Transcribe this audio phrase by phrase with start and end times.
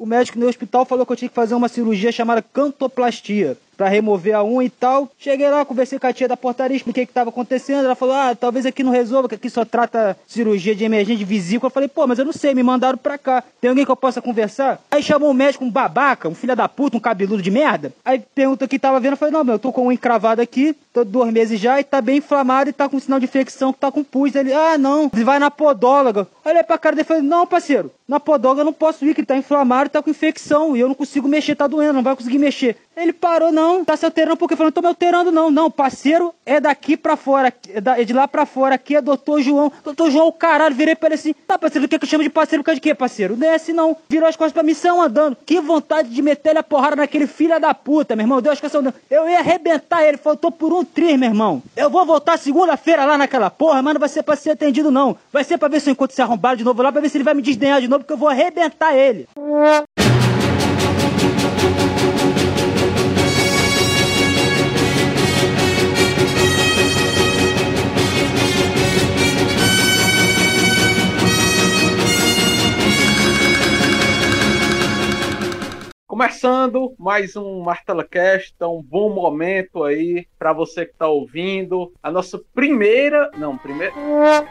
[0.00, 3.88] o médico no hospital falou que eu tinha que fazer uma cirurgia chamada cantoplastia para
[3.88, 5.10] remover a unha e tal.
[5.18, 7.86] Cheguei lá, conversei com a tia da portaria, expliquei o que estava acontecendo.
[7.86, 11.24] Ela falou: ah, talvez aqui não resolva, que aqui só trata cirurgia de emergência de
[11.24, 11.68] vesícula.
[11.68, 13.42] Eu falei: pô, mas eu não sei, me mandaram pra cá.
[13.58, 14.78] Tem alguém que eu possa conversar?
[14.90, 17.90] Aí chamou um médico, um babaca, um filho da puta, um cabeludo de merda.
[18.04, 19.12] Aí perguntou o que tava vendo.
[19.12, 21.84] Eu falei: não, meu, eu tô com unha encravada aqui, tô dois meses já e
[21.84, 24.34] tá bem inflamado e tá com sinal de infecção, que tá com pus.
[24.34, 26.28] Ele: ah, não, vai na podóloga.
[26.44, 29.24] Olhei pra cara dele e falei: não, parceiro, na podóloga eu não posso ir, que
[29.24, 32.14] tá inflamado e tá com infecção e eu não consigo mexer, tá doendo, não vai
[32.14, 32.76] conseguir mexer.
[33.00, 35.50] Ele parou, não, tá se alterando porque falou, não tô me alterando, não.
[35.50, 39.40] Não, parceiro é daqui pra fora, é, é de lá pra fora, aqui é doutor
[39.40, 39.72] João.
[39.82, 42.30] Doutor João, o caralho, virei pra ele assim, tá, parceiro, quer que eu chame de
[42.30, 43.36] parceiro por causa de quê, parceiro?
[43.36, 43.96] Não é assim, não.
[44.08, 45.36] Virou as costas pra missão andando.
[45.46, 48.42] Que vontade de meter a porrada naquele filho da puta, meu irmão.
[48.42, 48.94] Deu as costas andando.
[49.10, 51.62] Eu ia arrebentar ele, faltou por um triz, meu irmão.
[51.74, 55.16] Eu vou voltar segunda-feira lá naquela porra, mas não vai ser pra ser atendido, não.
[55.32, 57.16] Vai ser pra ver se eu encontro esse arrombado de novo lá, pra ver se
[57.16, 59.26] ele vai me desdenhar de novo, porque eu vou arrebentar ele.
[76.10, 81.92] Começando mais um MartelaCast, então um bom momento aí para você que está ouvindo.
[82.02, 83.94] A nossa primeira, não, primeira,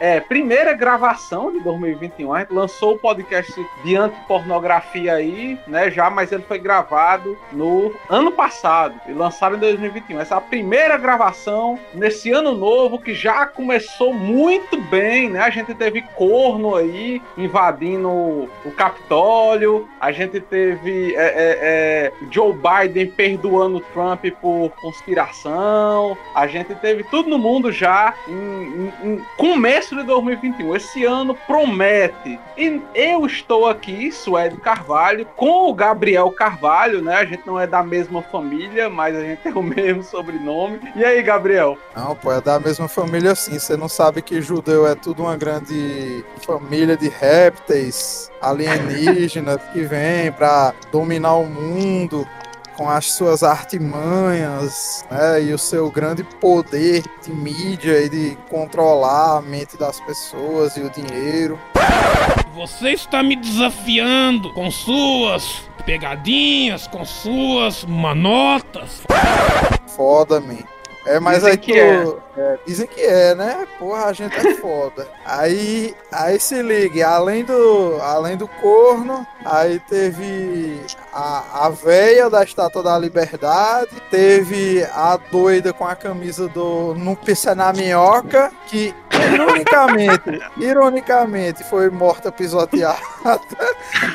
[0.00, 2.32] é, primeira gravação de 2021.
[2.32, 3.52] A gente lançou o podcast
[3.84, 9.58] de antipornografia aí, né, já, mas ele foi gravado no ano passado e lançado em
[9.58, 10.18] 2021.
[10.18, 15.40] Essa é a primeira gravação nesse ano novo que já começou muito bem, né?
[15.40, 22.52] A gente teve corno aí invadindo o Capitólio, a gente teve é, é, é, Joe
[22.52, 26.16] Biden perdoando Trump por conspiração.
[26.34, 30.76] A gente teve tudo no mundo já em, em, em começo de 2021.
[30.76, 32.38] Esse ano promete.
[32.56, 37.16] E eu estou aqui, Suede Carvalho, com o Gabriel Carvalho, né?
[37.16, 40.80] A gente não é da mesma família, mas a gente tem o mesmo sobrenome.
[40.94, 41.78] E aí, Gabriel?
[41.96, 43.58] Não, pô, é da mesma família sim.
[43.58, 50.32] Você não sabe que judeu é tudo uma grande família de répteis alienígenas que vêm
[50.32, 52.26] para dominar o mundo
[52.76, 59.36] com as suas artimanhas né, e o seu grande poder de mídia e de controlar
[59.36, 61.58] a mente das pessoas e o dinheiro.
[62.54, 69.02] Você está me desafiando com suas pegadinhas, com suas manotas.
[69.88, 70.64] Foda, me.
[71.06, 72.29] É, mas dizem aí que tu, é.
[72.40, 73.68] É, Dizem que é, né?
[73.78, 75.06] Porra, a gente é foda.
[75.26, 80.80] aí, aí se ligue, além do, além do corno, aí teve
[81.12, 87.14] a, a véia da Estátua da Liberdade, teve a doida com a camisa do Não
[87.14, 88.94] Pisa na Minhoca, que
[89.34, 92.98] ironicamente, ironicamente foi morta pisoteada.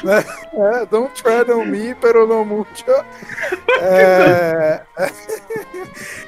[0.04, 0.24] Né?
[0.54, 2.86] É, don't tread on me, pero no mucho.
[3.80, 4.82] É,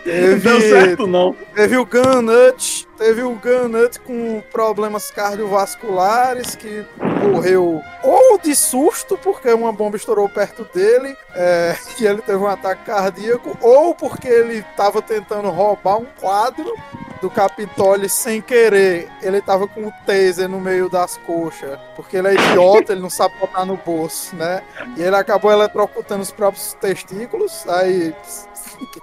[0.03, 1.35] teve, Deu certo, não.
[1.55, 6.85] Teve o Gunut, teve o Gunut com problemas cardiovasculares que
[7.31, 12.47] morreu ou de susto porque uma bomba estourou perto dele é, e ele teve um
[12.47, 16.73] ataque cardíaco, ou porque ele estava tentando roubar um quadro
[17.21, 19.09] do Capitólio sem querer.
[19.21, 23.09] Ele tava com o taser no meio das coxas, porque ele é idiota, ele não
[23.09, 24.61] sabe botar no bolso, né?
[24.95, 28.13] E ele acabou eletrocutando os próprios testículos, aí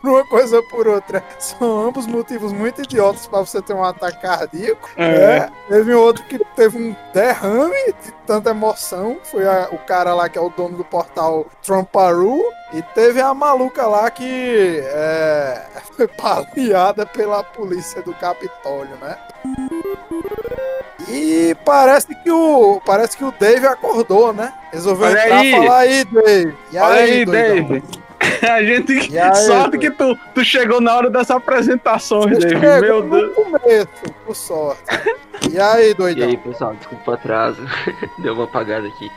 [0.00, 1.22] por uma coisa ou por outra.
[1.38, 4.88] São ambos motivos muito idiotas para você ter um ataque cardíaco.
[4.96, 5.40] É.
[5.40, 5.52] Né?
[5.68, 9.18] Teve um outro que teve um derrame de tanta emoção.
[9.24, 12.42] Foi a, o cara lá que é o dono do portal Trumparu.
[12.74, 15.64] E teve a maluca lá que é,
[15.96, 19.16] foi paliada pela polícia do Capitólio, né?
[21.08, 24.52] E parece que o parece que o Dave acordou, né?
[24.72, 25.50] Resolveu Olha entrar aí.
[25.52, 26.56] falar aí, Dave.
[26.72, 27.82] E Olha aí, aí Dave.
[28.50, 29.18] A gente.
[29.18, 32.56] Aí, sorte que tu, tu chegou na hora dessa apresentação, David.
[32.56, 33.34] Meu Deus.
[33.34, 33.88] começo,
[34.24, 34.82] por sorte.
[35.50, 36.28] E aí, doidão?
[36.28, 37.62] E aí, pessoal, desculpa o atraso.
[38.18, 39.10] Deu uma apagada aqui.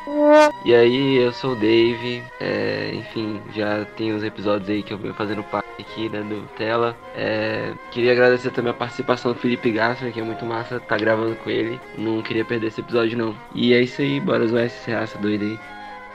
[0.65, 2.23] E aí, eu sou o Dave.
[2.39, 6.41] É, enfim, já tem uns episódios aí que eu venho fazendo parte aqui, né, do
[6.57, 6.95] Tela.
[7.15, 11.35] É, queria agradecer também a participação do Felipe Gasser, que é muito massa, tá gravando
[11.35, 11.79] com ele.
[11.97, 13.35] Não queria perder esse episódio, não.
[13.53, 15.59] E é isso aí, bora zoar esse raça doido aí.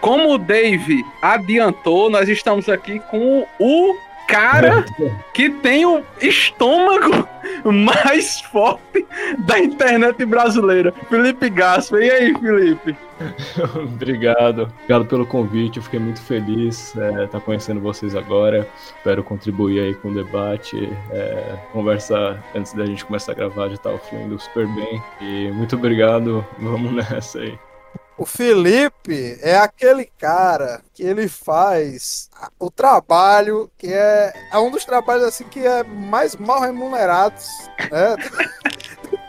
[0.03, 3.97] Como o Dave adiantou, nós estamos aqui com o
[4.27, 4.85] cara
[5.33, 7.29] que tem o estômago
[7.65, 9.07] mais forte
[9.47, 12.03] da internet brasileira, Felipe Gasper.
[12.03, 12.97] E aí, Felipe?
[13.79, 15.77] Obrigado, obrigado pelo convite.
[15.77, 18.69] Eu fiquei muito feliz estar é, tá conhecendo vocês agora.
[18.97, 20.93] Espero contribuir aí com o debate.
[21.13, 25.01] É, conversa antes da gente começar a gravar já estava fluindo super bem.
[25.21, 26.45] E muito obrigado.
[26.59, 27.57] Vamos nessa aí.
[28.19, 34.85] O Felipe é aquele cara que ele faz o trabalho que é, é um dos
[34.85, 37.47] trabalhos assim que é mais mal remunerados,
[37.91, 38.17] né?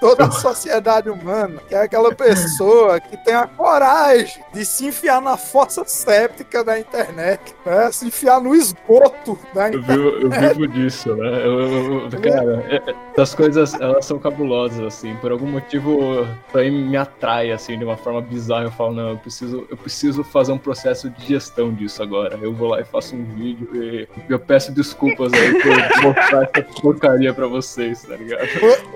[0.04, 5.22] toda a sociedade humana, que é aquela pessoa que tem a coragem de se enfiar
[5.22, 7.90] na fossa séptica da internet, né?
[7.90, 9.98] se enfiar no esgoto da Eu internet.
[9.98, 11.28] vivo, eu vivo disso, né?
[11.46, 15.16] Eu, eu- eu- cara, é- é- essas coisas, elas são cabulosas, assim.
[15.22, 18.66] Por algum motivo, isso aí me atrai, assim, de uma forma bizarra.
[18.66, 22.38] Eu falo, não, eu preciso, eu preciso fazer um processo de gestão disso agora.
[22.42, 26.82] Eu vou lá e faço um vídeo e eu peço desculpas aí por mostrar essa
[26.82, 28.44] porcaria pra vocês, tá ligado?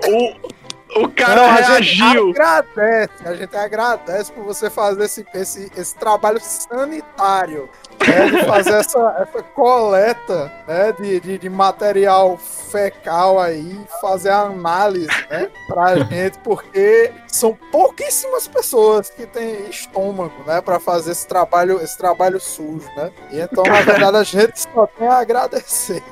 [0.06, 0.48] O,
[0.96, 2.30] o cara Não, a gente reagiu.
[2.30, 7.68] agradece, a gente agradece por você fazer esse, esse, esse trabalho sanitário,
[8.06, 14.42] né, de fazer essa, essa coleta né, de, de, de material fecal aí, fazer a
[14.42, 21.26] análise né, pra gente, porque são pouquíssimas pessoas que têm estômago né, para fazer esse
[21.26, 23.10] trabalho, esse trabalho sujo, né?
[23.30, 26.02] E então, na verdade, a gente só tem a agradecer.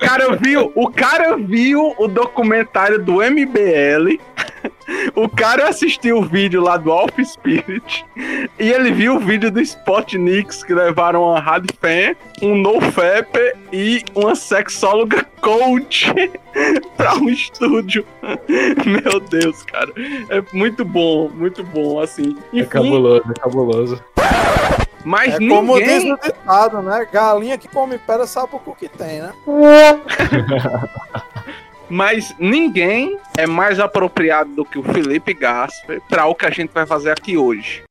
[0.00, 4.20] Cara viu, o cara viu o documentário do MBL.
[5.14, 8.04] O cara assistiu o vídeo lá do Alpha Spirit
[8.58, 13.28] e ele viu o vídeo do Spotniks que levaram uma Radfan, um NoFap
[13.72, 16.12] e uma sexóloga coach
[16.96, 18.04] pra um estúdio.
[18.84, 19.92] Meu Deus, cara.
[20.28, 22.36] É muito bom, muito bom, assim.
[22.52, 24.04] É Enfim, cabuloso, é cabuloso.
[25.04, 26.12] mas É como diz ninguém...
[26.12, 27.06] o ditado, né?
[27.12, 29.32] Galinha que come pedra sabe o que tem, né?
[31.90, 36.70] Mas ninguém é mais apropriado do que o Felipe Gasper para o que a gente
[36.72, 37.82] vai fazer aqui hoje.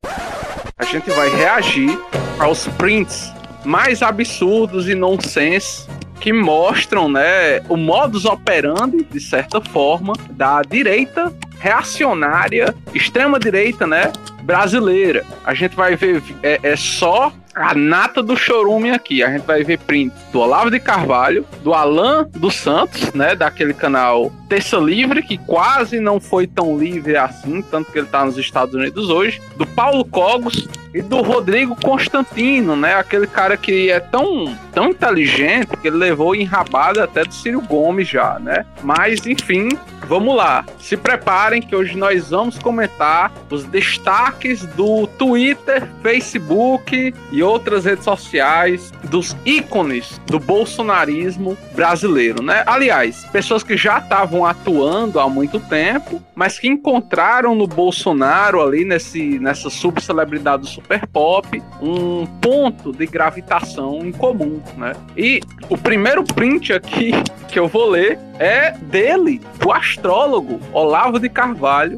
[0.77, 1.99] A gente vai reagir
[2.39, 3.33] aos prints
[3.65, 5.85] mais absurdos e nonsense
[6.21, 14.11] que mostram, né, o modus operandi, de certa forma, da direita reacionária, extrema direita, né,
[14.43, 15.25] brasileira.
[15.45, 19.21] A gente vai ver é, é só a nata do chorume aqui.
[19.21, 23.73] A gente vai ver print do Olavo de Carvalho, do Alan dos Santos, né, daquele
[23.73, 28.37] canal Terça Livre, que quase não foi tão livre assim, tanto que ele tá nos
[28.37, 33.99] Estados Unidos hoje, do Paulo Cogos e do Rodrigo Constantino, né, aquele cara que é
[33.99, 38.65] tão, tão inteligente que ele levou enrabada até do Ciro Gomes já, né?
[38.81, 39.69] Mas enfim,
[40.07, 40.65] vamos lá.
[40.79, 48.03] Se preparem que hoje nós vamos comentar os destaques do Twitter, Facebook e outras redes
[48.03, 52.63] sociais dos ícones do bolsonarismo brasileiro, né?
[52.65, 58.83] Aliás, pessoas que já estavam atuando há muito tempo, mas que encontraram no Bolsonaro ali
[58.83, 64.93] nesse nessa subcelebridade do super pop um ponto de gravitação em comum, né?
[65.15, 67.11] E o primeiro print aqui
[67.49, 71.97] que eu vou ler é dele, o astrólogo Olavo de Carvalho,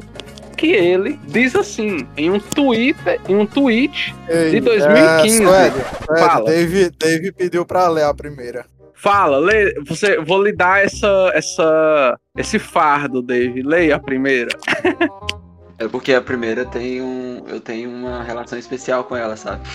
[0.56, 4.14] que ele diz assim, em um Twitter, em um tweet
[4.50, 5.42] de 2015.
[5.42, 5.74] É, Suede,
[6.06, 6.44] Suede, Fala.
[6.44, 8.66] Dave, Dave pediu pra ler a primeira.
[8.94, 13.62] Fala, lê, você, vou lhe dar essa, essa, esse fardo, Dave.
[13.62, 14.50] Leia a primeira.
[15.82, 17.44] É porque a primeira tem um.
[17.48, 19.68] Eu tenho uma relação especial com ela, sabe?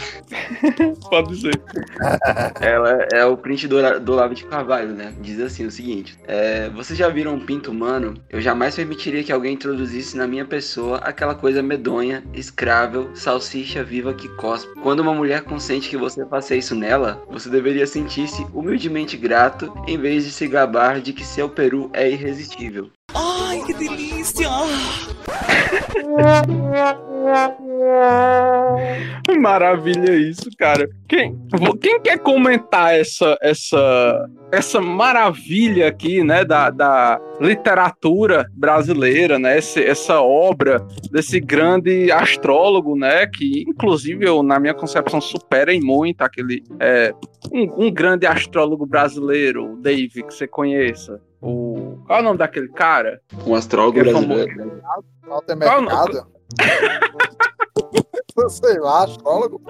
[1.10, 1.62] Pode dizer.
[2.62, 5.14] Ela é o print do, do de Carvalho, né?
[5.20, 8.14] Diz assim o seguinte: é, Vocês já viram um pinto humano?
[8.30, 14.14] Eu jamais permitiria que alguém introduzisse na minha pessoa aquela coisa medonha, escrável, salsicha viva
[14.14, 14.72] que cospe.
[14.82, 19.98] Quando uma mulher consente que você faça isso nela, você deveria sentir-se humildemente grato em
[19.98, 22.90] vez de se gabar de que seu peru é irresistível.
[29.40, 30.90] Maravilha isso, cara.
[31.08, 31.38] Quem,
[31.82, 39.84] quem quer comentar essa, essa, essa maravilha aqui, né, da, da literatura brasileira, né, esse-
[39.84, 46.22] essa obra desse grande astrólogo, né, que inclusive eu, na minha concepção supera em muito
[46.22, 47.14] aquele é,
[47.54, 51.22] um, um grande astrólogo brasileiro, o Dave, que você conheça.
[51.42, 53.22] O qual é o nome daquele cara?
[53.46, 54.82] Um astrólogo é brasileiro.
[55.28, 56.28] Walter Qual- Mercado.
[58.50, 59.62] Sei lá, astrólogo.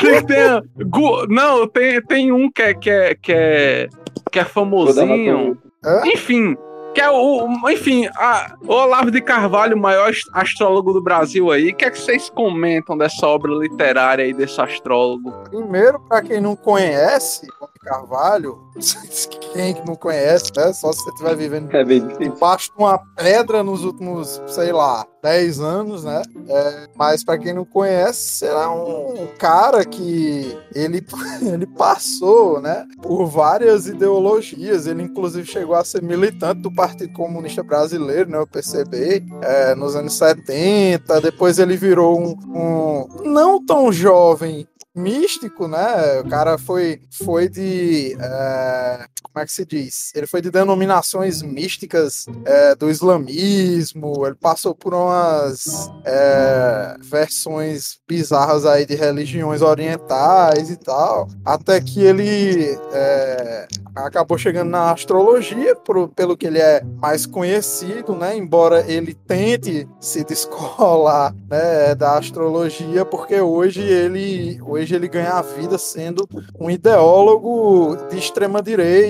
[0.00, 3.88] Tem- tem- Gu- não, tem, tem um que é, que é, que é,
[4.32, 5.58] que é famosinho.
[5.84, 6.00] Hã?
[6.06, 6.56] Enfim,
[6.94, 7.46] que é o.
[7.70, 11.70] Enfim, a, o Olavo de Carvalho, o maior ast- astrólogo do Brasil aí.
[11.70, 15.30] O que é que vocês comentam dessa obra literária aí desse astrólogo?
[15.50, 18.58] Primeiro, pra quem não conhece, o Carvalho,
[19.52, 20.72] quem que não conhece, né?
[20.72, 25.60] Só se você estiver vivendo É debaixo de uma pedra nos últimos, sei lá, 10
[25.60, 26.22] anos, né?
[26.48, 31.04] É, mas para quem não conhece, é um cara que ele,
[31.42, 34.86] ele passou, né, por várias ideologias.
[34.86, 39.94] Ele inclusive chegou a ser militante do Partido Comunista Brasileiro, né, o PCB, é, nos
[39.94, 41.20] anos 70.
[41.20, 46.20] Depois ele virou um, um não tão jovem místico, né?
[46.20, 48.16] O cara foi, foi de.
[48.20, 50.10] é, como é que se diz?
[50.14, 58.64] Ele foi de denominações místicas é, do islamismo, ele passou por umas é, versões bizarras
[58.66, 66.08] aí de religiões orientais e tal, até que ele é, acabou chegando na astrologia, por-
[66.08, 68.36] pelo que ele é mais conhecido, né?
[68.36, 75.42] Embora ele tente se descolar né, da astrologia, porque hoje ele, hoje ele ganha a
[75.42, 79.09] vida sendo um ideólogo de extrema direita,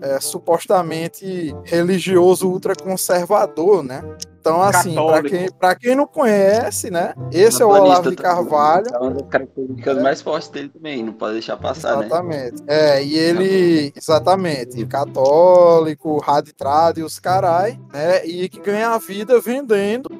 [0.00, 4.02] é, supostamente religioso ultraconservador, né?
[4.42, 7.14] Então, assim, para quem, pra quem não conhece, né?
[7.30, 8.86] Esse é o Olavo de Carvalho.
[8.92, 12.06] É uma das características mais fortes dele também, não pode deixar passar, né?
[12.06, 12.62] Exatamente.
[12.66, 18.26] É, e ele, exatamente, católico, raditrado e os carai, né?
[18.26, 20.10] E que ganha a vida vendendo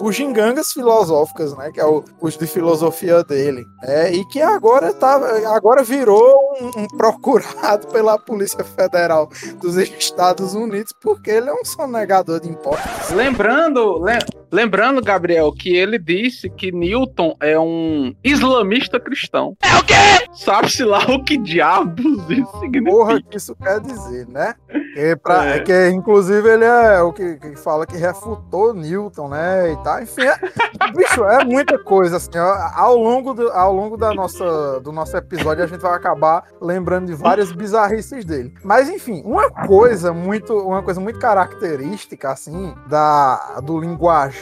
[0.00, 1.70] bugigangas filosóficas, né?
[1.70, 3.66] Que é o curso de filosofia dele.
[3.82, 4.12] né?
[4.12, 5.16] E que agora, tá,
[5.54, 9.28] agora virou um, um procurado pela Polícia Federal
[9.60, 13.10] dos Estados Unidos porque ele é um sonegador de impostos.
[13.10, 13.57] Lembrando,
[14.00, 19.56] lem- lembrando, Gabriel, que ele disse que Newton é um islamista cristão.
[19.62, 19.94] É o quê?
[20.32, 22.90] Sabe-se lá o que diabos isso significa.
[22.90, 24.54] Porra, que isso quer dizer, né?
[24.94, 25.60] Que, pra, É.
[25.60, 29.72] que inclusive ele é o que, que fala que refutou Newton, né?
[29.72, 30.02] E tal.
[30.02, 30.36] Enfim, é,
[30.96, 32.30] bicho, é muita coisa assim.
[32.36, 32.70] ó.
[32.74, 37.06] Ao longo, do, ao longo da nossa, do nosso episódio, a gente vai acabar lembrando
[37.06, 38.54] de várias bizarrices dele.
[38.62, 44.37] Mas enfim, uma coisa muito, uma coisa muito característica assim da do linguajar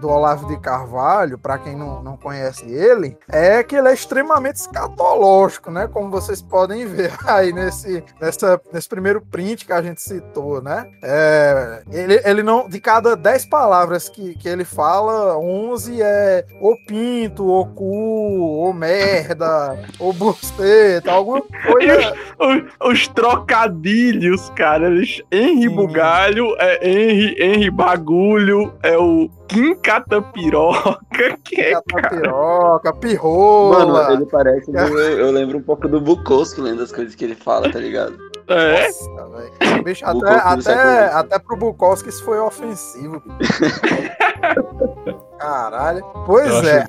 [0.00, 4.56] do Olavo de Carvalho, para quem não, não conhece ele, é que ele é extremamente
[4.56, 5.88] escatológico, né?
[5.90, 10.86] Como vocês podem ver aí nesse, nessa, nesse primeiro print que a gente citou, né?
[11.02, 12.68] É, ele, ele não.
[12.68, 18.72] De cada 10 palavras que, que ele fala, 11 é o pinto, o cu, o
[18.72, 22.14] merda, o buceta, alguma coisa.
[22.38, 24.86] Os, os trocadilhos, cara.
[24.86, 25.74] Eles, Henry Sim.
[25.74, 30.98] Bugalho, é Henry, Henry Bagulho, é o Kim Catapiroca,
[31.44, 31.72] que é.
[31.72, 33.86] Catapiroca, pirrola.
[33.86, 34.70] Mano, ele parece.
[34.74, 38.16] Eu, eu lembro um pouco do Bukowski lendo as coisas que ele fala, tá ligado?
[38.48, 39.84] É, Nossa, velho.
[39.84, 43.22] Bicho, até, do até, até pro Bukowski isso foi ofensivo.
[45.38, 46.04] Caralho.
[46.26, 46.86] Pois Eu é.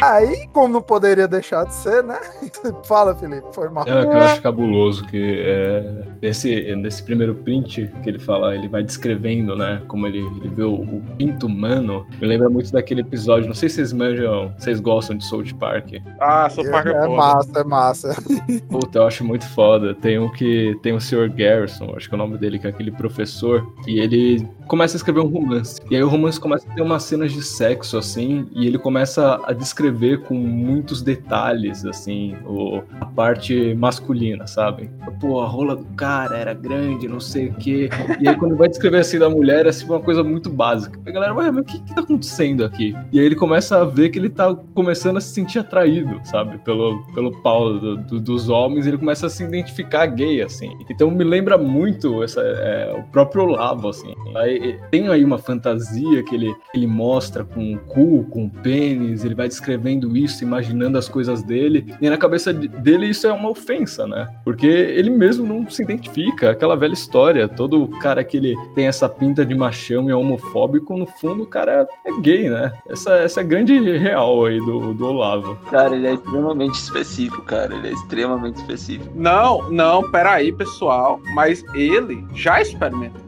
[0.00, 2.18] Aí, como não poderia deixar de ser, né?
[2.84, 3.84] Fala, Felipe, foi mal.
[3.86, 8.54] É, o que eu acho cabuloso que é, nesse, nesse primeiro print que ele fala,
[8.54, 12.72] ele vai descrevendo, né, como ele, ele vê o, o pinto humano, me lembra muito
[12.72, 15.94] daquele episódio, não sei se vocês manjam, vocês gostam de South Park.
[16.20, 18.16] ah, sou paga É massa, é massa.
[18.68, 19.94] Puta, eu acho muito foda.
[19.94, 21.30] Tem um que tem o Sr.
[21.30, 24.98] Garrison, acho que é o nome dele, que é aquele professor, e ele começa a
[24.98, 25.80] escrever um romance.
[25.90, 29.40] E aí o romance começa a ter umas cenas de sexo, assim, e ele começa
[29.44, 29.83] a descrever
[30.26, 34.90] com muitos detalhes, assim, o, a parte masculina, sabe?
[35.20, 37.88] Pô, a rola do cara era grande, não sei o quê.
[38.20, 40.98] E aí quando vai descrever assim da mulher, é assim, uma coisa muito básica.
[41.06, 42.94] A galera, ué, mas o que que tá acontecendo aqui?
[43.12, 46.58] E aí ele começa a ver que ele tá começando a se sentir atraído, sabe?
[46.58, 50.70] Pelo, pelo pau do- do- dos homens, ele começa a se identificar gay, assim.
[50.90, 54.14] Então me lembra muito essa, é, o próprio Olavo, assim.
[54.36, 59.24] Aí, tem aí uma fantasia que ele, ele mostra com o cu, com o pênis,
[59.24, 63.32] ele vai descrevendo isso, imaginando as coisas dele, e na cabeça de- dele isso é
[63.32, 64.28] uma ofensa, né?
[64.44, 69.08] Porque ele mesmo não se identifica, aquela velha história, todo cara que ele tem essa
[69.08, 72.72] pinta de machão e é homofóbico, no fundo o cara é gay, né?
[72.88, 75.56] Essa, essa é a grande real aí do, do Olavo.
[75.70, 77.74] Cara, ele é extremamente específico, cara.
[77.74, 79.10] Ele é extremamente específico.
[79.14, 81.20] Não, não, peraí, pessoal.
[81.34, 83.23] Mas ele já experimentou.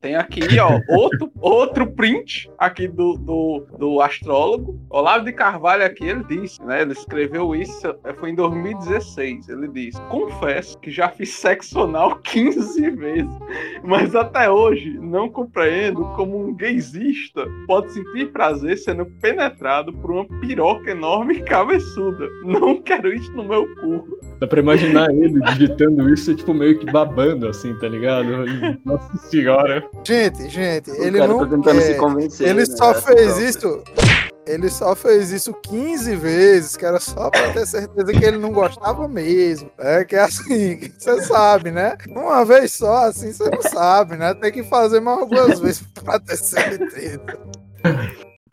[0.00, 4.80] Tem aqui, ó, outro, outro print aqui do, do, do astrólogo.
[4.88, 6.80] Olavo de Carvalho aqui, ele disse, né?
[6.80, 9.50] Ele escreveu isso, eh, foi em 2016.
[9.50, 13.38] Ele disse: Confesso que já fiz sexo anal 15 vezes,
[13.84, 20.24] mas até hoje não compreendo como um gaysista pode sentir prazer sendo penetrado por uma
[20.40, 22.26] piroca enorme e cabeçuda.
[22.42, 24.18] Não quero isso no meu cu.
[24.40, 28.26] Dá pra imaginar ele digitando isso, tipo, meio que babando, assim, tá ligado?
[28.84, 29.84] Nossa senhora.
[30.02, 31.38] Gente, gente, O ele cara não.
[31.40, 32.48] tá tentando é, se convencer.
[32.48, 32.66] ele né?
[32.66, 33.48] só fez própria.
[33.48, 33.84] isso.
[34.46, 38.50] ele só fez isso 15 vezes, que era só pra ter certeza que ele não
[38.50, 39.70] gostava mesmo.
[39.78, 41.98] É que é assim, você sabe, né?
[42.08, 44.32] Uma vez só, assim, você não sabe, né?
[44.32, 47.20] Tem que fazer mais algumas vezes pra ter certeza.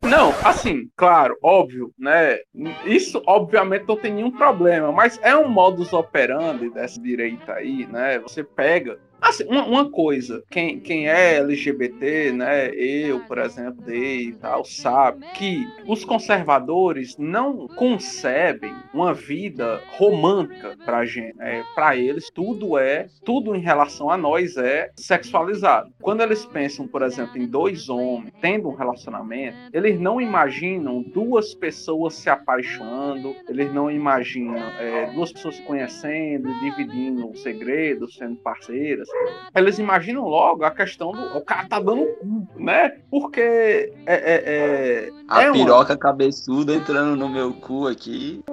[0.01, 2.37] Não, assim, claro, óbvio, né?
[2.85, 8.19] Isso, obviamente, não tem nenhum problema, mas é um modus operandi dessa direita aí, né?
[8.19, 14.33] Você pega Assim, uma, uma, coisa, quem, quem é LGBT, né, eu, por exemplo, e
[14.33, 21.35] tal, sabe que os conservadores não concebem uma vida romântica pra gente.
[21.39, 25.91] É, para eles, tudo é, tudo em relação a nós é sexualizado.
[26.01, 31.53] Quando eles pensam, por exemplo, em dois homens tendo um relacionamento, eles não imaginam duas
[31.53, 39.06] pessoas se apaixonando, eles não imaginam é, duas pessoas se conhecendo, dividindo segredos, sendo parceiras
[39.55, 42.97] eles imaginam logo a questão do o cara tá dando cu, né?
[43.09, 45.99] Porque é, é, é a é piroca uma...
[45.99, 48.43] cabeçuda entrando no meu cu aqui.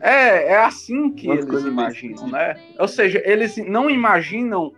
[0.00, 2.56] É, é assim que uma eles imaginam, né?
[2.78, 4.72] Ou seja, eles não imaginam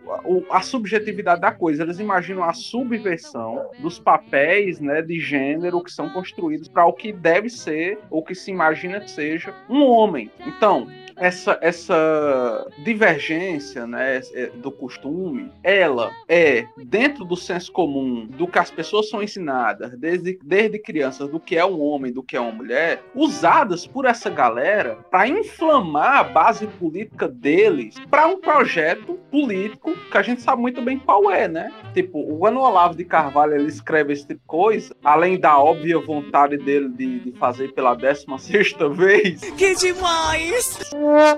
[0.51, 5.91] a, a subjetividade da coisa, eles imaginam a subversão dos papéis, né, de gênero que
[5.91, 10.31] são construídos para o que deve ser ou que se imagina que seja um homem.
[10.47, 10.87] Então,
[11.17, 18.59] essa, essa divergência né, é, do costume, ela é dentro do senso comum, do que
[18.59, 22.41] as pessoas são ensinadas desde, desde crianças, do que é um homem, do que é
[22.41, 29.15] uma mulher, usadas por essa galera para inflamar a base política deles para um projeto
[29.31, 31.73] político que a gente sabe muito bem qual é, né?
[31.95, 35.99] Tipo, o Ano Olavo de Carvalho ele escreve esse tipo de coisa, além da óbvia
[35.99, 39.41] vontade dele de, de fazer pela 16 sexta vez.
[39.57, 40.81] Que demais!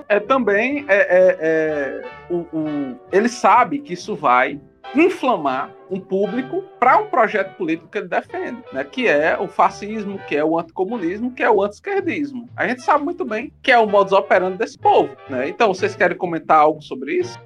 [0.07, 4.59] É também é, é, é o, o, ele sabe que isso vai
[4.95, 8.83] inflamar um público para um projeto político que ele defende, né?
[8.83, 12.49] que é o fascismo, que é o anticomunismo, que é o anti-esquerdismo.
[12.55, 15.15] A gente sabe muito bem que é o modus operandi desse povo.
[15.29, 15.49] Né?
[15.49, 17.39] Então, vocês querem comentar algo sobre isso?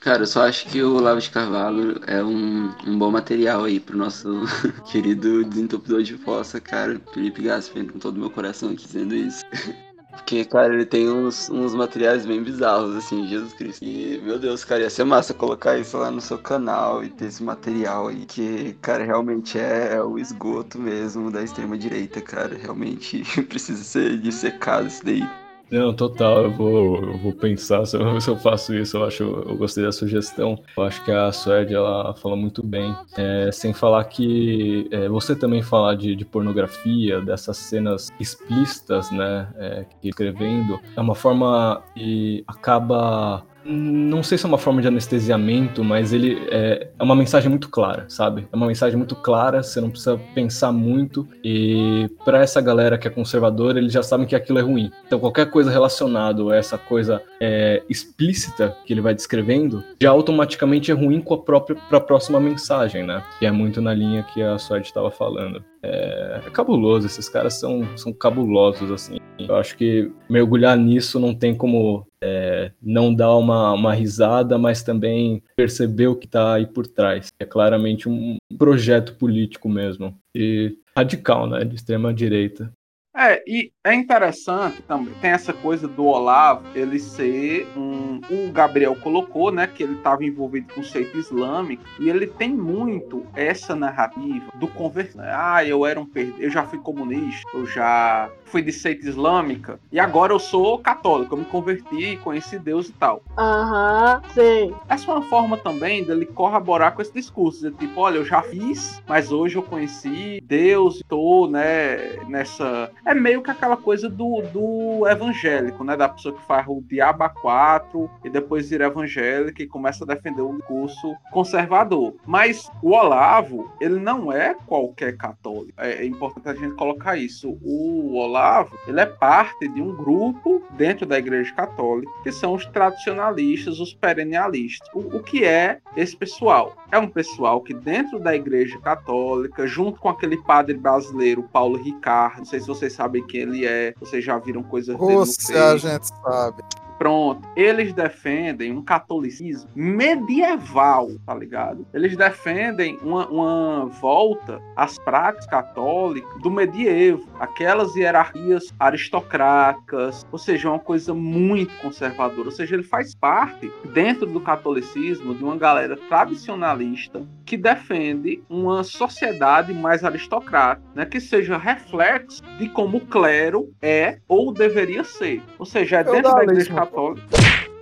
[0.00, 3.78] Cara, eu só acho que o Lavo de Carvalho é um, um bom material aí
[3.78, 4.28] pro nosso
[4.90, 9.44] querido desentupidor de fossa, cara, Felipe Gasper, com todo o meu coração aqui dizendo isso.
[10.12, 13.82] Porque, cara, ele tem uns, uns materiais bem bizarros, assim, Jesus Cristo.
[13.82, 17.26] E, meu Deus, cara, ia ser massa colocar isso lá no seu canal e ter
[17.26, 22.56] esse material aí, que, cara, realmente é, é o esgoto mesmo da extrema-direita, cara.
[22.56, 25.41] Realmente precisa ser dissecado isso daí.
[25.72, 29.22] Não, total, eu vou, eu vou pensar se eu, se eu, faço isso, eu acho,
[29.22, 33.72] eu gostei da sugestão, eu acho que a Suede, ela fala muito bem, é, sem
[33.72, 40.10] falar que é, você também falar de, de, pornografia, dessas cenas explícitas, né, é, que
[40.10, 46.12] escrevendo, é uma forma e acaba não sei se é uma forma de anestesiamento, mas
[46.12, 48.46] ele é, é, uma mensagem muito clara, sabe?
[48.52, 51.26] É uma mensagem muito clara, você não precisa pensar muito.
[51.44, 54.90] E para essa galera que é conservadora, eles já sabem que aquilo é ruim.
[55.06, 60.90] Então qualquer coisa relacionada a essa coisa é, explícita que ele vai descrevendo, já automaticamente
[60.90, 63.22] é ruim com a própria pra próxima mensagem, né?
[63.38, 65.62] Que é muito na linha que a Sword estava falando.
[65.82, 69.18] É, é, cabuloso, esses caras são, são cabulosos, assim.
[69.38, 74.82] Eu acho que mergulhar nisso não tem como é, não dar uma, uma risada, mas
[74.82, 77.28] também perceber o que está aí por trás.
[77.40, 80.16] É claramente um projeto político mesmo.
[80.34, 81.64] E radical, né?
[81.64, 82.72] De extrema direita.
[83.14, 88.20] É, e é interessante também, tem essa coisa do Olavo, ele ser um.
[88.30, 92.54] O Gabriel colocou, né, que ele estava envolvido com o seito islâmico, e ele tem
[92.54, 95.20] muito essa narrativa do converter.
[95.20, 96.06] Ah, eu era um
[96.38, 101.34] eu já fui comunista, eu já fui de seita islâmica e agora eu sou católico,
[101.34, 103.22] eu me converti, conheci Deus e tal.
[103.38, 104.74] Aham, uhum, sim.
[104.88, 108.42] Essa é uma forma também dele corroborar com esse discurso, de tipo, olha, eu já
[108.42, 112.90] fiz, mas hoje eu conheci Deus e tô, né, nessa...
[113.04, 117.28] É meio que aquela coisa do, do evangélico, né, da pessoa que faz o diabo
[117.40, 122.14] 4 e depois vira evangélica e começa a defender um discurso conservador.
[122.26, 125.72] Mas o Olavo, ele não é qualquer católico.
[125.76, 127.58] É, é importante a gente colocar isso.
[127.62, 132.54] O Olavo Olavo, ele é parte de um grupo dentro da Igreja Católica, que são
[132.54, 134.88] os tradicionalistas, os perennialistas.
[134.94, 136.76] O, o que é esse pessoal?
[136.90, 142.38] É um pessoal que dentro da Igreja Católica, junto com aquele padre brasileiro, Paulo Ricardo,
[142.38, 145.58] não sei se vocês sabem quem ele é, vocês já viram coisas dele Facebook.
[145.58, 146.62] a gente sabe.
[147.02, 147.48] Pronto.
[147.56, 151.84] Eles defendem um catolicismo medieval, tá ligado?
[151.92, 157.26] Eles defendem uma, uma volta às práticas católicas do medievo.
[157.40, 162.44] aquelas hierarquias aristocráticas, ou seja, uma coisa muito conservadora.
[162.44, 168.82] Ou seja, ele faz parte, dentro do catolicismo, de uma galera tradicionalista que defende uma
[168.82, 175.42] sociedade mais aristocrática, né, que seja reflexo de como o clero é ou deveria ser.
[175.58, 177.26] Ou seja, é dentro da Igreja Católica.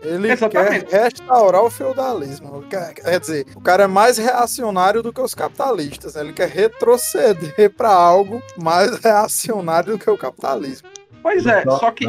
[0.03, 0.87] Ele Exatamente.
[0.87, 2.65] quer restaurar o feudalismo.
[2.69, 6.17] Quer dizer, o cara é mais reacionário do que os capitalistas.
[6.17, 6.23] Né?
[6.23, 10.89] Ele quer retroceder para algo mais reacionário do que o capitalismo.
[11.23, 12.07] Pois é, só que.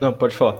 [0.00, 0.58] Não, pode falar.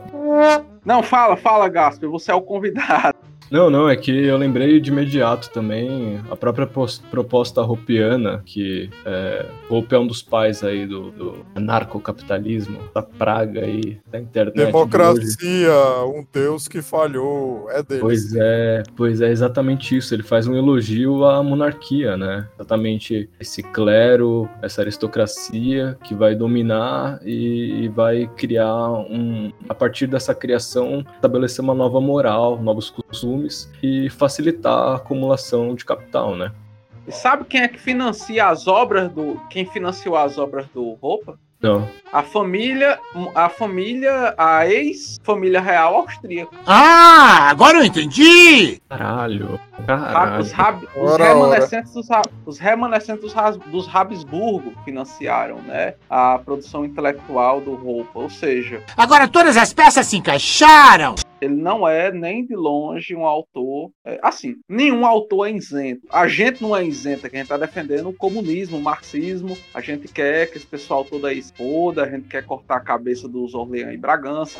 [0.84, 2.08] Não, fala, fala, Gasper.
[2.08, 3.15] Você é o convidado.
[3.50, 6.68] Não, não, é que eu lembrei de imediato também a própria
[7.10, 13.64] proposta roupiana, que é, Hope é um dos pais aí do, do anarcocapitalismo, da praga
[13.64, 14.56] aí da internet.
[14.56, 18.00] Democracia, de um Deus que falhou, é dele.
[18.00, 20.14] Pois é, pois é exatamente isso.
[20.14, 22.48] Ele faz um elogio à monarquia, né?
[22.56, 30.06] Exatamente esse clero, essa aristocracia que vai dominar e, e vai criar um, a partir
[30.06, 36.34] dessa criação, estabelecer uma nova moral, novos costumes volumes e facilitar a acumulação de capital,
[36.34, 36.52] né?
[37.06, 39.40] E sabe quem é que financia as obras do.
[39.48, 41.38] Quem financiou as obras do Roupa?
[41.62, 41.88] Não.
[42.12, 42.98] A família,
[43.34, 46.54] a família, a ex-família real austríaca.
[46.66, 48.80] Ah, agora eu entendi!
[48.88, 49.58] Caralho.
[49.86, 50.42] Caralho.
[50.42, 52.06] Os, rab, os remanescentes, dos,
[52.44, 58.82] os remanescentes dos, dos Habsburgo financiaram, né, a produção intelectual do Roupa, ou seja...
[58.94, 61.14] Agora todas as peças se encaixaram!
[61.40, 63.90] Ele não é nem de longe um autor.
[64.04, 66.06] É, assim, nenhum autor é isento.
[66.10, 69.56] A gente não é isento, que a gente está defendendo o comunismo, o marxismo.
[69.74, 73.28] A gente quer que esse pessoal todo aí exploda, a gente quer cortar a cabeça
[73.28, 74.58] dos Orleans e Bragança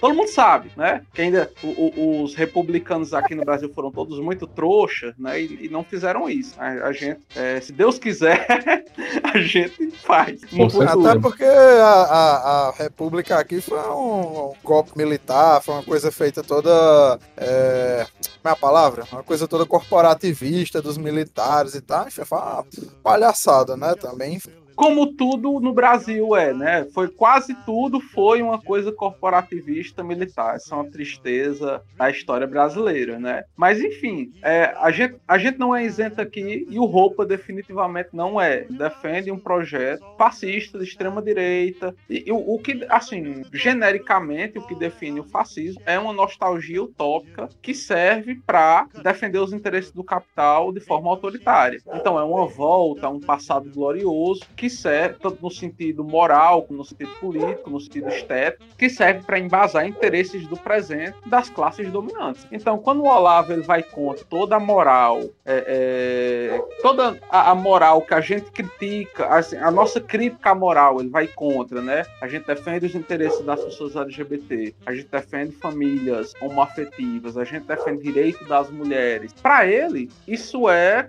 [0.00, 1.02] todo mundo sabe, né?
[1.12, 5.40] Que ainda o, o, os republicanos aqui no Brasil foram todos muito trouxas, né?
[5.40, 6.54] E, e não fizeram isso.
[6.58, 8.46] A, a gente, é, se Deus quiser,
[9.22, 10.40] a gente faz.
[10.42, 16.10] Até porque a, a, a, República aqui foi um, um, golpe militar, foi uma coisa
[16.10, 17.18] feita toda.
[17.36, 18.06] É,
[18.42, 19.04] como é a palavra?
[19.12, 22.10] Uma coisa toda corporativista dos militares e tal.
[22.10, 22.64] Foi uma
[23.02, 23.94] palhaçada, né?
[23.94, 24.40] Também
[24.80, 26.86] como tudo no Brasil é, né?
[26.94, 30.56] Foi quase tudo foi uma coisa corporativista militar.
[30.56, 33.44] Essa é uma tristeza da história brasileira, né?
[33.54, 38.08] Mas enfim, é, a, gente, a gente não é isento aqui e o Roupa definitivamente
[38.14, 38.64] não é.
[38.70, 44.66] Defende um projeto fascista de extrema direita e, e o, o, que, assim, genericamente o
[44.66, 50.02] que define o fascismo é uma nostalgia utópica que serve para defender os interesses do
[50.02, 51.82] capital de forma autoritária.
[51.92, 56.78] Então é uma volta a um passado glorioso que serve, tanto no sentido moral, como
[56.78, 61.90] no sentido político, no sentido estético, que serve para embasar interesses do presente das classes
[61.90, 62.46] dominantes.
[62.50, 67.54] Então, quando o Olavo ele vai contra toda a moral, é, é, toda a, a,
[67.54, 72.04] moral que a gente critica, assim, a nossa crítica à moral, ele vai contra, né?
[72.20, 77.66] A gente defende os interesses das pessoas LGBT, a gente defende famílias homoafetivas, a gente
[77.66, 79.32] defende direito das mulheres.
[79.32, 81.08] Para ele, isso é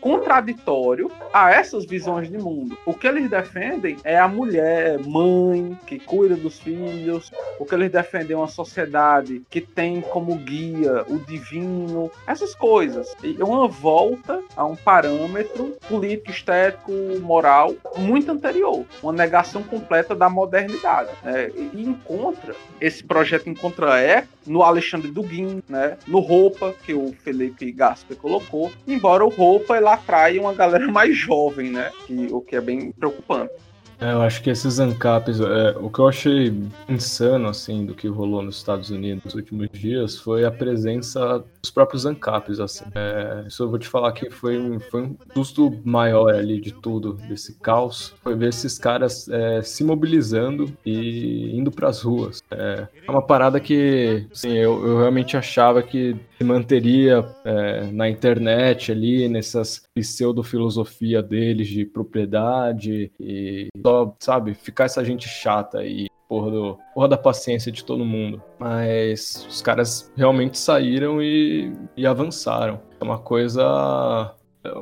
[0.00, 2.76] contraditório a essas visões de mundo.
[2.84, 7.30] O que eles defendem é a mulher, mãe, que cuida dos filhos.
[7.58, 13.14] O que eles defendem é uma sociedade que tem como guia o divino, essas coisas.
[13.22, 18.84] É uma volta a um parâmetro político, estético, moral muito anterior.
[19.02, 21.10] Uma negação completa da modernidade.
[21.22, 21.50] Né?
[21.72, 25.96] E encontra, esse projeto encontra eco no Alexandre Duguin, né?
[26.06, 28.70] no Roupa, que o Felipe Gasper colocou.
[28.86, 31.90] Embora o Roupa ele atrai uma galera mais jovem, né?
[32.06, 33.52] Que, o que é bem preocupante.
[33.98, 36.54] É, eu acho que esses ANCAPs, é, o que eu achei
[36.86, 41.70] insano, assim, do que rolou nos Estados Unidos nos últimos dias foi a presença dos
[41.70, 42.84] próprios ANCAPs, assim.
[42.94, 47.14] É, isso eu vou te falar que foi, foi um susto maior ali de tudo,
[47.14, 52.42] desse caos, foi ver esses caras é, se mobilizando e indo para as ruas.
[52.50, 58.08] É, é, uma parada que, assim, eu, eu realmente achava que se manteria é, na
[58.08, 66.06] internet ali, nessas pseudo-filosofia deles de propriedade e só, sabe, ficar essa gente chata e
[66.28, 68.42] porra, do, porra da paciência de todo mundo.
[68.58, 72.80] Mas os caras realmente saíram e, e avançaram.
[73.00, 74.34] É uma coisa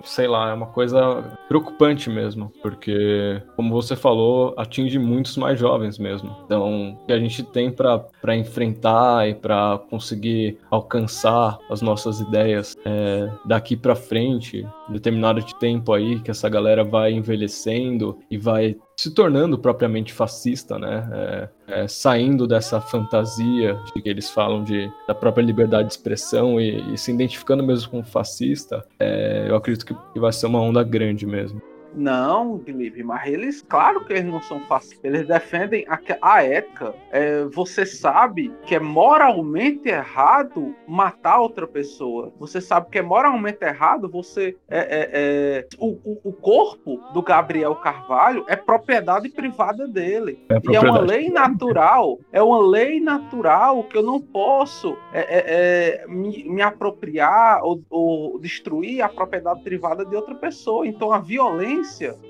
[0.04, 5.98] sei lá, é uma coisa preocupante mesmo, porque, como você falou, atinge muitos mais jovens
[5.98, 6.34] mesmo.
[6.44, 12.76] Então, o que a gente tem para enfrentar e para conseguir alcançar as nossas ideias
[12.84, 18.76] é, daqui para frente, determinado de tempo aí, que essa galera vai envelhecendo e vai
[18.96, 21.08] se tornando propriamente fascista, né?
[21.12, 26.60] É, é, saindo dessa fantasia de que eles falam de da própria liberdade de expressão
[26.60, 30.60] e, e se identificando mesmo como fascista, é, eu acredito que, que vai ser uma
[30.60, 31.60] onda grande mesmo.
[31.94, 34.98] Não, Felipe, mas eles, claro que eles não são fáceis.
[35.02, 36.94] Eles defendem a, a ética.
[37.10, 42.32] É, você sabe que é moralmente errado matar outra pessoa.
[42.38, 44.56] Você sabe que é moralmente errado você.
[44.68, 50.44] É, é, é, o, o, corpo do Gabriel Carvalho é propriedade privada dele.
[50.48, 55.20] É E é uma lei natural, é uma lei natural que eu não posso é,
[55.20, 60.86] é, é, me, me apropriar ou, ou destruir a propriedade privada de outra pessoa.
[60.86, 61.83] Então a violência,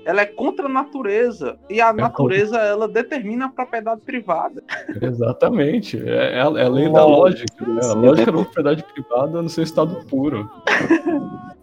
[0.05, 1.57] ela é contra a natureza.
[1.69, 4.63] E a natureza, ela determina a propriedade privada.
[5.01, 5.97] Exatamente.
[5.97, 7.65] É, é a, é a lei da lógica.
[7.65, 7.81] né?
[7.83, 10.49] A lógica da propriedade privada no seu estado puro.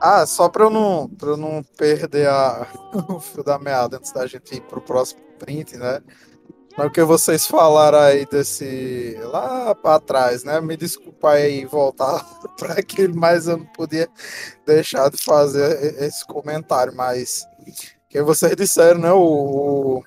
[0.00, 2.66] Ah, só pra eu não, pra eu não perder a,
[3.08, 6.00] o fio da meada antes da gente ir pro próximo print, né?
[6.76, 9.16] Mas o que vocês falaram aí desse.
[9.24, 10.60] lá pra trás, né?
[10.60, 12.24] Me desculpa aí voltar
[12.58, 14.08] pra aquele, mas eu não podia
[14.64, 16.94] deixar de fazer esse comentário.
[16.94, 17.44] Mas.
[18.08, 19.12] que vocês disseram, né?
[19.12, 20.02] O,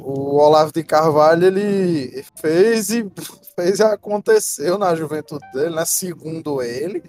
[0.00, 3.10] o Olavo de Carvalho, ele fez e
[3.56, 5.84] fez e aconteceu na juventude dele, né?
[5.86, 7.02] Segundo ele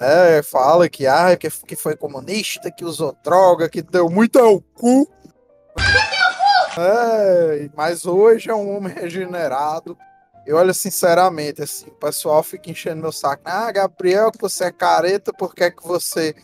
[0.00, 4.60] né, fala que, ah, que, que foi comunista, que usou droga, que deu muito ao
[4.60, 5.06] cu.
[6.80, 9.96] É, mas hoje é um homem regenerado.
[10.46, 13.42] E olha, sinceramente, assim, o pessoal fica enchendo meu saco.
[13.44, 16.34] Ah, Gabriel, que você é careta, por que, que você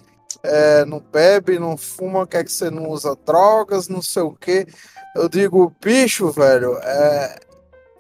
[0.42, 4.33] é, não bebe, não fuma, por que, que você não usa drogas, não sei o
[4.33, 4.66] quê.
[5.14, 7.38] Eu digo, bicho, velho, é,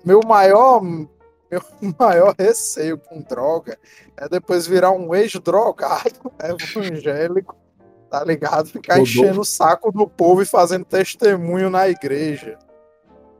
[0.04, 0.82] meu maior
[1.50, 1.62] meu
[1.98, 3.78] maior receio com droga
[4.16, 7.56] é depois virar um ex-drogado evangélico,
[8.18, 8.68] tá ligado?
[8.68, 9.18] Ficar Rodolfo.
[9.18, 12.58] enchendo o saco do povo e fazendo testemunho na igreja,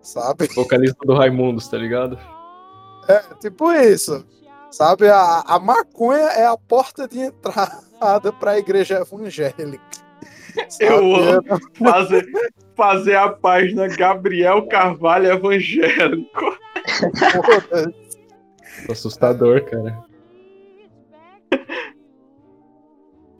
[0.03, 0.47] sabe?
[0.55, 2.19] Vocalista do Raimundos, tá ligado?
[3.09, 4.25] É, tipo isso,
[4.71, 5.09] sabe?
[5.09, 9.81] A, a maconha é a porta de entrada para a igreja evangélica.
[10.69, 10.93] sabe?
[10.93, 12.27] Eu amo fazer,
[12.77, 16.59] fazer a página Gabriel Carvalho Evangélico.
[18.91, 20.05] Assustador, cara.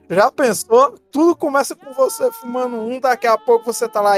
[0.09, 0.95] Já pensou?
[1.11, 4.15] Tudo começa com você fumando um, daqui a pouco você tá lá.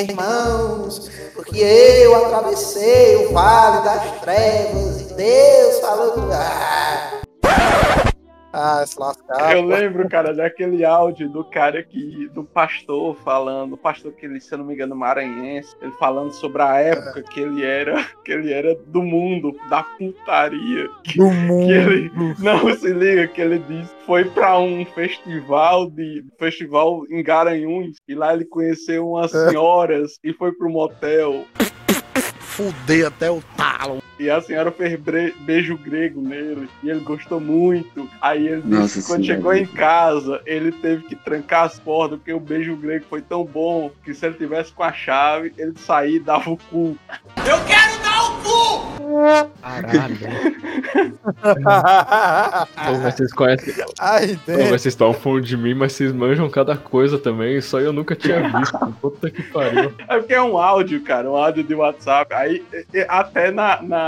[0.00, 6.14] Irmãos, porque eu atravessei o vale das trevas e Deus falou.
[6.32, 8.11] Ah,
[8.52, 9.56] ah se lascar.
[9.56, 12.28] Eu lembro, cara, daquele áudio do cara que.
[12.34, 16.32] do pastor falando, o pastor que ele, se eu não me engano, maranhense, ele falando
[16.32, 20.88] sobre a época que ele era, que ele era do mundo, da putaria.
[21.16, 21.66] do mundo.
[21.66, 22.12] Que ele.
[22.38, 26.24] Não, se liga, que ele disse que foi pra um festival de.
[26.38, 29.48] festival em Garanhuns, e lá ele conheceu umas É.
[29.48, 31.44] senhoras e foi pro motel.
[32.40, 34.02] Fudei até o talo.
[34.18, 34.98] E a senhora fez
[35.40, 36.68] beijo grego nele.
[36.82, 38.08] E ele gostou muito.
[38.20, 39.38] Aí ele disse Nossa que quando Senhora.
[39.38, 43.44] chegou em casa, ele teve que trancar as portas, porque o beijo grego foi tão
[43.44, 46.96] bom que se ele tivesse com a chave, ele saía e dava o cu.
[49.62, 50.16] Caralho.
[52.74, 53.74] Pô, mas vocês conhecem.
[54.00, 57.56] Ai, Pô, vocês estão falando de mim, mas vocês manjam cada coisa também.
[57.58, 58.78] Isso aí eu nunca tinha visto.
[59.00, 59.92] Puta que pariu.
[60.08, 62.32] É porque é um áudio, cara, um áudio de WhatsApp.
[62.34, 62.64] Aí
[63.08, 64.01] até na, na,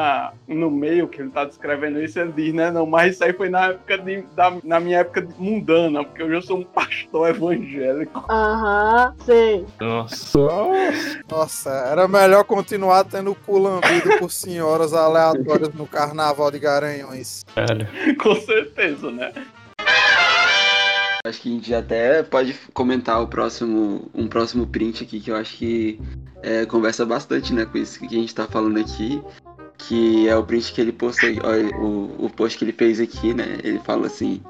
[0.46, 2.70] no meio que ele tá descrevendo isso, ele diz, né?
[2.70, 6.22] Não, mas isso aí foi na época de, da, na minha época de mundana, porque
[6.22, 8.24] hoje eu sou um pastor evangélico.
[8.30, 9.66] Aham, sei.
[9.80, 10.38] Nossa.
[11.30, 17.44] Nossa, era melhor continuar tendo cu lambido por senhoras aleatórias no carnaval de Garanhões.
[17.54, 17.88] Velho.
[18.18, 19.32] Com certeza, né?
[21.26, 25.36] Acho que a gente até pode comentar o próximo, um próximo print aqui que eu
[25.36, 25.98] acho que
[26.42, 29.22] é, conversa bastante, né, com isso que a gente tá falando aqui.
[29.76, 33.34] Que é o print que ele postou, olha, o, o post que ele fez aqui,
[33.34, 33.58] né?
[33.62, 34.40] Ele fala assim: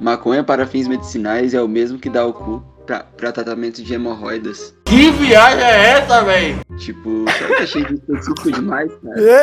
[0.00, 3.94] maconha para fins medicinais é o mesmo que dá o cu pra, pra tratamento de
[3.94, 4.74] hemorroidas.
[4.84, 6.56] Que viagem é essa, véi?
[6.78, 9.42] Tipo, só que eu achei específico demais, cara.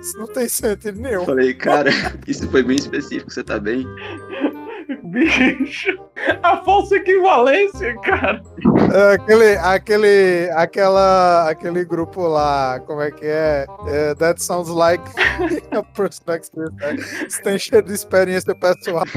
[0.00, 1.24] Isso não tem sentido nenhum.
[1.24, 1.90] Falei, cara,
[2.26, 3.86] isso foi bem específico, você tá bem?
[5.04, 5.96] Bicho,
[6.42, 8.42] a falsa equivalência, cara.
[9.14, 13.66] Aquele, aquele, aquela, aquele grupo lá, como é que é?
[13.86, 15.02] É, that sounds like
[15.72, 16.96] a person next to né?
[17.28, 19.04] Você tem cheio de experiência pessoal.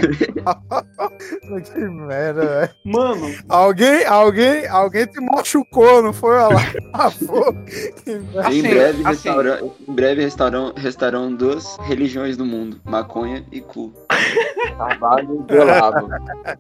[1.66, 2.70] que merda, velho.
[2.86, 6.36] Mano, Alguém, alguém, alguém te machucou, não foi?
[6.38, 6.62] Olha lá.
[6.96, 7.10] Ah,
[8.06, 8.48] merda.
[8.48, 9.04] Assim, em breve, assim.
[9.30, 13.92] restaura- em breve restaurão, restarão duas religiões do mundo: maconha e cu.
[14.78, 16.10] Carvalho de Olavo.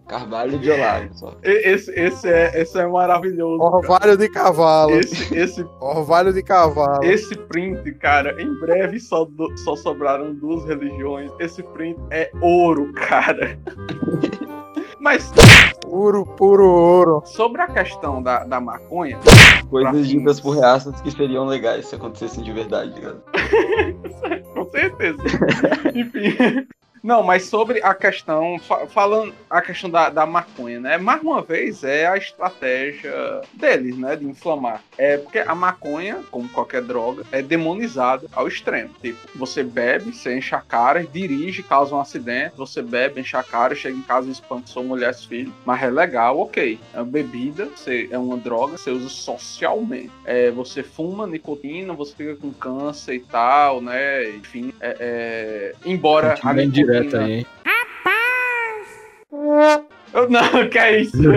[0.07, 1.35] Carvalho de Olavo, só.
[1.43, 3.59] esse, esse, é, esse é maravilhoso.
[3.59, 3.75] cara.
[3.75, 4.91] Orvalho de cavalo.
[4.91, 7.03] Esse, esse, Orvalho de cavalo.
[7.03, 11.31] esse print, cara, em breve só, do- só sobraram duas religiões.
[11.39, 13.57] Esse print é ouro, cara.
[14.99, 15.31] Mas
[15.81, 17.21] Puro, puro ouro.
[17.25, 19.19] sobre a questão da, da maconha,
[19.69, 23.21] Coisas ditas por reaças que seriam legais se acontecessem de verdade, ligado?
[24.53, 25.17] com certeza.
[25.93, 26.65] Enfim.
[27.03, 30.97] Não, mas sobre a questão, fa- falando a questão da, da maconha, né?
[30.97, 34.15] Mais uma vez é a estratégia deles, né?
[34.15, 34.81] De inflamar.
[34.97, 38.91] É porque a maconha, como qualquer droga, é demonizada ao extremo.
[39.01, 43.43] Tipo, você bebe, você enche a cara, dirige, causa um acidente, você bebe, enche a
[43.43, 45.53] cara, chega em casa e espanca sua mulher, seus filhos.
[45.65, 46.79] Mas é legal, ok.
[46.93, 50.09] É uma bebida, você, é uma droga, você usa socialmente.
[50.23, 54.29] É, você fuma nicotina, você fica com câncer e tal, né?
[54.29, 56.92] Enfim, é, é, embora a nicotina...
[56.93, 57.47] direto aí, hein?
[60.13, 61.17] Eu- Não, que é isso?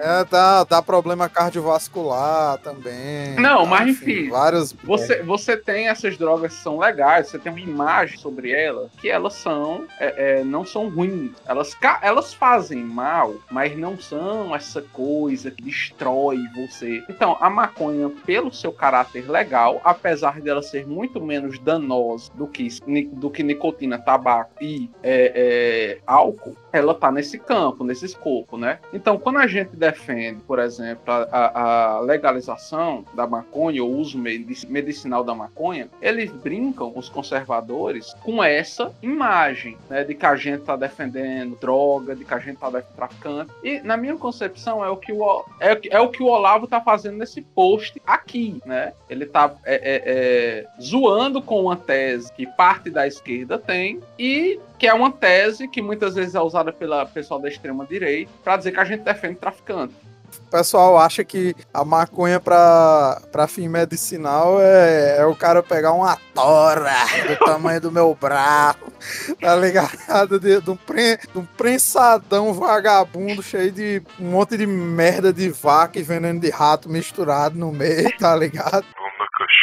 [0.00, 3.34] é, dá, dá problema cardiovascular também.
[3.36, 3.66] Não, tá?
[3.66, 4.28] mas enfim.
[4.28, 4.72] Vários.
[4.84, 9.08] Você, você tem essas drogas que são legais, você tem uma imagem sobre elas que
[9.08, 11.32] elas são é, é, não são ruins.
[11.46, 17.02] Elas, elas fazem mal, mas não são essa coisa que destrói você.
[17.08, 22.68] Então, a maconha, pelo seu caráter legal, apesar dela ser muito menos danosa do que,
[23.12, 28.78] do que nicotina, tabaco e é, é, álcool, ela tá nesse campo, nesse escopo, né?
[28.92, 34.66] Então, quando a gente defende, por exemplo, a, a- legalização da maconha, o uso medici-
[34.70, 40.04] medicinal da maconha, eles brincam, os conservadores, com essa imagem, né?
[40.04, 43.52] De que a gente tá defendendo droga, de que a gente tá defendendo traficante.
[43.62, 46.80] E, na minha concepção, é o que o, é, é o, que o Olavo tá
[46.80, 48.92] fazendo nesse post aqui, né?
[49.08, 54.58] Ele tá é, é, é, zoando com uma tese que parte da esquerda tem e
[54.78, 58.56] que é uma tese que muitas vezes é usada pela pessoal da extrema direita para
[58.56, 59.94] dizer que a gente defende traficante.
[60.46, 65.92] O pessoal acha que a maconha pra, pra fim medicinal é, é o cara pegar
[65.92, 66.92] uma tora
[67.26, 68.78] do tamanho do meu braço,
[69.40, 70.38] tá ligado?
[70.38, 75.48] De, de, um pre, de um prensadão vagabundo cheio de um monte de merda de
[75.48, 78.84] vaca e veneno de rato misturado no meio, tá ligado?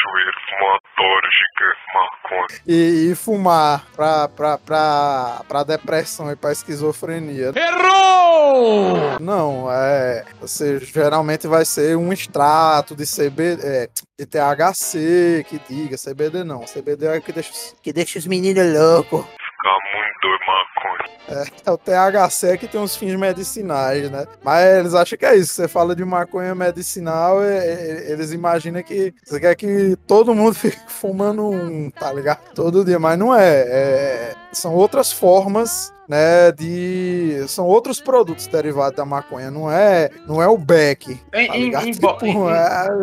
[0.04, 2.62] Na cachoeira, fumar tora gigante, maconha.
[2.68, 7.52] E, e fumar pra, pra, pra, pra depressão e pra esquizofrenia.
[7.56, 9.20] Errou!
[9.20, 10.26] Não, é.
[10.42, 13.90] Você geralmente vai ser um extrato de CBD, é,
[14.20, 16.62] de THC que diga, CBD não.
[16.66, 19.26] CBD é o que deixa, que deixa os meninos loucos.
[19.64, 21.48] Ficar muito maconha.
[21.66, 24.26] É o THC que tem uns fins medicinais, né?
[24.44, 25.54] Mas eles acham que é isso.
[25.54, 30.54] Você fala de maconha medicinal, é- é- eles imaginam que você quer que todo mundo
[30.56, 32.40] fique fumando um, tá ligado?
[32.54, 33.62] Todo dia, mas não é.
[33.66, 35.92] É- são outras formas.
[36.06, 41.42] Né, de são outros produtos derivados da maconha, não é, não é o beck, tá
[41.42, 42.54] em- Tipo, em- é,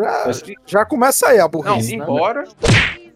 [0.05, 0.33] já,
[0.67, 2.05] já começa aí a Não, burrice, né?
[2.05, 2.45] embora.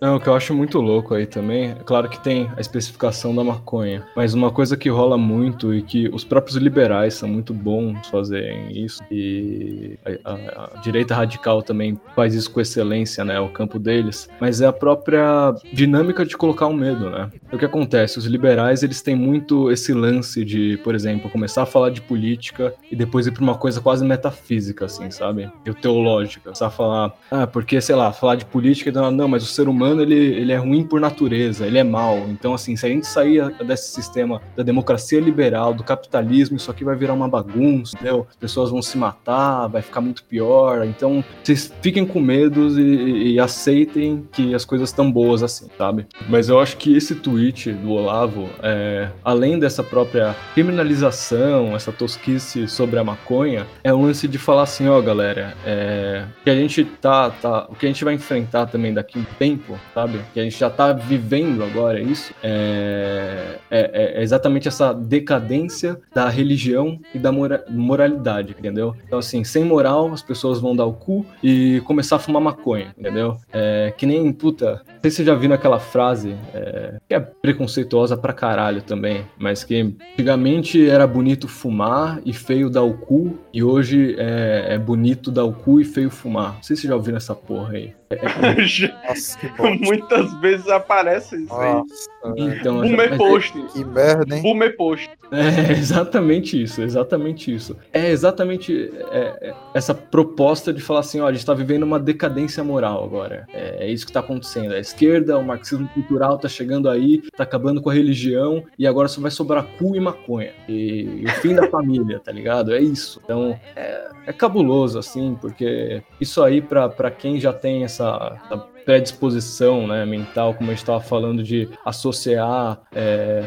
[0.05, 3.35] Não, o que eu acho muito louco aí também, é claro que tem a especificação
[3.35, 7.55] da maconha, mas uma coisa que rola muito e que os próprios liberais são muito
[7.55, 13.41] bons fazerem isso, e a, a- a direita radical também faz isso com excelência, né,
[13.41, 17.31] o campo deles, mas é a própria dinâmica de colocar o medo, né?
[17.51, 18.19] O que acontece?
[18.19, 22.75] Os liberais, eles têm muito esse lance de, por exemplo, começar a falar de política
[22.91, 25.49] e depois ir pra uma coisa quase metafísica, assim, sabe?
[25.65, 26.43] E teológica.
[26.45, 29.69] Começar a falar, ah, porque, sei lá, falar de política, não, não, mas o ser
[29.69, 32.27] humano, ele, ele é ruim por natureza, ele é mau.
[32.29, 36.85] Então, assim, se a gente sair desse sistema da democracia liberal, do capitalismo, isso aqui
[36.85, 38.27] vai virar uma bagunça, entendeu?
[38.29, 40.85] As pessoas vão se matar, vai ficar muito pior.
[40.87, 46.07] Então, vocês fiquem com medo e, e aceitem que as coisas estão boas assim, sabe?
[46.29, 52.69] Mas eu acho que esse tweet do Olavo, é, além dessa própria criminalização, essa tosquice
[52.69, 56.85] sobre a maconha, é um lance de falar assim, ó, galera, é, que a gente
[56.85, 60.21] tá, tá, o que a gente vai enfrentar também daqui a um tempo, sabe?
[60.33, 66.29] Que a gente já tá vivendo agora isso, é, é- é exatamente essa decadência da
[66.29, 68.95] religião e da mora- moralidade, entendeu?
[69.07, 72.95] Então, assim, sem moral, as pessoas vão dar o cu e começar a fumar maconha,
[72.99, 73.37] entendeu?
[73.53, 78.17] É, que nem, puta, sei se vocês já viram aquela frase, é, que é preconceituosa
[78.17, 83.63] pra caralho também, mas que antigamente era bonito fumar e feio dar o cu, e
[83.63, 86.55] hoje é, é bonito dar o cu e feio fumar.
[86.55, 87.93] Não sei se vocês já ouviram essa porra aí.
[89.07, 89.85] Nossa, que bosta.
[89.85, 91.75] Muitas vezes aparece isso aí.
[91.75, 93.53] Nossa, Então, Boomer mas- post.
[93.73, 94.43] que merda, hein?
[94.43, 95.11] Boomer post.
[95.31, 97.77] É exatamente isso, exatamente isso.
[97.93, 101.99] É exatamente é, é, essa proposta de falar assim, ó, a gente tá vivendo uma
[101.99, 103.47] decadência moral agora.
[103.53, 104.73] É, é isso que tá acontecendo.
[104.73, 109.09] A esquerda, o marxismo cultural tá chegando aí, tá acabando com a religião e agora
[109.09, 110.53] só vai sobrar cu e maconha.
[110.69, 112.73] E, e o fim da família, tá ligado?
[112.75, 113.21] É isso.
[113.25, 118.74] Então, é, é cabuloso, assim, porque isso aí, pra, pra quem já tem essa, essa
[118.85, 123.45] predisposição né, mental, como a gente estava falando, de associar é,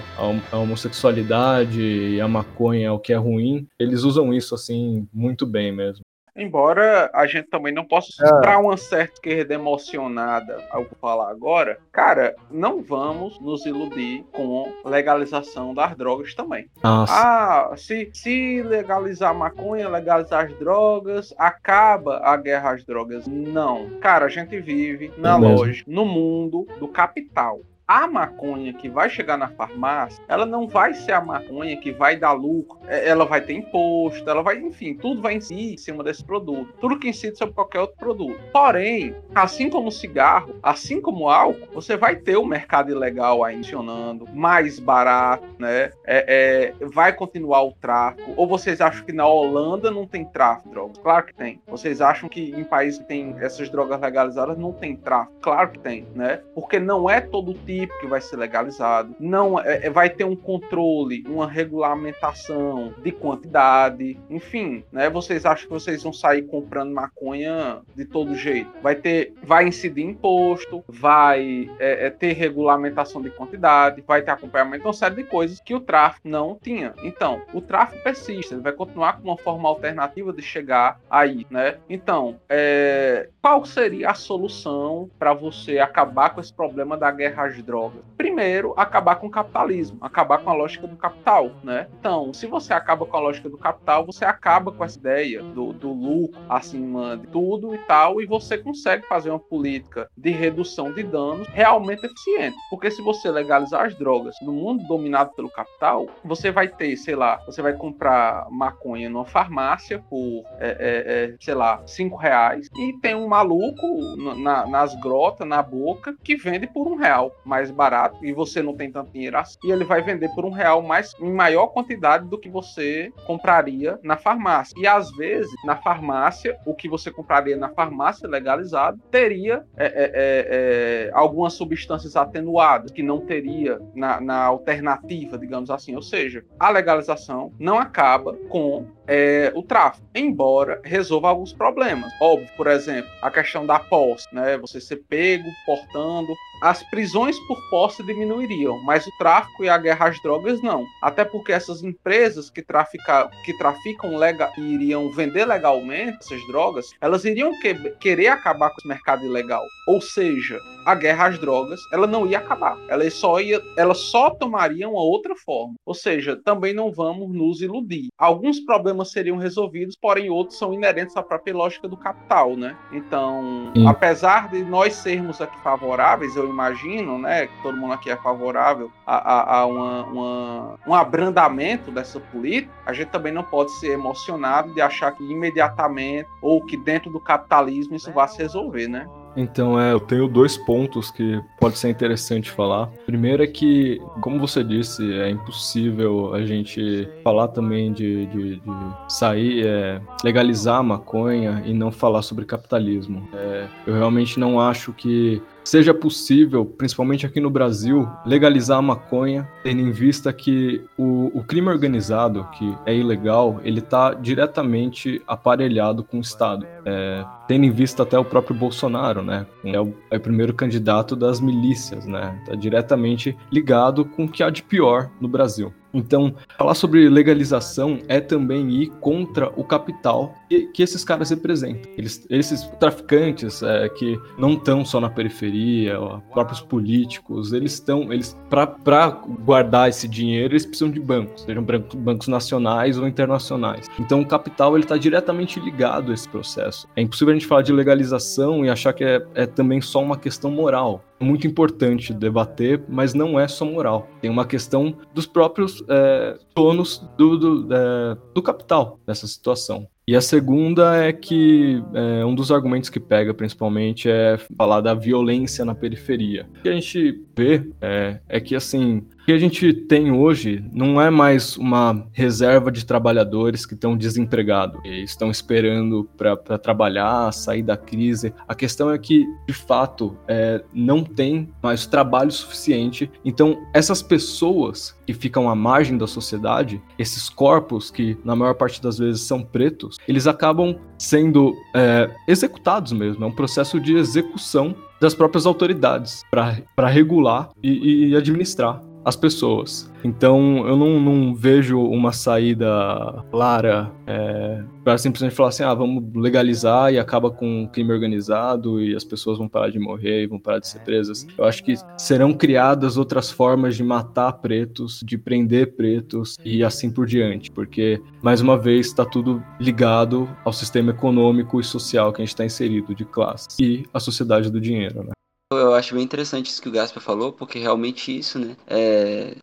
[0.51, 5.71] a, homossexualidade e a maconha ao que é ruim, eles usam isso assim muito bem
[5.71, 6.03] mesmo.
[6.37, 8.41] Embora a gente também não possa, É.
[8.41, 15.73] para uma certa esquerda emocionada, ao falar agora, cara, não vamos nos iludir com legalização
[15.73, 16.67] das drogas também.
[16.83, 23.25] Nossa, Ah, se, se legalizar a maconha, legalizar as drogas, acaba a guerra às drogas.
[23.27, 23.89] Não.
[23.99, 27.59] Cara, a gente vive na É lógica, no mundo do capital.
[27.87, 32.17] A maconha que vai chegar na farmácia, ela não vai ser a maconha que vai
[32.17, 32.77] dar lucro.
[32.85, 36.73] É, Ela vai ter imposto, ela vai, enfim, tudo vai incidir em cima desse produto.
[36.81, 38.37] Tudo que incide sobre qualquer outro produto.
[38.51, 43.41] Porém, assim como o cigarro, assim como o álcool, você vai ter o mercado ilegal
[43.41, 45.91] aí funcionando, mais barato, né?
[46.05, 48.33] É, é, vai continuar o tráfico.
[48.35, 50.97] Ou vocês acham que na Holanda não tem tráfico de drogas?
[50.97, 51.61] Claro que tem.
[51.65, 55.39] Vocês acham que em países que tem essas drogas legalizadas não tem tráfico?
[55.41, 56.41] Claro que tem, né?
[56.53, 59.15] Porque não é todo tipo que vai ser legalizado.
[59.19, 65.09] Não é, é- vai ter um controle, uma regulamentação de quantidade, enfim, né?
[65.09, 68.71] Vocês acham que vocês vão sair comprando maconha de todo jeito?
[68.81, 74.85] Vai ter, vai incidir imposto, vai é, é, ter regulamentação de quantidade, vai ter acompanhamento,
[74.85, 76.93] uma série de coisas que o tráfico não tinha.
[77.03, 81.77] Então, o tráfico persiste, ele vai continuar com uma forma alternativa de chegar aí, né?
[81.89, 87.63] Então, é, qual seria a solução para você acabar com esse problema da guerra às
[87.63, 88.03] drogas?
[88.17, 91.87] Primeiro, acabar com o capitalismo, acabar com a lógica do capital, né?
[91.97, 95.71] Então, se você acaba com a lógica do capital, você acaba com essa ideia do,
[95.71, 100.91] do lucro acima de tudo e tal, e você consegue fazer uma política de redução
[100.91, 102.57] de danos realmente eficiente.
[102.69, 107.15] Porque se você legalizar as drogas no mundo dominado pelo capital, você vai ter, sei
[107.15, 112.67] lá, você vai comprar maconha numa farmácia por, é, é, é, sei lá, cinco reais,
[112.75, 117.31] e tem um maluco na- na- nas grotas, na boca, que vende por um real
[117.45, 120.49] mais barato, e você não tem tanto dinheiro assim, e ele vai vender por um
[120.49, 124.73] real mais, em maior quantidade do que você compraria na farmácia.
[124.77, 129.87] E às vezes, na farmácia, o que você compraria na farmácia legalizado teria é, é,
[129.87, 135.95] é, é, algumas substâncias atenuadas que não teria na, na alternativa, digamos assim.
[135.95, 142.11] Ou seja, a legalização não acaba com é, o tráfico, embora resolva alguns problemas.
[142.21, 144.57] Óbvio, por exemplo, a questão da posse, né?
[144.57, 146.33] Você ser pego portando.
[146.61, 150.85] As prisões por posse diminuiriam, mas o tráfico e a guerra às drogas não.
[151.01, 157.25] Até porque essas empresas que, trafica, que traficam legal, iriam vender legalmente essas drogas, elas
[157.25, 159.63] iriam que- querer acabar com esse mercado ilegal.
[159.87, 162.77] Ou seja, a guerra às drogas, ela não ia acabar.
[162.87, 165.75] Ela só ia, ela só tomaria uma outra forma.
[165.85, 168.07] Ou seja, também não vamos nos iludir.
[168.17, 172.75] Alguns problemas seriam resolvidos, porém outros são inerentes à própria lógica do capital, né?
[172.91, 173.87] Então, Sim.
[173.87, 179.15] apesar de nós sermos aqui favoráveis, eu imagino, né, todo mundo aqui é favorável a,
[179.15, 184.73] a- a uma- uma- um abrandamento dessa política, a gente também não pode ser emocionado
[184.73, 189.07] de achar que imediatamente ou que dentro do capitalismo isso vai se resolver, né?
[189.39, 192.89] Então, é, eu tenho dois pontos que pode ser interessante falar.
[193.05, 198.71] Primeiro é que, como você disse, é impossível a gente falar também de, de- de
[199.07, 203.29] sair, é, legalizar a maconha e não falar sobre capitalismo.
[203.31, 209.45] É, eu realmente não acho que seja possível, principalmente aqui no Brasil, legalizar a maconha,
[209.63, 216.05] tendo em vista que o, o crime organizado, que é ilegal, ele está diretamente aparelhado
[216.05, 216.65] com o Estado.
[216.85, 219.45] É, tendo em vista até o próprio Bolsonaro, né?
[219.65, 222.41] É o, é o primeiro candidato das milícias, né?
[222.45, 225.73] Tá diretamente ligado com o que há de pior no Brasil.
[225.97, 231.91] Então, falar sobre legalização é também ir contra o capital que, que esses caras representam.
[231.97, 238.13] Eles, esses traficantes é, que não estão só na periferia, ó, próprios políticos, eles estão,
[238.13, 239.07] eles para
[239.43, 243.87] guardar esse dinheiro, eles precisam de bancos, sejam bancos, nacionais ou internacionais.
[243.99, 246.87] Então, o capital ele está diretamente ligado a esse processo.
[246.95, 250.17] É impossível a gente falar de legalização e achar que é, é também só uma
[250.17, 254.07] questão moral muito importante debater, mas não é só moral.
[254.21, 259.87] Tem uma questão dos próprios é, donos do, do, é, do capital nessa situação.
[260.07, 264.93] E a segunda é que é, um dos argumentos que pega principalmente é falar da
[264.93, 266.47] violência na periferia.
[266.59, 271.01] O que a gente vê é, é que, assim, que a gente tem hoje não
[271.01, 277.61] é mais uma reserva de trabalhadores que estão desempregados e estão esperando para trabalhar, sair
[277.61, 278.33] da crise.
[278.47, 283.11] A questão é que, de fato, é, não tem mais trabalho suficiente.
[283.25, 288.81] Então, essas pessoas que ficam à margem da sociedade, esses corpos que, na maior parte
[288.81, 293.25] das vezes, são pretos, eles acabam sendo é, executados mesmo.
[293.25, 299.89] É um processo de execução das próprias autoridades para regular e, e administrar as pessoas.
[300.03, 306.03] Então eu não, não vejo uma saída clara é, para simplesmente falar assim: ah, vamos
[306.13, 310.27] legalizar e acaba com o crime organizado e as pessoas vão parar de morrer e
[310.27, 311.25] vão parar de ser presas.
[311.37, 316.91] Eu acho que serão criadas outras formas de matar pretos, de prender pretos e assim
[316.91, 322.21] por diante, porque mais uma vez está tudo ligado ao sistema econômico e social que
[322.21, 325.11] a gente está inserido de classe e a sociedade do dinheiro, né?
[325.49, 328.57] Eu acho bem interessante isso que o Gasper falou, porque realmente isso, né?
[328.67, 329.33] É,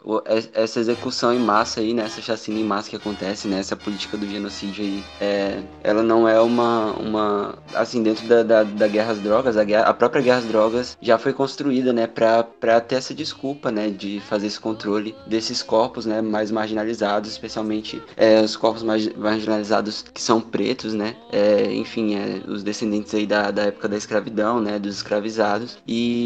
[0.52, 2.02] essa execução em massa aí, né?
[2.02, 3.58] Essa chacina em massa que acontece, né?
[3.58, 8.64] Essa política do genocídio aí, é, ela não é uma, uma assim, dentro da, da,
[8.64, 12.06] da guerra às drogas, a, guerra, a própria guerra às drogas já foi construída, né?
[12.06, 13.88] Pra, pra ter essa desculpa, né?
[13.88, 16.20] De fazer esse controle desses corpos, né?
[16.20, 21.16] Mais marginalizados, especialmente é, os corpos mais marginalizados que são pretos, né?
[21.32, 24.78] É, enfim, é, os descendentes aí da, da época da escravidão, né?
[24.78, 25.78] Dos escravizados.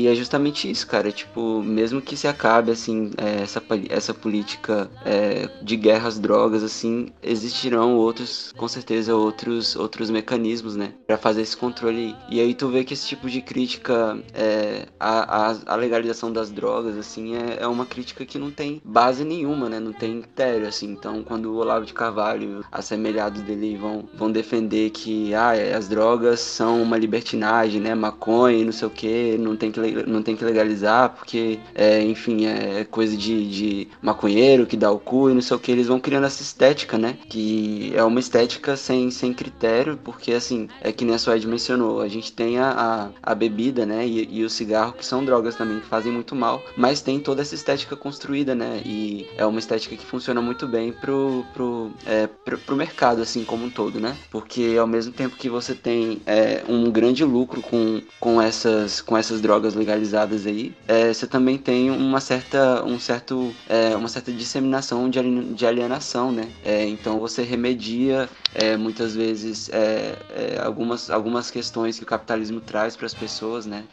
[0.06, 1.10] É justamente isso, cara.
[1.10, 6.62] Tipo, mesmo que se acabe, assim, é, essa, essa política é, de guerra às drogas,
[6.62, 10.92] assim, existirão outros, com certeza, outros, outros mecanismos, né?
[11.08, 12.14] para fazer esse controle.
[12.28, 16.98] E aí tu vê que esse tipo de crítica é, à, à, legalização das drogas,
[16.98, 19.80] assim, é, é uma crítica que não tem base nenhuma, né?
[19.80, 20.90] Não tem critério, assim.
[20.90, 25.88] Então, quando o Olavo de Carvalho, assemelhados dele, vão, vão defender que ah, é, as
[25.88, 27.94] drogas são uma libertinagem, né?
[27.94, 32.02] Maconha e não sei o que, não tem que, não tem que legalizar porque, é,
[32.02, 35.72] enfim, é coisa de, de maconheiro que dá o cu e não sei o que.
[35.72, 37.18] Eles vão criando essa estética, né?
[37.28, 42.00] Que é uma estética sem, sem critério, porque, assim, é que nem a Suede mencionou,
[42.00, 42.70] a gente tem a,
[43.22, 44.06] a, a bebida, né?
[44.06, 47.42] E, e, o cigarro, que são drogas também, que fazem muito mal, mas tem toda
[47.42, 48.80] essa estética construída, né?
[48.84, 53.44] E é uma estética que funciona muito bem pro, pro, é, pro, pro mercado, assim,
[53.44, 54.16] como um todo, né?
[54.30, 59.16] Porque ao mesmo tempo que você tem é, um grande lucro com, com, essas, com
[59.16, 64.30] essas drogas legalizadas aí, é, você também tem uma certa, um certo, é, uma certa
[64.30, 66.50] disseminação de, alienação, né?
[66.62, 72.60] É, então você remedia é, muitas vezes é, é, algumas, algumas questões que o capitalismo
[72.60, 73.84] traz para as pessoas, né?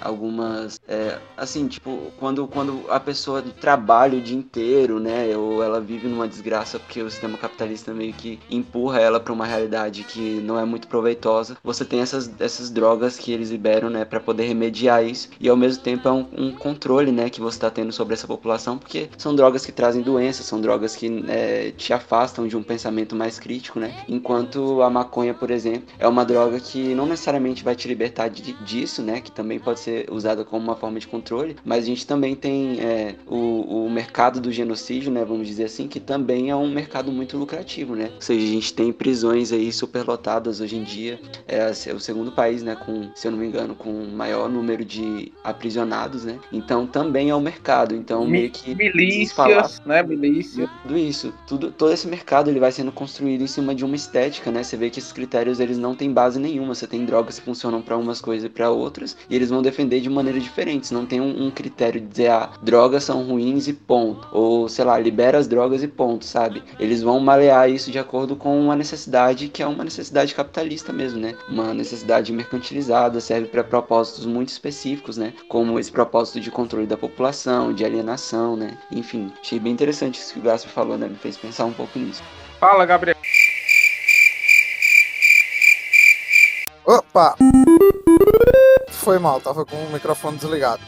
[0.00, 0.80] algumas,
[1.36, 5.36] assim, tipo, quando, quando a pessoa trabalha o dia inteiro, né?
[5.36, 9.46] Ou ela vive numa desgraça porque o sistema capitalista meio que empurra ela para uma
[9.46, 14.04] realidade que não é muito proveitosa, você tem essas, essas drogas que eles liberam, né?
[14.04, 17.40] Para poder remediar mediar isso e ao mesmo tempo é um, um controle né, que
[17.40, 21.24] você está tendo sobre essa população, porque são drogas que trazem doenças, são drogas que
[21.28, 23.94] é, te afastam de um pensamento mais crítico, né?
[24.08, 28.52] Enquanto a maconha, por exemplo, é uma droga que não necessariamente vai te libertar de,
[28.64, 29.20] disso, né?
[29.20, 32.80] Que também pode ser usada como uma forma de controle, mas a gente também tem
[32.80, 35.24] é, o, o mercado do genocídio, né?
[35.24, 38.10] Vamos dizer assim, que também é um mercado muito lucrativo, né?
[38.14, 42.32] Ou seja, a gente tem prisões aí superlotadas hoje em dia, é, é o segundo
[42.32, 42.74] país, né?
[42.76, 46.38] Com, se eu não me engano, com maior número de aprisionados, né?
[46.52, 47.94] Então também é o um mercado.
[47.94, 50.02] Então Mi meio que milícias, né?
[50.02, 50.68] Milícia.
[50.82, 54.50] Tudo isso, tudo, todo esse mercado ele vai sendo construído em cima de uma estética,
[54.50, 54.62] né?
[54.62, 56.74] Você vê que esses critérios eles não têm base nenhuma.
[56.74, 60.00] Você tem drogas que funcionam para umas coisas e para outras e eles vão defender
[60.00, 60.90] de maneiras diferentes.
[60.90, 64.84] Não tem um, um critério de dizer ah, drogas são ruins e ponto, ou sei
[64.84, 66.62] lá, libera as drogas e ponto, sabe?
[66.78, 71.20] Eles vão malear isso de acordo com uma necessidade que é uma necessidade capitalista mesmo,
[71.20, 71.34] né?
[71.48, 75.32] Uma necessidade mercantilizada, serve para propósitos muito muito específicos, né?
[75.48, 78.78] Como esse propósito de controle da população, de alienação, né?
[78.92, 81.08] Enfim, achei bem interessante isso que o Gasper falou, né?
[81.08, 82.22] Me fez pensar um pouco nisso.
[82.60, 83.16] Fala, Gabriel.
[86.84, 87.36] Opa!
[88.90, 90.82] Foi mal, tava com o microfone desligado.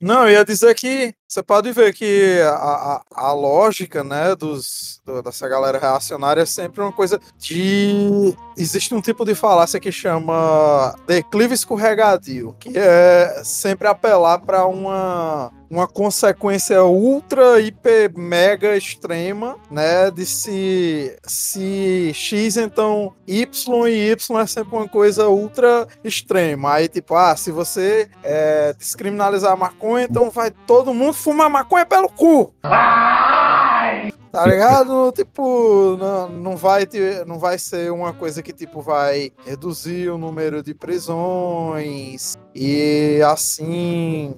[0.00, 5.02] Não, eu ia dizer que você pode ver que a, a, a lógica, né, dos,
[5.04, 8.34] do, dessa galera reacionária é sempre uma coisa de.
[8.56, 15.52] Existe um tipo de falácia que chama declive escorregadio, que é sempre apelar para uma,
[15.70, 24.40] uma consequência ultra, hiper, mega extrema, né, de se, se X, então Y e Y
[24.40, 26.74] é sempre uma coisa ultra extrema.
[26.74, 31.84] Aí, tipo, ah, se você é, descriminalizar a maconha, então vai todo mundo fumar maconha
[31.84, 32.52] pelo cu.
[32.62, 34.12] Vai!
[34.30, 35.12] Tá ligado?
[35.12, 40.18] tipo, não, não, vai ter, não vai ser uma coisa que tipo vai reduzir o
[40.18, 44.34] número de prisões e assim,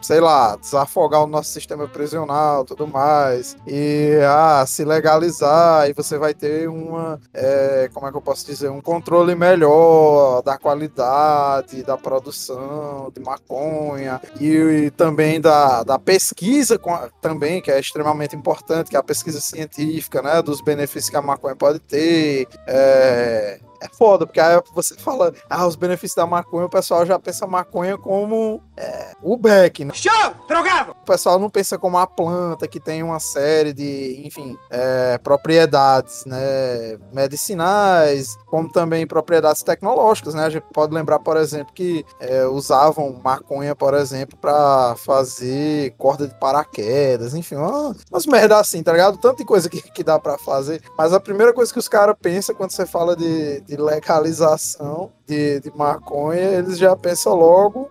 [0.00, 6.16] sei lá, desafogar o nosso sistema prisional, tudo mais, e ah, se legalizar, e você
[6.16, 11.82] vai ter uma, é, como é que eu posso dizer, um controle melhor da qualidade
[11.82, 16.80] da produção de maconha e, e também da, da pesquisa
[17.20, 21.22] também, que é extremamente importante, que é a pesquisa científica, né, dos benefícios que a
[21.22, 26.66] maconha pode ter, é, é foda, porque aí você fala, ah, os benefícios da maconha,
[26.66, 29.92] o pessoal já pensa maconha como é, o Beck, né?
[29.92, 30.34] Show!
[30.48, 30.92] Drogado!
[30.92, 36.24] O pessoal não pensa como a planta que tem uma série de, enfim, é, propriedades,
[36.24, 40.46] né, medicinais, como também propriedades tecnológicas, né?
[40.46, 46.26] A gente pode lembrar, por exemplo, que é, usavam maconha, por exemplo, para fazer corda
[46.26, 49.18] de paraquedas, enfim, umas, umas merda assim, tá ligado?
[49.18, 50.82] Tanta coisa que, que dá para fazer.
[50.96, 55.60] Mas a primeira coisa que os caras pensam quando você fala de, de legalização de,
[55.60, 57.90] de maconha, eles já pensam logo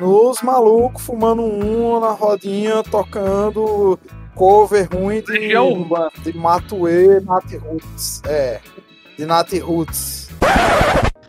[0.00, 3.98] nos malucos fumando um na rodinha, tocando
[4.34, 6.10] cover ruim de, Urbana.
[6.22, 8.22] de Matue Nat Roots.
[8.26, 8.60] É,
[9.16, 10.28] de Nat Roots.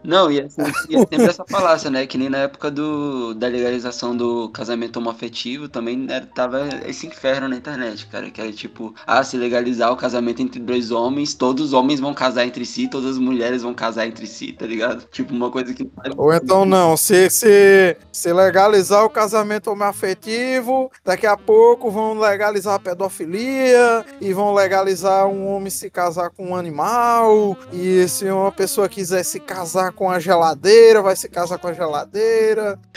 [0.08, 2.08] Não, e, assim, e é sempre essa falácia, né?
[2.08, 7.50] Que nem na época do, da legalização do casamento homoafetivo também era, tava esse inferno
[7.50, 8.32] na internet, cara.
[8.32, 12.14] Que era tipo, ah, se legalizar o casamento entre dois homens, todos os homens vão
[12.14, 15.04] casar entre si, todas as mulheres vão casar entre si, tá ligado?
[15.12, 15.92] Tipo, uma coisa que.
[16.16, 22.76] Ou então não, se, se, se legalizar o casamento homoafetivo, daqui a pouco vão legalizar
[22.76, 27.58] a pedofilia e vão legalizar um homem se casar com um animal.
[27.74, 31.74] E se uma pessoa quiser se casar com a geladeira, vai se casar com a
[31.74, 32.80] geladeira.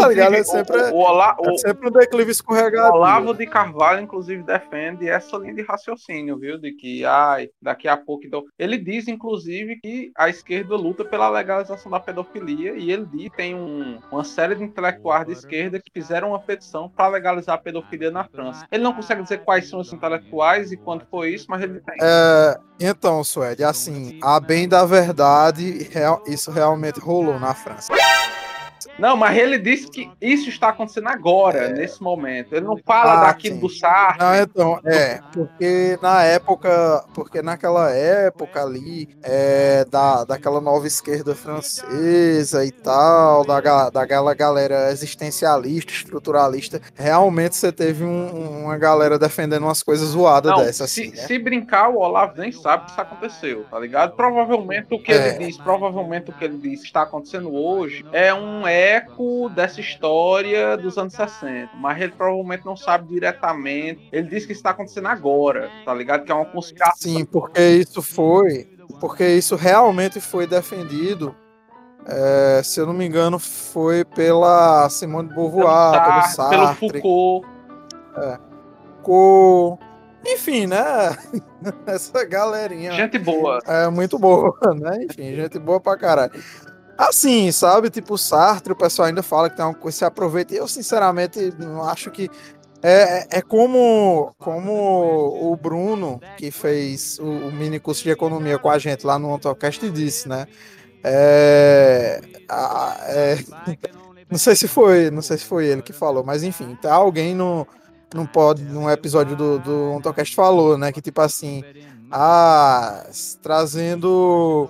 [0.00, 0.34] tá ligado?
[0.34, 2.92] É sempre, o, o, Ola- é o- sempre um declive o escorregadio.
[2.94, 6.58] Olavo de Carvalho, inclusive, defende essa linha de raciocínio, viu?
[6.58, 8.24] De que, ai, daqui a pouco.
[8.26, 8.44] Então...
[8.58, 13.36] Ele diz, inclusive, que a esquerda luta pela legalização da pedofilia e ele diz que
[13.36, 17.58] tem um- uma série de intelectuais de esquerda que fizeram uma petição para legalizar a
[17.58, 18.66] pedofilia na França.
[18.70, 21.96] Ele não consegue dizer quais são os intelectuais e quando foi isso, mas ele tem.
[22.00, 22.25] É,
[22.78, 27.92] então, Suede, assim, a bem da verdade, real- isso realmente rolou na França.
[28.98, 32.52] Não, mas ele disse que isso está acontecendo agora, nesse momento.
[32.54, 33.16] Ele não fala É.
[33.16, 33.60] Ah, daquilo sim.
[33.60, 34.18] do Sartre.
[34.24, 41.34] Não, então, é, porque na época, porque naquela época ali, é, da, daquela nova esquerda
[41.34, 49.64] francesa e tal, da, daquela galera existencialista, estruturalista, realmente você teve um- uma galera defendendo
[49.64, 51.22] umas coisas zoadas Não, dessas, se, assim, né?
[51.26, 54.14] se brincar, o Olavo nem sabe que isso aconteceu, tá ligado?
[54.16, 55.28] Provavelmente o que É.
[55.36, 60.76] ele diz, provavelmente o que ele diz está acontecendo hoje é um eco dessa história
[60.76, 61.70] dos anos 60.
[61.76, 64.08] Mas ele provavelmente não sabe diretamente.
[64.12, 66.24] Ele diz que isso está acontecendo agora, tá ligado?
[66.24, 66.96] Que é uma conspiração.
[66.96, 68.68] Sim, porque isso foi,
[69.00, 71.34] porque isso realmente foi defendido,
[72.06, 77.46] é, se eu não me engano, foi pela Simone de Beauvoir, pelo Sartre, pelo Foucault.
[79.02, 79.78] Co-
[80.26, 80.76] enfim, né?
[81.86, 83.60] Essa galerinha Gente boa.
[83.66, 85.04] é muito boa, né?
[85.04, 86.32] Enfim, gente boa pra caralho.
[86.96, 87.90] Assim, sabe?
[87.90, 90.54] Tipo, o Sartre, o pessoal ainda fala que tem uma coisa que se aproveita.
[90.54, 92.28] Eu, sinceramente, não acho que.
[92.82, 94.72] É, é- é como, como
[95.52, 99.30] o Bruno, que fez o, o mini curso de economia com a gente lá no
[99.30, 100.46] Ontocast, disse, né?
[101.04, 103.36] É, a- é,
[104.30, 107.34] não sei se foi, não sei se foi ele que falou, mas enfim, tá alguém
[107.34, 107.66] no,
[108.14, 110.92] não pode, num episódio do, do Ontocast falou, né?
[110.92, 111.64] Que tipo assim,
[112.10, 113.06] ah,
[113.42, 114.68] trazendo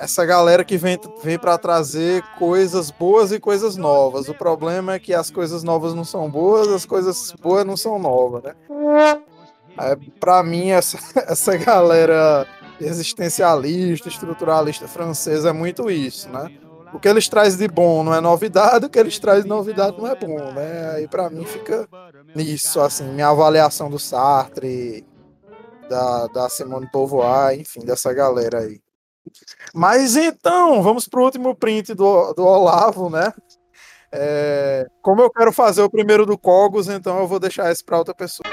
[0.00, 4.28] essa galera que vem, vem para trazer coisas boas e coisas novas.
[4.28, 7.98] O problema é que as coisas novas não são boas, as coisas boas não são
[7.98, 8.54] novas, né?
[9.78, 10.98] É, para mim, essa,
[11.28, 12.46] essa galera
[12.80, 16.50] existencialista, estruturalista francesa é muito isso, né?
[16.92, 19.96] O que eles trazem de bom não é novidade, o que eles trazem de novidade
[19.96, 20.90] não é bom, né?
[20.96, 21.88] Aí para mim fica
[22.34, 25.06] nisso, assim, minha avaliação do Sartre,
[25.88, 28.81] da, da Simone Beauvoir, enfim, dessa galera aí.
[29.74, 33.32] Mas então, vamos pro último print do, do Olavo, né?
[34.14, 37.98] É, como eu quero fazer o primeiro do Cogos, então eu vou deixar esse para
[37.98, 38.44] outra pessoa.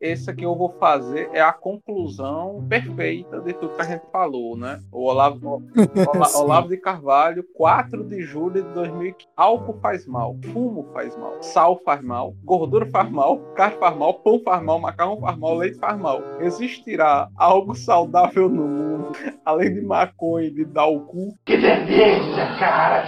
[0.00, 4.56] Esse aqui eu vou fazer é a conclusão perfeita de tudo que a gente falou,
[4.56, 4.80] né?
[4.90, 5.62] O Olavo,
[6.08, 6.42] Ola- Sim.
[6.42, 9.28] Olavo de Carvalho, 4 de julho de 2015.
[9.36, 14.14] Álcool faz mal, fumo faz mal, sal faz mal, gordura faz mal, carne faz mal,
[14.14, 16.22] pão faz mal, macarrão faz mal, leite faz mal.
[16.40, 19.12] Existirá algo saudável no mundo,
[19.44, 21.34] além de maconha e de dar o cu?
[21.44, 23.04] Que beleza, cara!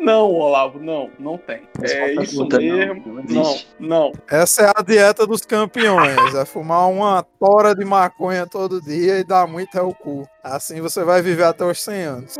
[0.00, 1.62] Não, Olavo, não, não tem.
[1.82, 3.22] É isso mesmo.
[3.22, 4.12] não Não, não.
[4.30, 6.34] Essa é a dieta dos campeões.
[6.34, 10.26] É fumar uma tora de maconha todo dia e dar muito ao cu.
[10.42, 12.36] Assim você vai viver até os 100 anos.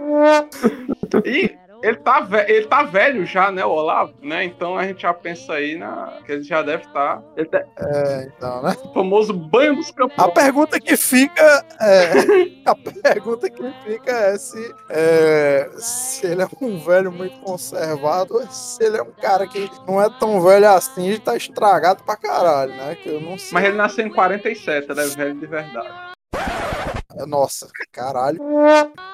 [1.24, 1.56] E
[1.86, 4.14] ele tá, ve- ele tá velho já, né, o Olavo?
[4.22, 4.44] Né?
[4.44, 6.18] Então a gente já pensa aí na...
[6.24, 7.22] que ele já deve estar.
[7.36, 7.62] Ele tá...
[7.78, 8.76] É, então, né?
[8.84, 10.32] O famoso banho dos A campeões.
[10.34, 12.12] pergunta que fica é,
[12.66, 18.46] a pergunta que fica é se, é se ele é um velho muito conservado ou
[18.48, 22.16] se ele é um cara que não é tão velho assim e tá estragado pra
[22.16, 22.96] caralho, né?
[22.96, 23.50] Que eu não sei.
[23.52, 26.15] Mas ele nasceu em 47, ele é velho de verdade.
[27.26, 28.38] Nossa, caralho.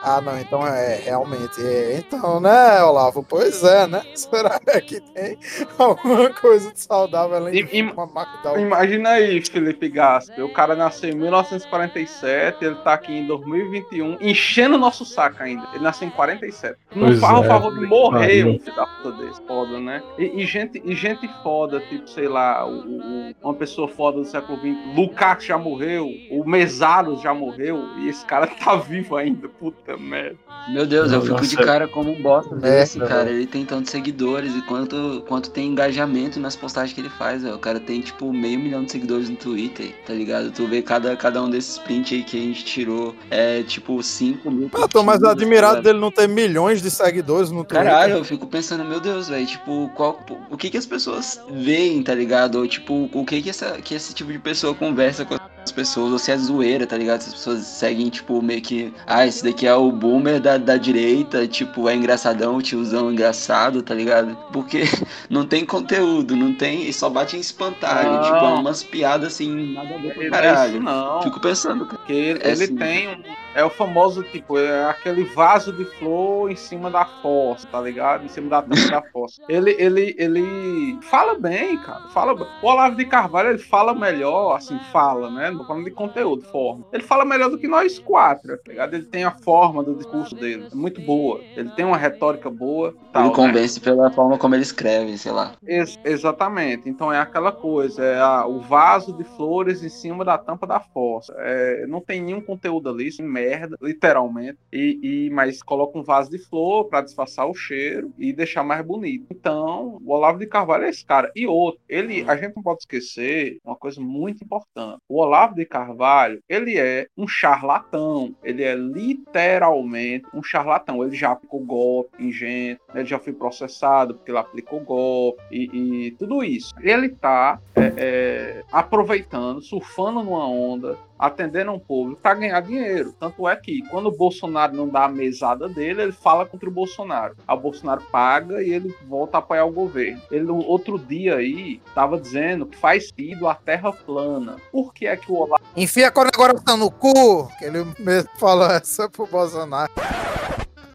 [0.02, 1.60] Ah, não, então é realmente.
[1.64, 3.22] é, então, né, Olavo?
[3.22, 4.02] Pois é, né?
[4.14, 5.38] Será que tem
[5.78, 8.58] alguma coisa de saudável além de fumar Macdal?
[8.58, 10.44] Imagina aí, Felipe Gasper.
[10.44, 15.66] O cara nasceu em 1947, ele tá aqui em 2021, enchendo o nosso saco ainda.
[15.72, 16.76] Ele nasceu em 47.
[16.94, 19.42] Não faz o é, favor de morrer, um filho da puta desse.
[19.46, 20.02] Foda, né?
[20.18, 24.24] E, e gente, e gente foda, tipo, sei lá, o- o- uma pessoa foda do
[24.24, 24.96] século XX.
[24.96, 29.48] Lukács já morreu, o Mesaros já morreu, e esse cara tá vivo ainda.
[29.48, 30.36] Puta merda.
[30.68, 31.46] Meu Deus, eu fico Nossa.
[31.48, 33.10] de cara como um bosta É, desse, cara.
[33.10, 33.30] cara.
[33.30, 37.56] Ele tem tantos seguidores e quanto, quanto tem engajamento nas postagens que ele faz, velho.
[37.56, 40.50] O cara tem, tipo, meio milhão de seguidores no Twitter, tá ligado?
[40.52, 44.50] Tu vê cada, cada um desses prints aí que a gente tirou, é, tipo, 5
[44.50, 45.82] mil Eu tô mais admirado cara.
[45.82, 47.84] dele não ter milhões de seguidores no Twitter.
[47.84, 50.20] Caralho, eu fico pensando, meu Deus, velho, tipo, qual,
[50.50, 52.56] o que que as pessoas veem, tá ligado?
[52.56, 55.40] Ou, tipo, o que que, essa, que esse tipo de pessoa conversa com as
[55.70, 57.20] pessoas, ou se é zoeira, tá ligado?
[57.20, 60.76] Se as pessoas seguem, tipo, meio que, ah, esse daqui é o boomer da, da
[60.76, 64.36] direita, tipo, é engraçadão, tiozão engraçado, tá ligado?
[64.52, 64.82] Porque
[65.30, 68.22] não tem conteúdo, não tem, e só bate em espantalho, Não.
[68.22, 70.72] tipo, é umas piadas assim, nada a ver com caralho.
[70.72, 71.22] isso não.
[71.22, 71.98] Fico pensando, cara.
[71.98, 72.76] Porque ele, É ele assim.
[72.76, 73.22] tem um.
[73.54, 78.24] É o famoso, tipo, é aquele vaso de flor em cima da fossa, tá ligado?
[78.24, 79.42] Em cima da tampa da fossa.
[79.46, 82.08] Ele, ele, ele fala bem, cara.
[82.08, 82.46] Fala bem.
[82.62, 85.51] O Olavo de Carvalho, ele fala melhor, assim, fala, né?
[85.56, 86.84] Tô falando de conteúdo, forma.
[86.92, 88.94] Ele fala melhor do que nós quatro, tá ligado?
[88.94, 90.68] Ele tem a forma do discurso dele.
[90.72, 91.44] É muito boa.
[91.54, 92.94] Ele tem uma retórica boa.
[93.10, 93.34] Tal, Ele né?
[93.36, 95.54] convence pela forma como ele escreve, sei lá.
[95.66, 96.88] Ex- exatamente.
[96.88, 100.80] Então é aquela coisa, é a- o vaso de flores em cima da tampa da
[100.80, 101.32] fossa.
[101.38, 104.58] É, não tem nenhum conteúdo ali, isso é merda, literalmente.
[104.72, 108.84] E, e- mas coloca um vaso de flor para disfarçar o cheiro e deixar mais
[108.84, 109.26] bonito.
[109.30, 111.30] Então, o Olavo de Carvalho é esse cara.
[111.34, 114.98] E outro, ele, a gente não pode esquecer uma coisa muito importante.
[115.08, 118.34] O Olavo de Carvalho, ele é um charlatão.
[118.42, 121.02] Ele é literalmente um charlatão.
[121.02, 126.06] Ele já aplicou golpe em gente, ele já foi processado porque ele aplicou golpe e,
[126.06, 126.72] e tudo isso.
[126.80, 133.14] Ele tá é, é, aproveitando, surfando numa onda, atendendo um público para ganhar dinheiro.
[133.18, 136.72] Tanto é que quando o Bolsonaro não dá a mesada dele, ele fala contra o
[136.72, 137.36] Bolsonaro.
[137.48, 140.20] O Bolsonaro paga e ele volta a apoiar o governo.
[140.32, 144.56] Ele no outro dia aí tava dizendo que faz sentido a terra plana.
[144.72, 147.48] Por que é que o Olavo Enfia a condecoração no cu!
[147.56, 149.92] Que ele mesmo falou essa pro Bolsonaro.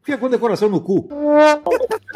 [0.07, 1.05] Fica com decoração no cu.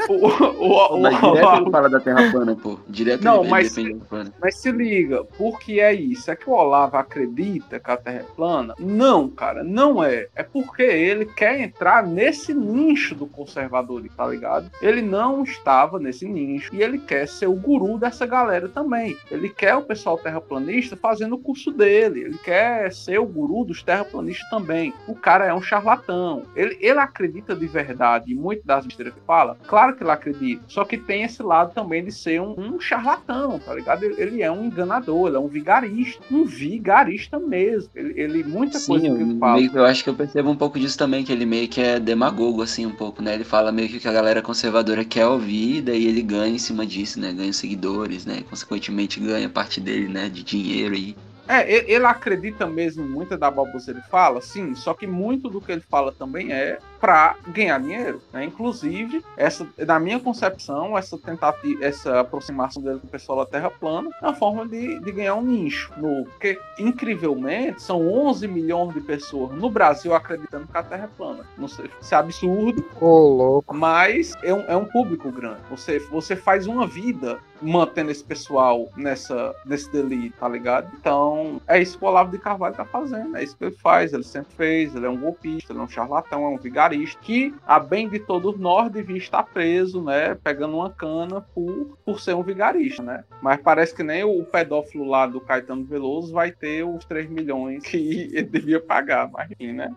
[0.07, 2.79] o, o, o, Mas o- direto ele fala da Terra plana, pô.
[2.87, 3.75] Direto Não, ele mas-
[4.07, 4.33] plana.
[4.39, 6.31] Mas se liga, por que é isso?
[6.31, 8.73] É que o Olavo acredita que a Terra é plana?
[8.79, 10.27] Não, cara, não é.
[10.33, 14.71] É porque ele quer entrar nesse nicho do conservadorismo, tá ligado?
[14.81, 19.17] Ele não estava nesse nicho e ele quer ser o guru dessa galera também.
[19.29, 22.21] Ele quer o pessoal terraplanista fazendo o curso dele.
[22.21, 24.93] Ele quer ser o guru dos terraplanistas também.
[25.09, 26.43] O cara é um charlatão.
[26.55, 27.80] Ele, ele acredita de verdade
[28.27, 29.57] em muito das besteiras que fala.
[29.67, 30.63] Claro que ele acredita.
[30.67, 34.03] Só que tem esse lado também de ser um, um charlatão, tá ligado?
[34.03, 36.23] Ele, ele é um enganador, ele é um vigarista.
[36.31, 37.89] Um vigarista mesmo.
[37.95, 39.55] Ele, ele muita coisa Sim, que ele fala.
[39.55, 41.81] meio que eu acho que eu percebo um pouco disso também, que ele meio que
[41.81, 43.33] é demagogo, assim, um pouco, né?
[43.33, 46.55] Ele fala meio que o que a galera conservadora quer ouvir, e daí ele ganha
[46.55, 47.33] em cima disso, né?
[47.33, 48.43] Ganha seguidores, né?
[48.49, 50.29] Consequentemente ganha parte dele, né?
[50.29, 51.15] De dinheiro e.
[51.47, 55.59] É, ele, acredita mesmo em muita da babosa ele fala, sim, só que muito do
[55.59, 58.45] que ele fala também é para ganhar dinheiro, né?
[58.45, 63.71] Inclusive, essa, na minha concepção, essa tentativa, essa aproximação dele com o pessoal da Terra
[63.71, 66.25] plana é uma forma de, de ganhar um nicho novo.
[66.29, 71.45] Porque, incrivelmente, são 11 milhões de pessoas no Brasil acreditando que a Terra é plana.
[71.57, 73.75] Não sei, isso é absurdo, Ô, louco.
[73.75, 75.61] mas é um, é um público grande.
[75.71, 80.91] Você, você faz uma vida mantendo esse pessoal nessa, nesse delito, tá ligado?
[80.99, 84.13] Então, é isso que o Olavo de Carvalho tá fazendo, é isso que ele faz,
[84.13, 86.57] ele sempre fez, ele é um golpista, ele é um charlatão, é um
[86.91, 91.97] vigarista, que, a bem de todos nós, devia estar preso, né, pegando uma cana por,
[92.05, 93.23] por ser um vigarista, né?
[93.41, 97.83] Mas parece que nem o pedófilo lá do Caetano Veloso vai ter os 3 milhões
[97.83, 99.93] que ele devia pagar, mas enfim, né?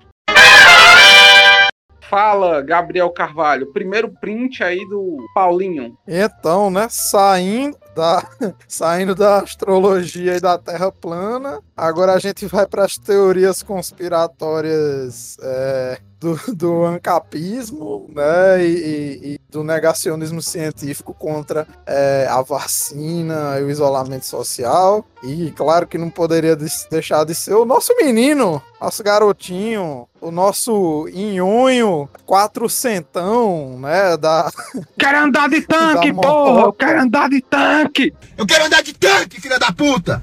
[2.09, 3.73] Fala, Gabriel Carvalho.
[3.73, 5.97] Primeiro print aí do Paulinho.
[6.07, 8.27] Então, né, saindo da,
[8.69, 15.37] saindo da astrologia e da Terra plana, agora a gente vai para as teorias conspiratórias
[15.41, 23.63] é, do, do ancapismo, né, e, e- do negacionismo científico contra é, a vacina e
[23.63, 25.07] o isolamento social.
[25.23, 26.57] E claro que não poderia
[26.91, 34.51] deixar de ser o nosso menino, nosso garotinho, o nosso inhonho quatrocentão, né, da,
[34.99, 36.63] Quero andar de tanque, porra!
[36.63, 38.13] Eu quero andar de tanque!
[38.37, 40.21] Eu quero andar de tanque, filha da puta!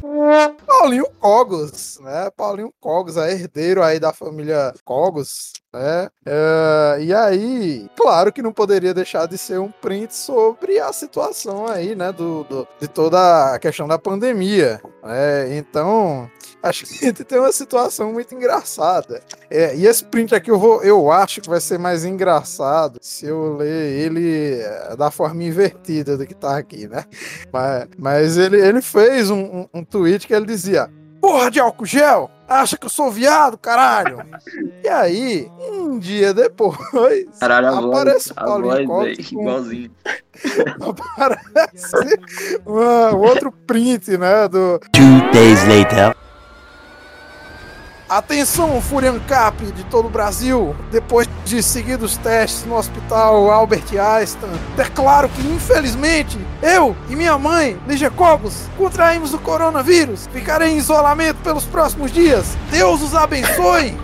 [0.68, 2.30] Paulinho Cogos, né?
[2.36, 6.10] Paulinho Cogos, é herdeiro aí da família Cogos, né?
[6.26, 11.68] É, e aí, claro que não poderia deixar de ser um print sobre a situação
[11.68, 12.12] aí, né?
[12.12, 14.82] Do, do- de toda a questão da pandemia.
[15.04, 15.58] né?
[15.58, 16.30] Então,
[16.62, 19.22] acho que tem uma situação muito engraçada.
[19.50, 23.26] É, e esse print aqui eu, vou, eu acho que vai ser mais engraçado se
[23.26, 27.06] eu ler ele é, da forma invertida do que tá aqui, né?
[27.52, 30.90] Mas, mas ele, ele fez um, um, um tweet que ele dizia:
[31.22, 32.30] Porra de álcool gel!
[32.48, 34.26] Acha que eu sou viado, caralho?
[34.84, 36.76] e aí, um dia depois,
[37.40, 39.92] Caralho, a voz, aparece o Paulinho voz, velho, com- igualzinho.
[40.82, 42.20] aparece
[42.66, 44.48] uma- outro print, né?
[44.50, 46.14] Do Two days later.
[48.12, 55.30] Atenção, Furiancap de todo o Brasil, depois de seguidos testes no hospital Albert Einstein, declaro
[55.30, 60.28] que, infelizmente, eu e minha mãe, Lígia Cogos, contraímos o coronavírus.
[60.34, 62.58] Ficarei em isolamento pelos próximos dias.
[62.70, 63.96] Deus os abençoe!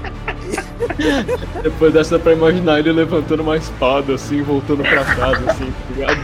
[1.62, 5.94] Depois dessa dá pra imaginar ele levantando uma espada, assim, voltando pra casa, assim, tá
[5.94, 6.18] ligado?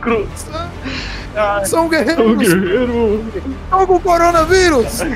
[0.00, 0.28] Cru...
[1.64, 2.36] São guerreiros!
[2.36, 3.24] guerreiro!
[3.64, 5.00] Estão com o coronavírus!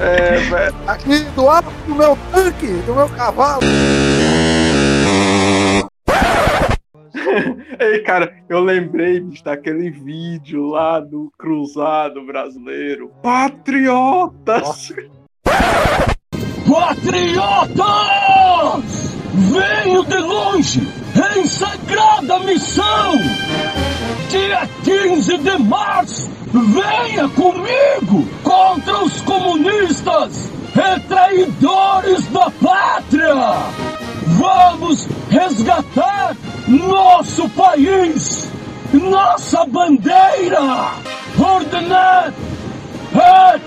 [0.00, 0.74] É, velho.
[0.86, 3.60] Aqui do alto do meu tanque, do meu cavalo.
[7.78, 13.10] Ei, cara, eu lembrei bicho, daquele vídeo lá do Cruzado Brasileiro.
[13.22, 14.90] Patriotas!
[16.66, 17.84] Patriotas!
[19.32, 20.88] Venho de longe
[21.36, 23.18] em sagrada missão!
[24.28, 33.34] Dia 15 de março, venha comigo contra os comunistas e traidores da pátria!
[34.26, 38.48] Vamos resgatar nosso país,
[38.92, 40.90] nossa bandeira!
[41.38, 42.32] Ordenar
[43.14, 43.60] é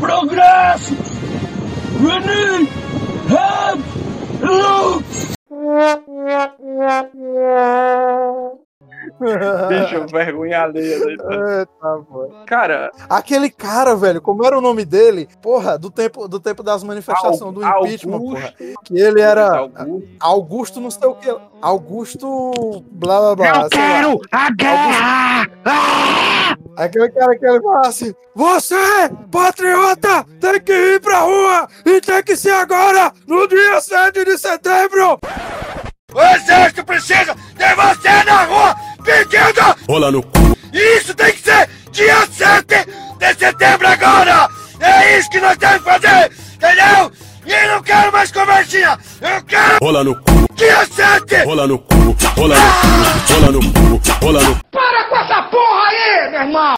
[0.00, 0.96] progresso!
[2.00, 2.80] René!
[3.30, 3.99] Have
[4.42, 5.02] No!
[9.68, 10.96] Bicho, vergonha alheia.
[10.96, 12.06] Eita.
[12.46, 15.28] Cara, Aquele cara, velho, como era o nome dele?
[15.42, 18.54] Porra, do tempo, do tempo das manifestações do impeachment, porra.
[18.84, 20.08] Que ele era Augusto.
[20.20, 21.36] Augusto não sei o que.
[21.60, 23.68] Augusto blá blá blá.
[23.72, 24.20] sei lá.
[24.32, 25.50] a guerra!
[26.76, 28.74] Aquele cara que ele fala assim: Você,
[29.30, 34.38] patriota, tem que ir pra rua e tem que ser agora, no dia 7 de
[34.38, 35.18] setembro.
[36.12, 37.99] O exército precisa de você
[39.88, 40.56] Rola no cu.
[40.72, 42.86] Isso tem que ser dia 7
[43.18, 44.48] de setembro agora!
[44.80, 46.30] É isso que nós temos que fazer!
[46.54, 47.12] Entendeu?
[47.46, 48.98] E eu não quero mais conversinha!
[49.20, 50.46] Eu quero Rola no cu.
[50.54, 51.44] dia 7!
[51.44, 52.16] Rola no cu.
[52.36, 52.86] Rola no cu.
[53.34, 54.00] Rola no cu.
[54.24, 56.76] Rola no Para com essa porra aí, meu irmão!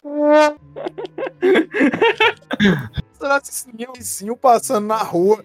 [3.96, 5.42] Vizinho passando na rua?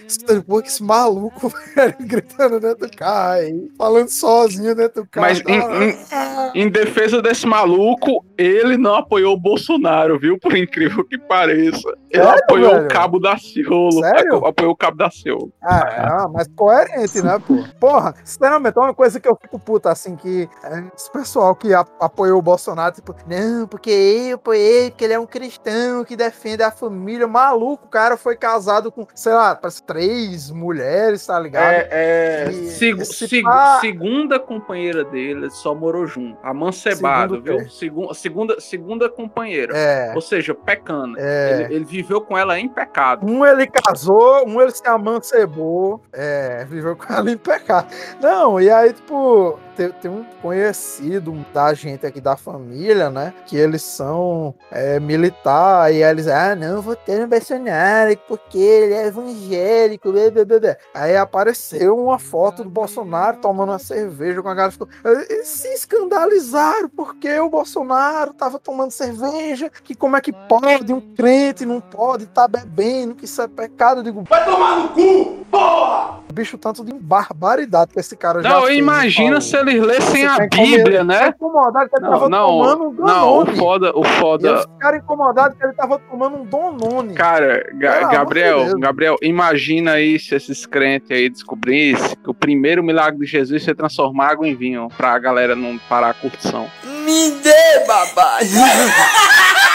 [0.48, 5.28] Pô, que esse maluco, velho, gritando dentro do carro aí, falando sozinho dentro do carro.
[5.28, 10.40] Mas em- Ah, Em defesa desse maluco, ele não apoiou o Bolsonaro, viu?
[10.40, 11.88] Por incrível que pareça.
[12.10, 12.86] Ele Sério, apoiou velho?
[12.86, 14.00] o Cabo da Ciolo.
[14.02, 14.46] Sério?
[14.46, 15.52] Apoiou o Cabo da Ciolo.
[15.62, 17.64] Ah, é, mas coerente, né, pô?
[17.80, 21.74] Porra, sinceramente, é uma coisa que eu fico puta, assim, que é, esse pessoal que
[21.74, 26.64] apoiou o Bolsonaro, tipo, não, porque eu apoiei, porque ele é um cristão que defende
[26.64, 27.28] a família.
[27.28, 31.72] Maluco, o cara foi casado com, sei lá, parece três mulheres, tá ligado?
[31.74, 36.38] É, é, E segu- segu- pá- segunda companheira dele só morou junto.
[36.44, 37.70] Amancebado, Segundo viu?
[37.70, 39.78] Segun- segunda, segunda companheira.
[39.78, 40.12] É.
[40.16, 41.16] Ou seja, pecando.
[41.20, 41.64] É.
[41.64, 43.26] Ele, ele viveu com ela em pecado.
[43.30, 47.88] Um ele casou, um ele se amancebou, é, viveu com ela em pecado.
[48.22, 53.34] Não, e aí, tipo, tem, tem um conhecido da gente aqui da família, né?
[53.46, 58.58] Que eles são é, militar, e aí eles, ah, não, vou ter no Bolsonaro, porque
[58.58, 60.78] ele é evangélico, blá, blá, blá, blá.
[60.94, 64.90] Aí apareceu uma foto do Bolsonaro tomando uma cerveja com a galera, ficou,
[65.30, 71.02] eles se escandalizaram porque o Bolsonaro tava tomando cerveja, que como é que pode um
[71.02, 74.00] crente não pode estar bebendo, que isso é pecado.
[74.00, 76.28] Eu digo, Vai tomar no cu, porra!
[76.38, 80.46] bicho, tanto de barbaridade que esse cara já Não, imagina se eles lessem a tá
[80.46, 81.28] incomodado- Bíblia, tá né?
[81.30, 83.58] incomodado que ele Não, tava não, tomando um não, o Danone.
[83.58, 84.62] foda, o E eles foda.
[84.62, 87.14] ficaram incomodados que ele tava tomando um Donone.
[87.14, 88.80] Cara, Ga- amor Gabriel.
[88.80, 93.76] Gabriel, imagina aí se esses crentes aí descobrissem que o primeiro milagre de Jesus foi
[93.76, 96.68] transformar água em vinho, pra galera não parar a curtição.
[96.84, 98.40] Me dê, babá.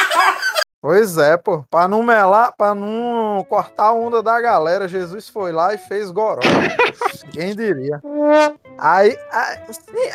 [0.83, 1.63] Pois é, pô.
[1.71, 6.11] Pra não melar, pra não cortar a onda da galera, Jesus foi lá e fez
[6.11, 6.41] goró.
[7.31, 8.03] Quem diria?
[8.77, 9.59] Aí, aí,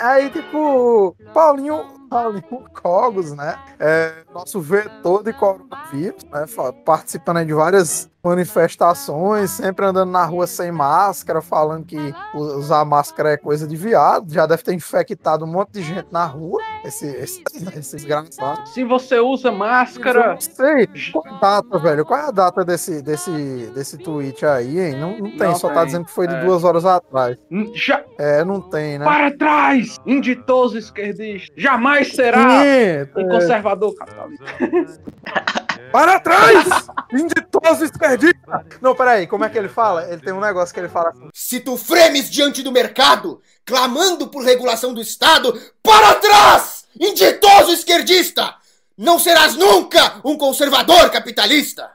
[0.01, 2.43] aí, tipo, Paulinho, Paulinho
[2.73, 3.57] Cogos, né?
[3.79, 6.45] É, nosso vetor de coronavírus, né?
[6.85, 11.97] Participando aí de várias manifestações, sempre andando na rua sem máscara, falando que
[12.33, 14.33] usar máscara é coisa de viado.
[14.33, 17.41] Já deve ter infectado um monte de gente na rua, esse, esse,
[17.77, 18.67] esse desgraçado.
[18.67, 20.87] Se você usa máscara, não sei.
[21.11, 22.05] Qual a data, velho?
[22.05, 24.99] Qual é a data desse, desse, desse tweet aí, hein?
[24.99, 26.43] Não, não tem, Não só tá dizendo que foi de é.
[26.43, 27.37] duas horas atrás.
[27.49, 29.05] hum, já É, não tem, né?
[29.05, 34.43] para trás, inditoso esquerdista, jamais será Sim, um conservador católico.
[35.91, 36.67] Para trás!
[37.13, 38.65] Inditoso esquerdista!
[38.81, 40.07] Não, peraí, como é que ele fala?
[40.11, 41.29] Ele tem um negócio que ele fala assim.
[41.33, 46.85] Se tu fremes diante do mercado, clamando por regulação do Estado, para trás!
[46.99, 48.55] Inditoso esquerdista!
[48.97, 51.91] Não serás nunca um conservador capitalista!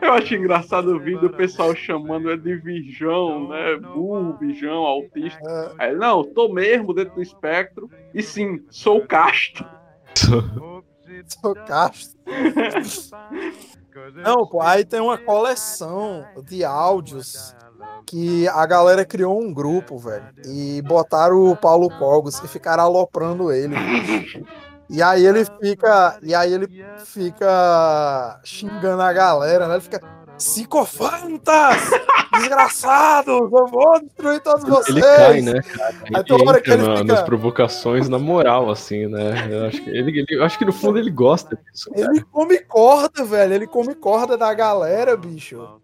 [0.00, 3.76] Eu acho engraçado o vídeo do pessoal chamando ele de virgão, né?
[3.76, 5.74] Burro, virgão, autista.
[5.78, 7.88] Aí, ele, não, tô mesmo dentro do espectro.
[8.12, 9.64] E sim, sou casto.
[11.26, 12.18] Sou Castro.
[14.24, 17.54] Não, pô, aí tem uma coleção de áudios
[18.06, 23.52] que a galera criou um grupo, velho, e botaram o Paulo Cogos e ficaram aloprando
[23.52, 23.74] ele.
[24.92, 26.68] E aí ele fica, e aí ele
[27.04, 29.74] fica xingando a galera, né?
[29.74, 30.00] Ele fica
[30.36, 31.76] psicofantas,
[32.34, 34.96] desgraçados, eu vou destruir todos vocês.
[34.96, 35.88] Ele cai, né, cara?
[35.94, 39.48] Aí Ele toda hora que ele na- fica- nas provocações na moral, assim, né?
[39.50, 41.90] Eu acho que, ele, ele- eu acho que no fundo ele gosta disso.
[41.90, 42.06] cara.
[42.10, 43.54] Ele come corda, velho.
[43.54, 45.80] Ele come corda da galera, bicho.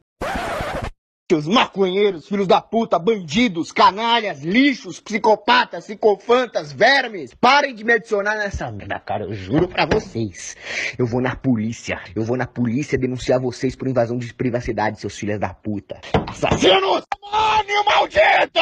[1.31, 8.35] Seus maconheiros, filhos da puta, bandidos, canalhas, lixos, psicopatas, psicofantas, vermes, parem de me adicionar
[8.35, 9.24] nessa merda, cara.
[9.24, 10.57] Eu juro pra vocês.
[10.99, 12.01] Eu vou na polícia.
[12.16, 16.01] Eu vou na polícia denunciar vocês por invasão de privacidade, seus filhos da puta.
[16.26, 17.03] Assassinos!
[17.12, 18.61] Demônio maldito!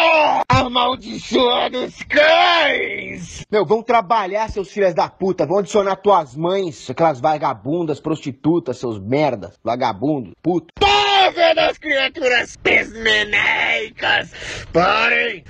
[0.48, 3.44] Amaldiçoados cães!
[3.48, 5.46] Meu, vão trabalhar, seus filhos da puta.
[5.46, 10.74] Vão adicionar tuas mães, aquelas vagabundas, prostitutas, seus merdas, vagabundos, puto.
[10.80, 14.32] Tô vendo as criaturas pesmeneicas!
[14.72, 15.44] Parem!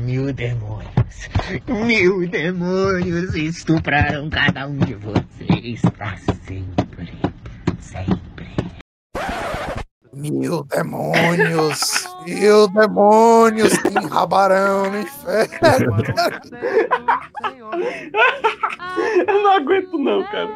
[0.00, 1.28] Mil demônios,
[1.68, 7.18] mil demônios estuprarão cada um de vocês pra sempre.
[7.80, 8.24] Sempre.
[10.16, 15.96] Mil demônios, mil demônios que enrabarão no inferno.
[19.26, 20.48] Eu não aguento, não, cara.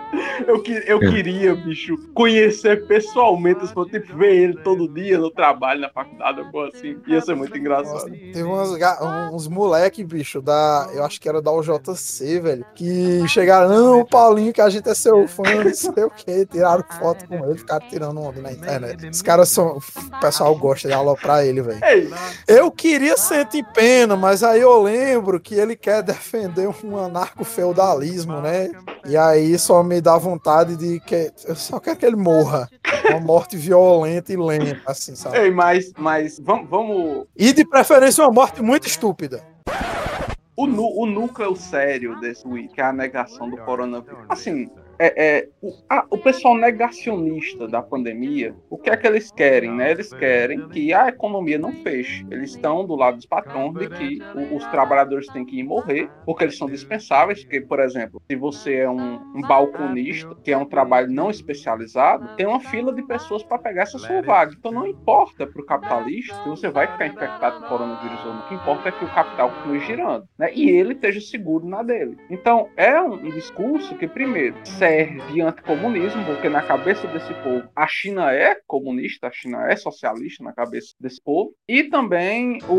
[0.47, 5.81] Eu, que- eu queria, bicho, conhecer pessoalmente, assim, tipo, ver ele todo dia no trabalho,
[5.81, 6.97] na faculdade, alguma coisa assim.
[7.07, 8.11] Ia ser muito engraçado.
[8.11, 10.89] Teve umas ga- uns moleque, bicho, da.
[10.93, 12.65] Eu acho que era da UJC, velho.
[12.75, 16.47] Que chegaram, não, Paulinho, que a gente é seu fã, não sei o que.
[16.47, 19.09] Tiraram foto com ele, ficaram tirando onda na internet.
[19.09, 19.79] Os caras são.
[19.79, 21.81] O pessoal gosta de aloprar ele, velho.
[22.47, 28.71] Eu queria sentir pena, mas aí eu lembro que ele quer defender um anarcofeudalismo, né?
[29.07, 31.33] E aí só me dá vontade de que.
[31.47, 32.69] Eu só quero que ele morra.
[33.11, 35.39] Uma morte violenta e lenta, assim, sabe?
[35.39, 37.27] ei, mas, mas vamos, vamos.
[37.37, 39.43] E de preferência uma morte muito estúpida.
[40.57, 42.43] O, nu- o núcleo sério desse
[42.75, 44.19] que é a negação do coronavírus.
[44.29, 44.69] Assim,
[44.99, 45.77] é, é, o,
[46.11, 49.91] o pessoal negacionista da pandemia, o que é que eles querem, né?
[49.93, 52.25] Eles querem que a economia não feche.
[52.31, 56.11] Eles estão do lado dos patrões de que o- os trabalhadores têm que ir morrer,
[56.25, 57.45] porque eles são dispensáveis.
[57.45, 62.29] Porque, por exemplo, se você é um, um balconista, que é um trabalho não especializado,
[62.37, 64.55] tem uma fila de pessoas para pegar essa sua vaga.
[64.57, 68.41] Então não importa para o capitalista se você vai ficar infectado com coronavírus ou não.
[68.41, 70.53] O que importa é que o capital continue girando, né?
[70.55, 72.17] E ele esteja seguro na dele.
[72.29, 74.88] Então é um, um discurso que, primeiro, serve
[75.27, 80.43] de anticomunismo, porque na cabeça desse povo a China é comunista, a China é socialista
[80.45, 82.75] na cabeça desse povo, e também o,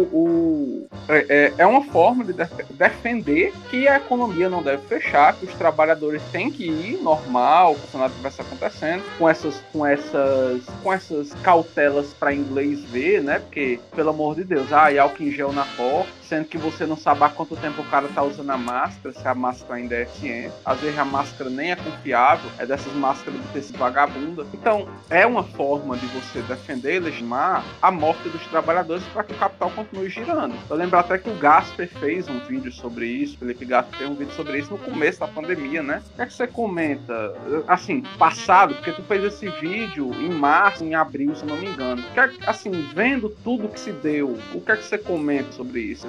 [0.85, 5.37] o- é, é- é uma forma de def- defender que a economia não deve fechar,
[5.37, 10.75] que os trabalhadores têm que ir normal, se nada estivesse acontecendo, com essas, com essas,
[10.81, 13.39] com essas cautelas para inglês ver, né?
[13.39, 16.85] Porque, pelo amor de Deus, ah, e álcool em gel na porta, sendo que você
[16.85, 19.95] não sabe há quanto tempo o cara tá usando a máscara, se a máscara ainda
[19.95, 20.53] é ciente.
[20.63, 24.45] Às vezes a máscara nem é confiável é dessas máscaras de tecido vagabunda.
[24.53, 29.33] Então, é uma forma de você defender e legitimar a morte dos trabalhadores para que
[29.33, 30.55] o capital continue girando.
[30.69, 34.09] Eu lembro até que o Gasper fez um vídeo sobre isso, o Felipe Gasper fez
[34.09, 36.03] um vídeo sobre isso no começo da pandemia, né?
[36.13, 37.33] O que é que você comenta?
[37.67, 42.03] Assim, passado, porque tu fez esse vídeo em março, em abril, se não me engano.
[42.13, 45.81] Que é, assim, vendo tudo que se deu, o que é que você comenta sobre
[45.81, 46.07] isso?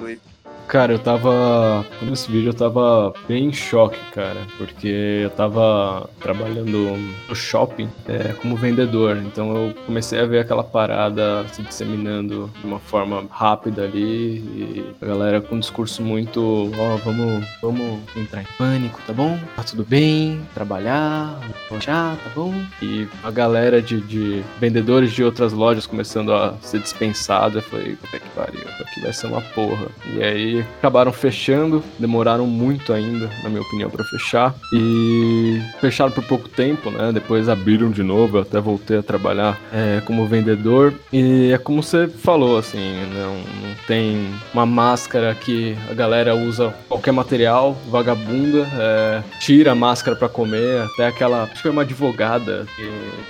[0.71, 1.85] Cara, eu tava.
[2.01, 6.95] Nesse vídeo eu tava bem em choque, cara, porque eu tava trabalhando
[7.27, 12.65] no shopping é, como vendedor, então eu comecei a ver aquela parada se disseminando de
[12.65, 17.99] uma forma rápida ali e a galera com um discurso muito: ó, oh, vamos, vamos
[18.15, 19.37] entrar em pânico, tá bom?
[19.57, 22.53] Tá tudo bem, trabalhar, relaxar, tá bom?
[22.81, 27.97] E a galera de, de vendedores de outras lojas começando a ser dispensada, eu falei:
[27.97, 29.87] puta que pariu, aqui vai ser uma porra.
[30.05, 34.55] E aí acabaram fechando, demoraram muito ainda, na minha opinião, para fechar.
[34.73, 37.11] E fecharam por pouco tempo, né?
[37.11, 40.93] Depois abriram de novo, eu até voltei a trabalhar é, como vendedor.
[41.11, 46.73] E é como você falou, assim, não, não tem uma máscara que a galera usa
[46.87, 51.81] qualquer material, vagabunda, é, tira a máscara para comer, até aquela, acho que foi uma
[51.81, 52.65] advogada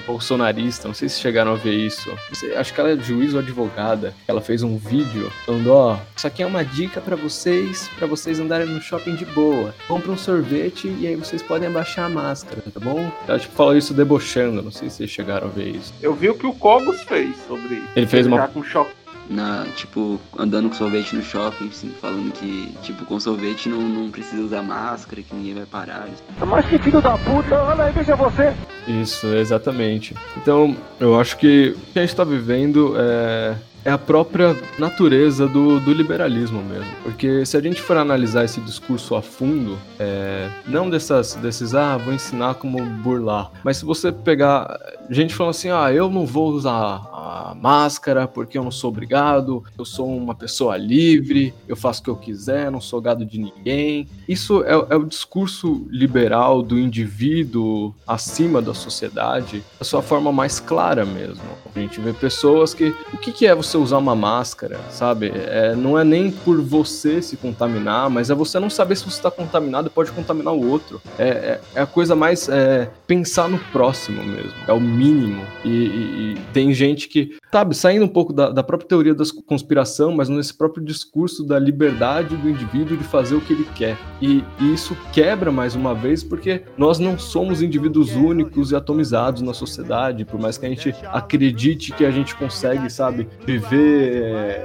[0.06, 2.12] bolsonarista, não sei se chegaram a ver isso.
[2.56, 4.14] Acho que ela é juiz ou advogada.
[4.28, 8.40] Ela fez um vídeo falando, ó, isso aqui é uma dica para vocês, para vocês
[8.40, 9.76] andarem no shopping de boa.
[9.86, 13.12] Compre um sorvete e aí vocês podem abaixar a máscara, tá bom?
[13.28, 15.94] Ela tipo falou isso debochando, não sei se vocês chegaram a ver isso.
[16.02, 17.88] Eu vi o que o Cogos fez sobre isso.
[17.98, 18.94] Ele fez uma com choque
[19.30, 24.10] na, tipo, andando com sorvete no shopping, assim, falando que, tipo, com sorvete não, não
[24.10, 26.08] precisa usar máscara, que ninguém vai parar.
[26.48, 28.54] Mas que filho da puta, olha aí, veja você.
[28.88, 30.16] Isso, exatamente.
[30.38, 35.48] Então, eu acho que o que a gente tá vivendo é é a própria natureza
[35.48, 36.92] do, do liberalismo mesmo.
[37.04, 41.98] Porque se a gente for analisar esse discurso a fundo, é, não dessas, desses, ah,
[41.98, 44.80] vou ensinar como burlar, mas se você pegar
[45.10, 49.64] gente falando assim, ah, eu não vou usar a máscara porque eu não sou obrigado,
[49.78, 53.40] eu sou uma pessoa livre, eu faço o que eu quiser, não sou gado de
[53.40, 54.08] ninguém.
[54.28, 60.60] Isso é, é o discurso liberal do indivíduo acima da sociedade, a sua forma mais
[60.60, 61.44] clara mesmo.
[61.74, 65.32] A gente vê pessoas que, o que, que é você usar uma máscara, sabe?
[65.34, 69.18] É, não é nem por você se contaminar, mas é você não saber se você
[69.18, 71.02] está contaminado e pode contaminar o outro.
[71.18, 74.54] É, é, é a coisa mais é, pensar no próximo mesmo.
[74.68, 75.46] É o mínimo.
[75.64, 79.24] E, e, e, tem gente que, sabe, saindo um pouco da, da própria teoria da
[79.46, 83.98] conspiração, mas nesse próprio discurso da liberdade do indivíduo de fazer o que ele quer.
[84.22, 89.42] E, e isso quebra mais uma vez porque nós não somos indivíduos únicos e atomizados
[89.42, 94.14] na sociedade, por mais que a gente acredite que a gente consegue, sabe, viver viver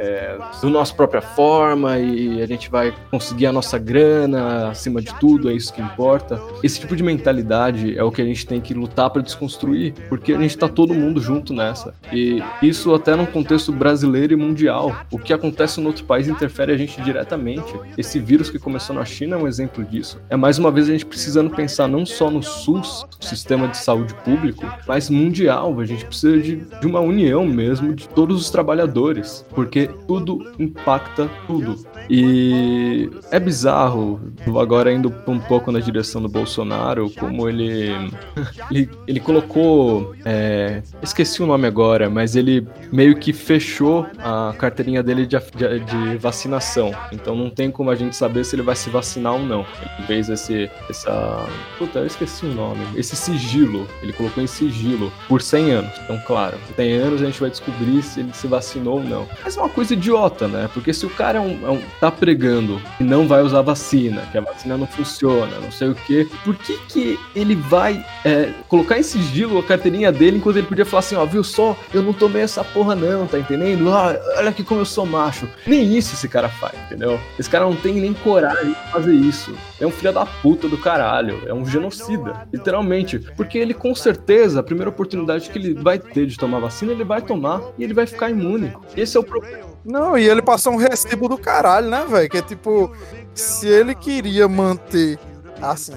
[0.00, 5.14] é, do nossa própria forma e a gente vai conseguir a nossa grana acima de
[5.18, 6.40] tudo, é isso que importa.
[6.62, 10.32] Esse tipo de mentalidade é o que a gente tem que lutar para desconstruir, porque
[10.32, 11.94] a gente está todo mundo junto nessa.
[12.12, 14.94] E isso até num contexto brasileiro e mundial.
[15.10, 17.74] O que acontece no outro país interfere a gente diretamente.
[17.96, 20.20] Esse vírus que começou na China é um exemplo disso.
[20.28, 24.14] É mais uma vez a gente precisando pensar não só no SUS, sistema de saúde
[24.24, 25.78] público, mas mundial.
[25.80, 31.28] A gente precisa de, de uma união mesmo de todos os trabalhadores porque tudo impacta
[31.46, 31.76] tudo.
[32.08, 34.20] E é bizarro,
[34.60, 37.90] agora indo um pouco na direção do Bolsonaro, como ele
[38.70, 45.02] ele, ele colocou, é, esqueci o nome agora, mas ele meio que fechou a carteirinha
[45.02, 46.94] dele de, de, de, vacinação.
[47.12, 49.66] Então não tem como a gente saber se ele vai se vacinar ou não.
[49.80, 51.46] Ele fez esse, essa,
[51.78, 55.92] puta, eu esqueci o nome, esse sigilo, ele colocou em sigilo por 100 anos.
[56.02, 59.26] Então, claro, 100 anos a gente vai descobrir se ele se vacinou ou não.
[59.44, 60.68] Mas é uma coisa idiota, né?
[60.72, 64.22] Porque se o cara é um, é um tá pregando que não vai usar vacina,
[64.32, 68.52] que a vacina não funciona, não sei o que, por que que ele vai é,
[68.68, 72.02] colocar em sigilo a carteirinha dele enquanto ele podia falar assim, ó, viu só, eu
[72.02, 73.92] não tomei essa porra não, tá entendendo?
[73.92, 75.48] Ah, olha aqui como eu sou macho.
[75.66, 77.20] Nem isso esse cara faz, entendeu?
[77.38, 79.54] Esse cara não tem nem coragem de fazer isso.
[79.80, 83.18] É um filho da puta do caralho, é um genocida, literalmente.
[83.36, 87.04] Porque ele com certeza, a primeira oportunidade que ele vai ter de tomar vacina, ele
[87.04, 88.72] vai tomar e ele vai ficar imune.
[88.96, 89.76] Esse é o problema.
[89.84, 92.28] Não, e ele passou um recibo do caralho, né, velho?
[92.28, 92.90] Que é tipo,
[93.32, 95.18] se ele queria manter,
[95.60, 95.94] assim,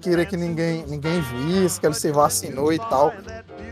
[0.00, 3.12] queria que ninguém, ninguém visse que ele se vacinou e tal.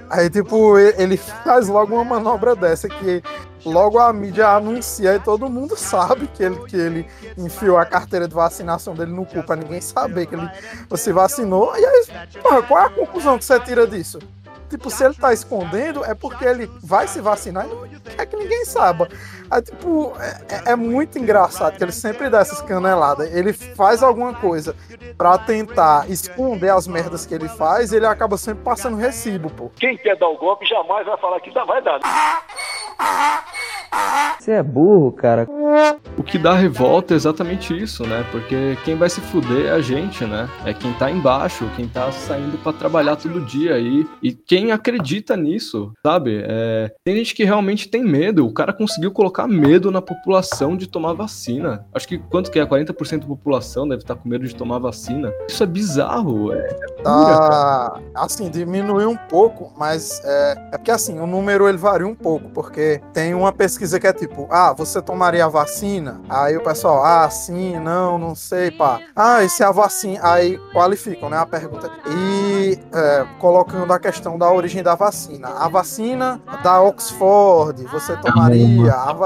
[0.09, 3.22] Aí, tipo, ele faz logo uma manobra dessa que
[3.64, 7.07] logo a mídia anuncia e todo mundo sabe que ele, que ele
[7.37, 10.49] enfiou a carteira de vacinação dele no cu pra ninguém saber que ele
[10.97, 11.76] se vacinou.
[11.76, 12.07] E aí,
[12.43, 14.18] porra, qual é a conclusão que você tira disso?
[14.68, 18.37] Tipo, se ele tá escondendo, é porque ele vai se vacinar e não quer que
[18.37, 19.09] ninguém saiba.
[19.51, 23.32] Aí, tipo, é, é muito engraçado que ele sempre dá essas caneladas.
[23.34, 24.74] Ele faz alguma coisa
[25.16, 29.70] pra tentar esconder as merdas que ele faz e ele acaba sempre passando recibo, pô.
[29.76, 32.01] Quem quer dar o golpe jamais vai falar que dá, vai dar.
[34.38, 35.46] Você é burro, cara.
[36.16, 38.25] O que dá revolta é exatamente isso, né?
[38.30, 40.49] Porque quem vai se fuder é a gente, né?
[40.64, 44.07] É quem tá embaixo, quem tá saindo para trabalhar todo dia aí.
[44.22, 46.42] E quem acredita nisso, sabe?
[46.46, 46.92] É...
[47.04, 48.46] Tem gente que realmente tem medo.
[48.46, 51.84] O cara conseguiu colocar medo na população de tomar vacina.
[51.92, 52.64] Acho que quanto que é?
[52.64, 55.33] 40% da população deve estar com medo de tomar vacina.
[55.49, 56.53] Isso é bizarro.
[56.53, 61.76] É, é tá, assim, diminuiu um pouco, mas é, é porque assim, o número ele
[61.76, 66.21] varia um pouco, porque tem uma pesquisa que é tipo, ah, você tomaria a vacina?
[66.29, 69.00] Aí o pessoal, ah, sim, não, não sei, pá.
[69.14, 70.21] Ah, e se a vacina.
[70.22, 71.91] Aí qualificam, né, a pergunta.
[72.08, 75.49] E é, colocando a questão da origem da vacina.
[75.49, 78.95] A vacina da Oxford, você tomaria?
[78.95, 79.25] A vacina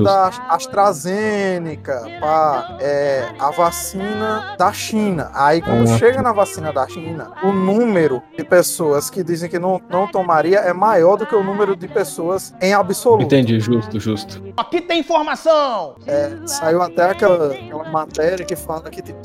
[0.00, 2.76] da AstraZeneca, pá.
[2.80, 5.30] É, a vacina da China.
[5.34, 9.80] Aí quando chega na vacina da China, o número de pessoas que dizem que não,
[9.88, 13.24] não tomaria é maior do que o número de pessoas em absoluto.
[13.24, 14.42] Entendi, justo, justo.
[14.56, 15.96] Aqui tem informação!
[16.06, 19.20] É, saiu até aquela, aquela matéria que fala que tipo,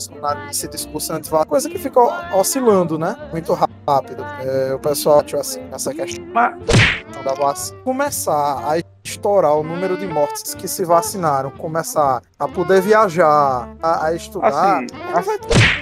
[0.49, 1.99] esse discurso antivacina, coisa que fica
[2.35, 3.15] oscilando, né?
[3.31, 4.23] Muito rápido.
[4.41, 6.25] É, o pessoal achou assim, essa questão
[7.23, 7.79] da vacina.
[7.83, 8.77] Começar a
[9.15, 14.47] estourar o número de mortes que se vacinaram, começar a poder viajar, a, a estudar,
[14.49, 15.39] Assim, não vai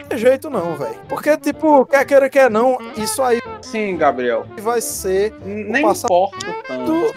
[0.07, 0.95] ter jeito não, velho.
[1.09, 4.45] Porque, tipo, quer queira, quer não, isso aí Sim, Gabriel.
[4.59, 7.13] vai ser Nem importa tanto.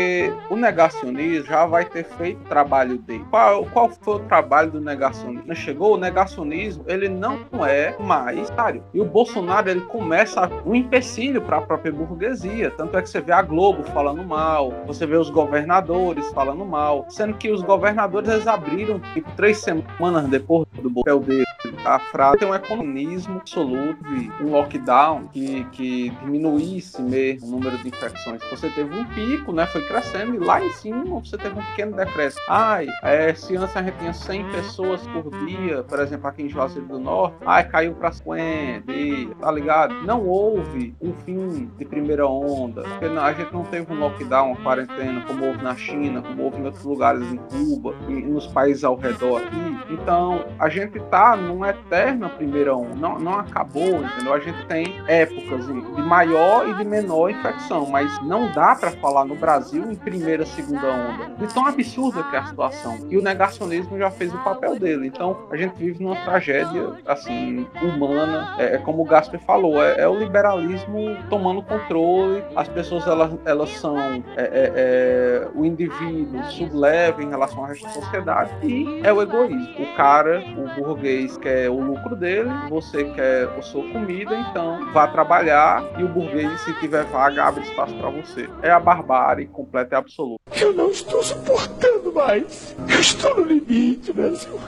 [0.00, 3.24] Porque o negacionismo já vai ter feito o trabalho dele.
[3.28, 5.54] Qual, qual foi o trabalho do negacionismo?
[5.54, 8.82] Chegou, o negacionismo, ele não é mais sério.
[8.94, 12.70] E o Bolsonaro, ele começa um empecilho para a própria burguesia.
[12.70, 17.04] Tanto é que você vê a Globo falando mal, você vê os governadores falando mal,
[17.10, 21.44] sendo que os governadores, eles abriram, tipo, três semanas depois do papel dele,
[21.84, 27.76] a frase tem um economismo absoluto e um lockdown que, que diminuísse mesmo o número
[27.78, 28.40] de infecções.
[28.50, 29.66] Você teve um pico, né?
[29.66, 32.42] Foi crescendo e lá em cima você teve um pequeno decréscimo.
[32.48, 36.48] Ai, é, se antes a gente tinha 100 pessoas por dia, por exemplo, aqui em
[36.48, 39.94] Juazeiro do Norte, ai, caiu para 50, e, tá ligado?
[40.04, 44.62] Não houve um fim de primeira onda, porque a gente não teve um lockdown, uma
[44.62, 48.84] quarentena, como houve na China, como houve em outros lugares, em Cuba, e nos países
[48.84, 49.92] ao redor aqui.
[49.92, 54.32] Então, a gente tá numa eterna primeira onda, não, não acabou, entendeu?
[54.32, 59.24] A gente tem épocas de maior e de menor infecção, mas não dá para falar
[59.24, 61.26] no Brasil em primeira, segunda onda.
[61.38, 62.98] De tão absurda que é a situação.
[63.08, 65.08] E o negacionismo já fez o papel dele.
[65.08, 68.54] Então, a gente vive numa tragédia, assim, humana.
[68.58, 72.42] É, é como o Gasper falou, é, é o liberalismo tomando controle.
[72.54, 77.84] As pessoas, elas, elas são é, é, é, o indivíduo subleve em relação ao resto
[77.84, 78.50] da sociedade.
[78.62, 79.82] E é o egoísmo.
[79.82, 85.06] O cara, o burguês quer o lucro dele, você quer a sua comida, então vá
[85.06, 88.48] trabalhar e o burguês, se tiver vaga, abre espaço para você.
[88.62, 90.40] É a barbárie completa e absoluta.
[90.60, 92.76] Eu não estou suportando mais.
[92.88, 94.58] Eu estou no limite, Brasil.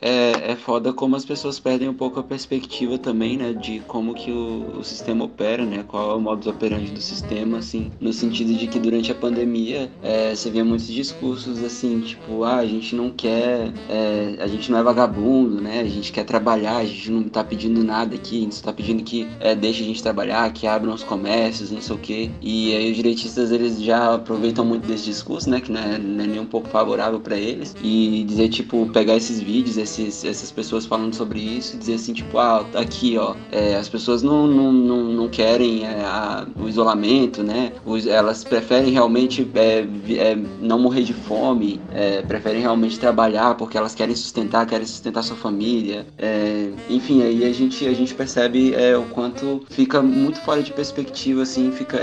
[0.00, 3.52] É, é foda como as pessoas perdem um pouco a perspectiva também, né?
[3.52, 5.84] De como que o, o sistema opera, né?
[5.86, 7.90] Qual é o modus operandi do sistema, assim.
[8.00, 12.56] No sentido de que durante a pandemia é, você via muitos discursos assim, tipo, ah,
[12.56, 15.80] a gente não quer, é, a gente não é vagabundo, né?
[15.80, 18.72] A gente quer trabalhar, a gente não tá pedindo nada aqui, a gente só tá
[18.72, 22.30] pedindo que é, deixe a gente trabalhar, que abram os comércios, não sei o quê.
[22.40, 25.60] E aí os direitistas, eles já aproveitam muito desse discurso, né?
[25.60, 27.74] Que não é, não é nem um pouco favorável para eles.
[27.82, 32.38] E dizer, tipo, pegar esses vídeos, esses, essas pessoas falando sobre isso dizer assim, tipo,
[32.38, 36.68] ah, tá aqui, ó, é, as pessoas não, não, não, não querem é, a- o
[36.68, 37.72] isolamento, né?
[37.84, 39.86] Os- elas preferem realmente é,
[40.16, 45.22] é, não morrer de fome, é, preferem realmente trabalhar porque elas querem sustentar, querem sustentar
[45.22, 46.06] sua família.
[46.18, 51.42] é, enfim, aí a gente, a gente percebe o quanto fica muito fora de perspectiva,
[51.42, 51.98] assim, fica,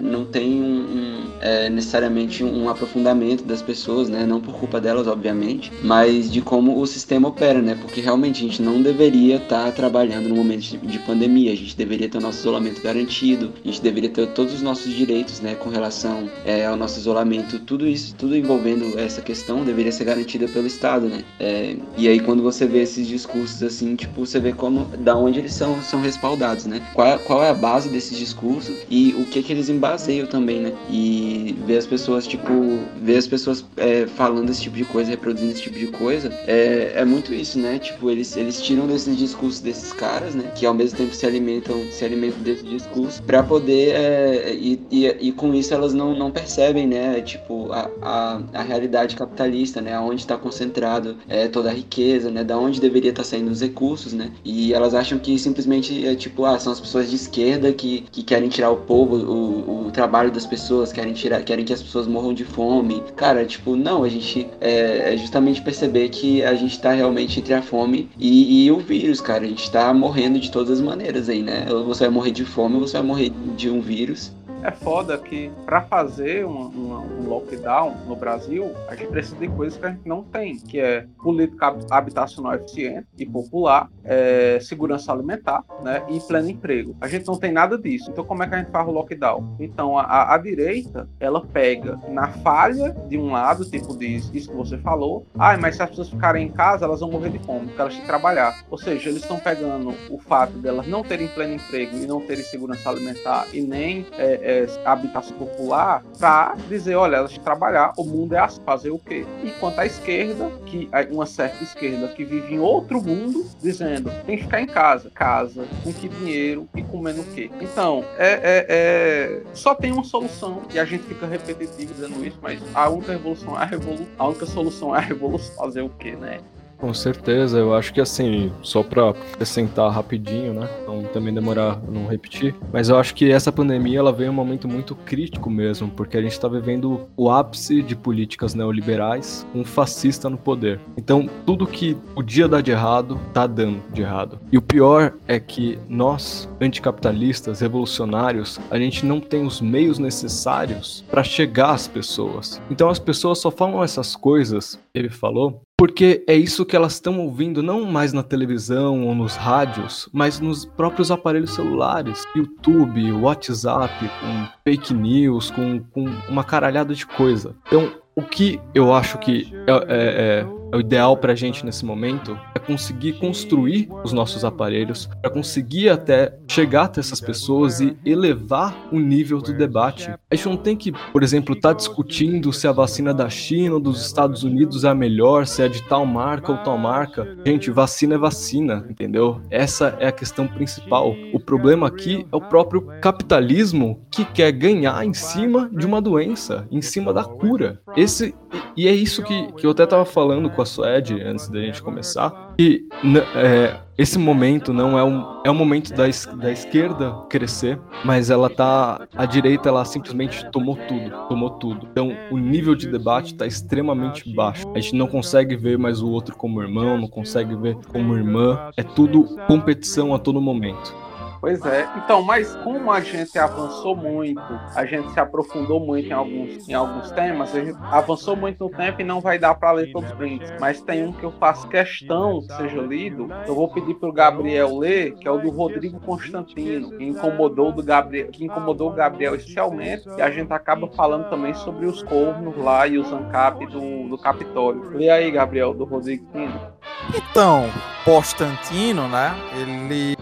[0.00, 4.26] não tem um, um, necessariamente um aprofundamento das pessoas, né?
[4.26, 7.76] Não por culpa delas, obviamente, mas de como o sistema opera, né?
[7.80, 11.76] Porque realmente a gente não deveria estar trabalhando no momento de, de pandemia, a gente
[11.76, 15.54] deveria ter o nosso isolamento garantido, a gente deveria ter todos os nossos direitos, né?
[15.54, 20.48] Com relação é, ao nosso isolamento, tudo isso, tudo envolvendo essa questão deveria ser garantida
[20.48, 21.24] pelo Estado, né?
[21.38, 25.38] É, e aí quando você vê esses discursos assim, tipo, você vê como, da onde
[25.38, 26.80] eles são, são respaldados, né?
[26.94, 30.72] Qual, qual é a base desses discursos e o que que eles embaseiam também, né?
[30.90, 32.52] E ver as pessoas, tipo,
[33.00, 36.59] ver as pessoas é, falando esse tipo de coisa, reproduzindo esse tipo de coisa, é,
[36.60, 37.78] é, é muito isso, né?
[37.78, 40.50] Tipo, eles, eles tiram desses discursos desses caras, né?
[40.54, 43.94] Que ao mesmo tempo se alimentam, se alimentam desse discurso para poder.
[43.94, 47.20] É, e, e, e, com isso elas não, não percebem, né?
[47.20, 49.98] Tipo, a, a, a realidade capitalista, né?
[49.98, 52.44] Onde está concentrado é, toda a riqueza, né?
[52.44, 54.30] Da onde deveria estar tá saindo os recursos, né?
[54.44, 58.22] E elas acham que simplesmente é tipo, ah, são as pessoas de esquerda que, que
[58.22, 62.06] querem tirar o povo, o, o trabalho das pessoas, querem tirar, querem que as pessoas
[62.06, 63.02] morram de fome.
[63.16, 67.54] Cara, tipo, não, a gente é, é justamente perceber que a gente tá realmente entre
[67.54, 69.44] a fome e, e, o vírus, cara.
[69.44, 71.66] A gente tá morrendo de todas as maneiras aí, né?
[71.70, 74.32] Ou você vai morrer de fome ou você vai morrer de um vírus
[74.62, 79.48] é foda que para fazer um, um, um, lockdown no Brasil, a gente precisa de
[79.48, 85.12] coisas que a gente não tem, que é política habitacional eficiente e popular, é, segurança
[85.12, 86.96] alimentar, né, e pleno emprego.
[87.00, 88.10] A gente não tem nada disso.
[88.10, 89.56] Então como é que a gente faz o lockdown?
[89.58, 94.56] Então a, a direita ela pega na falha de um lado, tipo diz isso que
[94.56, 97.66] você falou, ah, mas se as pessoas ficarem em casa, elas vão morrer de fome,
[97.66, 98.64] porque elas têm que trabalhar.
[98.70, 102.44] Ou seja, eles estão pegando o fato delas não terem pleno emprego e não terem
[102.44, 108.34] segurança alimentar e nem é, é, habitação popular para dizer, olha, elas trabalhar, o mundo
[108.34, 109.24] é assim, fazer o quê?
[109.44, 114.44] Enquanto a esquerda, que uma certa esquerda que vive em outro mundo, dizendo, tem que
[114.44, 117.50] ficar em casa, casa, com que dinheiro e comendo o quê?
[117.60, 122.38] Então, é, é, é, só tem uma solução e a gente fica repetitivo dizendo isso,
[122.42, 125.88] mas a única revolução é a revolução, a única solução é a revolução, fazer o
[125.88, 126.40] quê, né?
[126.80, 130.68] Com certeza, eu acho que assim, só para acrescentar rapidinho, né?
[130.86, 134.34] Não também demorar não repetir, mas eu acho que essa pandemia ela veio em um
[134.34, 139.64] momento muito crítico mesmo, porque a gente está vivendo o ápice de políticas neoliberais, um
[139.64, 140.80] fascista no poder.
[140.96, 144.38] Então, tudo que podia dar de errado, tá dando de errado.
[144.50, 151.04] E o pior é que nós, anticapitalistas, revolucionários, a gente não tem os meios necessários
[151.10, 152.60] para chegar às pessoas.
[152.70, 157.18] Então as pessoas só falam essas coisas, ele falou, porque é isso que elas estão
[157.20, 163.94] ouvindo não mais na televisão ou nos rádios, mas nos próprios aparelhos celulares, YouTube, WhatsApp,
[164.20, 167.56] com fake news, com, com uma caralhada de coisa.
[167.66, 171.84] Então, o que eu acho que é, é, é o ideal para a gente nesse
[171.84, 177.96] momento é conseguir construir os nossos aparelhos, para conseguir até chegar até essas pessoas e
[178.04, 180.10] elevar o nível do debate.
[180.30, 183.74] A gente não tem que, por exemplo, estar tá discutindo se a vacina da China
[183.74, 187.36] ou dos Estados Unidos é a melhor, se é de tal marca ou tal marca.
[187.44, 189.40] Gente, vacina é vacina, entendeu?
[189.50, 191.14] Essa é a questão principal.
[191.32, 196.66] O problema aqui é o próprio capitalismo que quer ganhar em cima de uma doença,
[196.70, 197.80] em cima da cura.
[197.96, 198.34] Esse
[198.76, 201.82] e é isso que, que eu até estava falando com a Suede antes da gente
[201.82, 202.86] começar, que
[203.34, 206.04] é, esse momento não é um, é um momento da,
[206.36, 209.06] da esquerda crescer, mas ela tá.
[209.16, 211.88] A direita ela simplesmente tomou tudo, tomou tudo.
[211.90, 214.70] Então o nível de debate está extremamente baixo.
[214.74, 218.70] A gente não consegue ver mais o outro como irmão, não consegue ver como irmã.
[218.76, 220.94] É tudo competição a todo momento.
[221.40, 221.88] Pois é.
[221.96, 224.42] Então, mas como a gente avançou muito,
[224.74, 228.70] a gente se aprofundou muito em alguns, em alguns temas, a gente avançou muito no
[228.70, 230.52] tempo e não vai dar para ler todos os prints.
[230.60, 233.28] Mas tem um que eu faço questão que seja lido.
[233.46, 237.82] Eu vou pedir pro Gabriel ler, que é o do Rodrigo Constantino, que incomodou do
[237.82, 242.56] Gabriel, que incomodou o Gabriel especialmente, e a gente acaba falando também sobre os cornos
[242.58, 244.90] lá e os ANCAP do, do Capitólio.
[244.90, 246.80] Lê aí, Gabriel, do Rodrigo Constantino.
[247.14, 247.68] Então,
[248.04, 249.34] Constantino, né?
[249.56, 250.16] Ele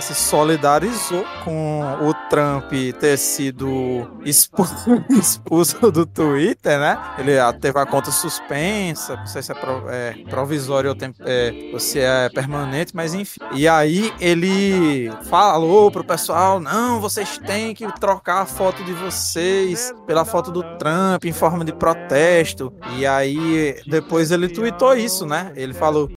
[0.00, 0.14] se
[0.52, 2.70] solidarizou com o Trump
[3.00, 6.98] ter sido expulso, do Twitter, né?
[7.18, 9.56] Ele teve a conta suspensa, não sei se é,
[9.88, 13.40] é provisório ou, tem, é, ou se é permanente, mas enfim.
[13.54, 19.92] E aí ele falou pro pessoal: não, vocês têm que trocar a foto de vocês
[20.06, 22.72] pela foto do Trump em forma de protesto.
[22.96, 25.52] E aí depois ele tweetou isso, né?
[25.56, 26.10] Ele falou: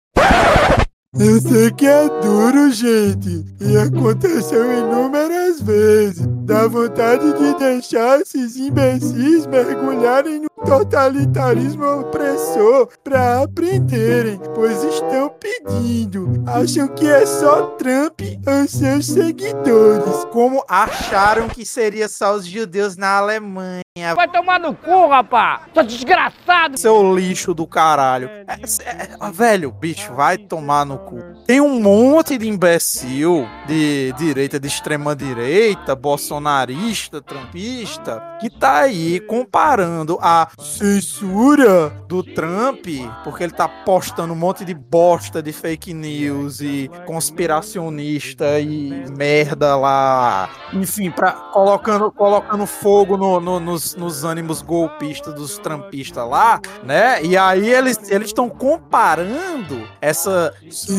[1.19, 6.27] eu sei que é duro, gente, e aconteceu inúmeras vezes.
[6.45, 16.43] Dá vontade de deixar esses imbecis mergulharem no totalitarismo opressor para aprenderem, pois estão pedindo.
[16.47, 20.25] Acham que é só Trump ou seus seguidores.
[20.33, 23.85] Como acharam que seria só os judeus na Alemanha.
[24.17, 25.69] Vai tomar no cu, rapá!
[25.73, 26.77] Sou desgraçado!
[26.77, 28.29] Seu lixo do caralho.
[28.29, 28.45] É,
[28.85, 31.19] é, é, velho, bicho, vai tomar no cu.
[31.47, 39.21] Tem um monte de imbecil de direita, de extrema direita, bolsonarista, trumpista, que tá aí
[39.21, 42.87] comparando a censura do Trump,
[43.23, 49.77] porque ele tá postando um monte de bosta de fake news e conspiracionista e merda
[49.77, 50.49] lá.
[50.73, 57.23] Enfim, pra, colocando, colocando fogo no, no, nos nos, ânimos golpistas dos trampistas lá, né?
[57.23, 60.94] E aí eles estão comparando essa censura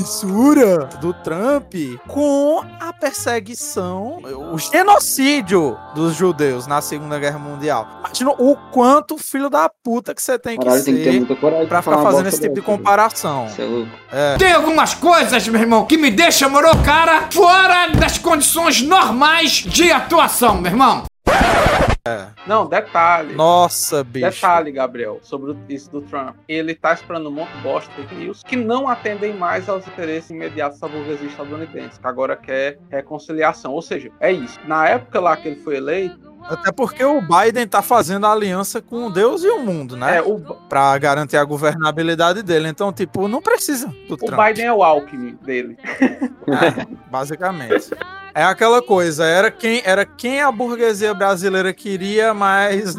[0.99, 1.73] do Trump
[2.07, 4.19] com a perseguição,
[4.51, 7.87] o genocídio dos judeus na Segunda Guerra Mundial.
[7.99, 11.35] Imagina o quanto filho da puta que você tem que tem que ter ser muita
[11.35, 12.77] coragem pra ficar fazendo bosta esse tipo de velho.
[12.77, 13.47] comparação.
[14.11, 14.33] É.
[14.33, 14.37] É.
[14.37, 19.91] Tem algumas coisas, meu irmão, que me deixam, moro, cara, fora das condições normais de
[19.91, 21.03] atuação, meu irmão.
[22.45, 23.33] Não, detalhe.
[23.33, 24.29] Nossa, bicho.
[24.29, 26.35] Detalhe, Gabriel, sobre o- isso do Trump.
[26.47, 30.29] Ele tá esperando um monte de bosta fake news que não atendem mais aos interesses
[30.29, 33.71] imediatos da burguesia estadunidense, que agora quer reconciliação.
[33.73, 34.59] Ou seja, é isso.
[34.67, 39.09] Na época lá que ele foi eleito, Até porque o Biden tá fazendo aliança com
[39.09, 40.17] Deus e o mundo, né?
[40.17, 40.37] é, o,
[40.69, 42.67] Pra garantir a governabilidade dele.
[42.69, 44.39] Então, tipo, não precisa do o Trump.
[44.45, 45.75] Biden é o Alckmin dele.
[46.45, 47.89] É, basicamente.
[48.35, 52.93] É aquela coisa, era quem, era quem a burguesia brasileira queria, mas,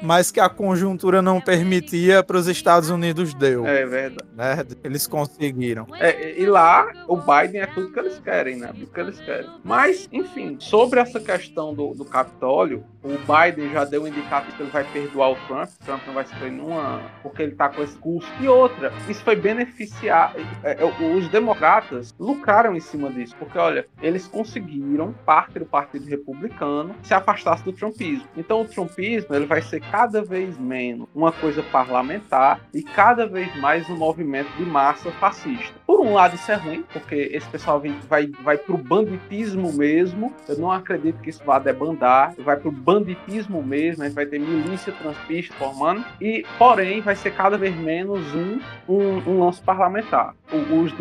[0.00, 3.66] mas que a conjuntura não permitia para os Estados Unidos deu.
[3.66, 4.30] É verdade.
[4.32, 4.64] Né?
[4.84, 5.88] Eles conseguiram.
[5.98, 8.68] É, e lá, o Biden é tudo que eles querem, né?
[8.68, 9.50] Tudo que eles querem.
[9.64, 14.62] Mas, enfim, sobre essa questão do, do Capitólio, o Biden já deu um indicativo que
[14.62, 15.68] ele vai perdoar o Trump.
[15.68, 17.02] O Trump não vai sofrer nenhuma.
[17.22, 18.30] porque ele tá com esse custo.
[18.40, 20.34] E outra, isso foi beneficiar.
[20.62, 23.34] é, é, os democratas lucraram em cima disso.
[23.38, 24.75] Porque, olha, eles conseguiram,
[25.24, 28.26] parte do Partido Republicano, se afastasse do Trumpismo.
[28.36, 33.54] Então, o Trumpismo ele vai ser cada vez menos uma coisa parlamentar e cada vez
[33.60, 35.74] mais um movimento de massa fascista.
[35.86, 40.32] Por um lado, isso é ruim, porque esse pessoal vem- vai, vai pro banditismo mesmo.
[40.48, 42.34] Eu não acredito que isso vá debandar.
[42.38, 44.02] Vai pro banditismo mesmo.
[44.02, 46.04] A gente vai ter milícia trumpista formando.
[46.20, 50.34] E, porém, vai ser cada vez menos um, um, um lance parlamentar.
[50.52, 50.92] O- os,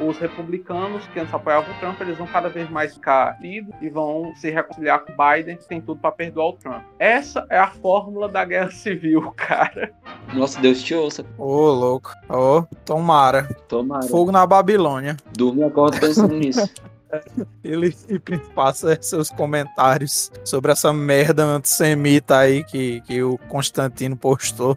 [0.00, 3.88] os republicanos que antes apoiavam o Trump, eles vão cada vez mais ficar unidos e
[3.88, 6.82] vão se reconciliar com o Biden, que tem tudo para perdoar o Trump.
[6.98, 9.92] Essa é a fórmula da guerra civil, cara.
[10.32, 11.24] Nossa, Deus te ouça.
[11.38, 12.12] Ô, louco.
[12.28, 13.44] Ô, tomara.
[13.68, 14.06] Tomara.
[14.08, 15.16] Fogo na Babilônia.
[15.36, 16.68] Durmo e acordo pensando nisso.
[17.62, 24.76] Ele sempre passa seus comentários sobre essa merda antissemita aí que, que o Constantino postou.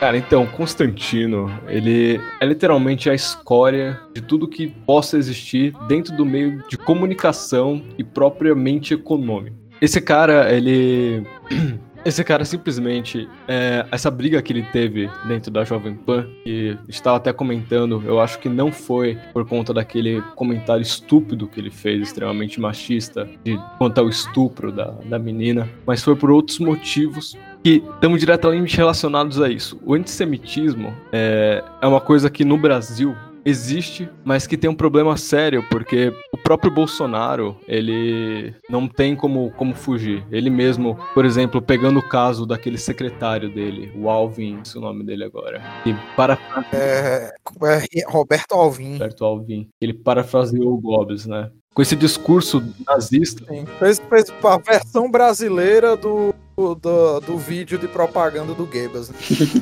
[0.00, 6.24] Cara, então, Constantino, ele é literalmente a escória de tudo que possa existir dentro do
[6.24, 9.58] meio de comunicação e propriamente econômico.
[9.78, 11.26] Esse cara, ele.
[12.02, 13.28] Esse cara simplesmente.
[13.46, 18.18] é, essa briga que ele teve dentro da Jovem Pan, que estava até comentando, eu
[18.18, 23.60] acho que não foi por conta daquele comentário estúpido que ele fez, extremamente machista, de
[23.76, 29.40] quanto ao estupro da, da menina, mas foi por outros motivos que estamos diretamente relacionados
[29.40, 29.80] a isso.
[29.84, 33.14] O antissemitismo é, é uma coisa que no Brasil
[33.44, 39.50] existe, mas que tem um problema sério, porque o próprio Bolsonaro, ele não tem como,
[39.52, 40.24] como fugir.
[40.30, 44.82] Ele mesmo, por exemplo, pegando o caso daquele secretário dele, o Alvin, esse é o
[44.82, 46.38] nome dele agora, que para
[46.72, 47.32] É,
[47.62, 48.92] é Roberto Alvim.
[48.94, 51.50] Roberto Alvin, ele parafraseou o Goebbels, né?
[51.72, 53.64] Com esse discurso nazista, Sim.
[53.78, 56.34] Fez, fez a versão brasileira do,
[56.74, 59.10] do, do vídeo de propaganda do Goebbels.
[59.10, 59.16] né?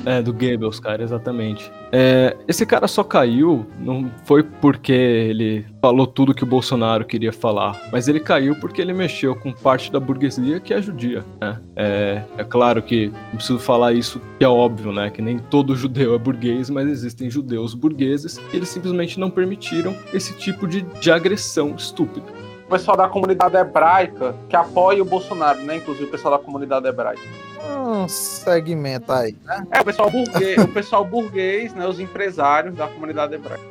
[0.19, 1.71] É, do Goebbels, cara, exatamente.
[1.93, 7.33] É, esse cara só caiu, não foi porque ele falou tudo que o Bolsonaro queria
[7.33, 11.61] falar, mas ele caiu porque ele mexeu com parte da burguesia que é judia, né?
[11.77, 15.11] É, é claro que não preciso falar isso, que é óbvio, né?
[15.11, 19.97] Que nem todo judeu é burguês, mas existem judeus burgueses e eles simplesmente não permitiram
[20.13, 22.27] esse tipo de, de agressão estúpida.
[22.69, 25.77] O pessoal da comunidade hebraica que apoia o Bolsonaro, né?
[25.77, 27.23] Inclusive o pessoal da comunidade hebraica.
[27.67, 29.67] Um segmento aí, né?
[29.71, 31.87] É, o pessoal burguês, o pessoal burguês, né?
[31.89, 33.65] Os empresários da comunidade hebraica.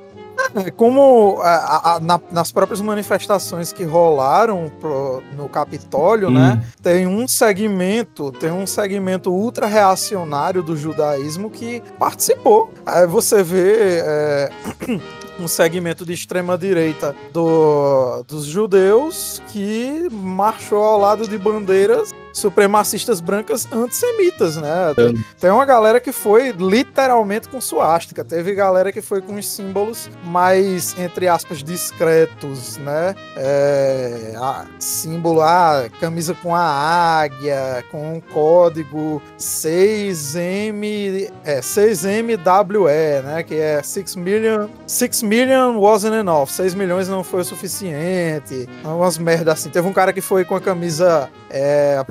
[0.55, 6.63] É, Como a- a- a- na- nas próprias manifestações que rolaram pro- no Capitólio, né?
[6.81, 12.71] Tem um segmento, tem um segmento ultra reacionário do judaísmo que participou.
[12.85, 14.49] Aí você vê é,
[15.39, 23.19] um segmento de extrema direita do, dos judeus que marchou ao lado de bandeiras supremacistas
[23.19, 24.93] brancas antissemitas, né?
[24.95, 29.47] Tem, tem uma galera que foi literalmente com suástica, teve galera que foi com os
[29.47, 33.15] símbolos mais, entre aspas, discretos, né?
[33.35, 43.43] É, a- símbolo, a camisa com a águia, com um código 6M, é, 6MWE, né?
[43.43, 49.17] Que é 6 million, 6 million wasn't enough, 6 milhões não foi o suficiente, umas
[49.17, 49.69] merda assim.
[49.69, 52.03] Teve um cara que foi com a camisa, é,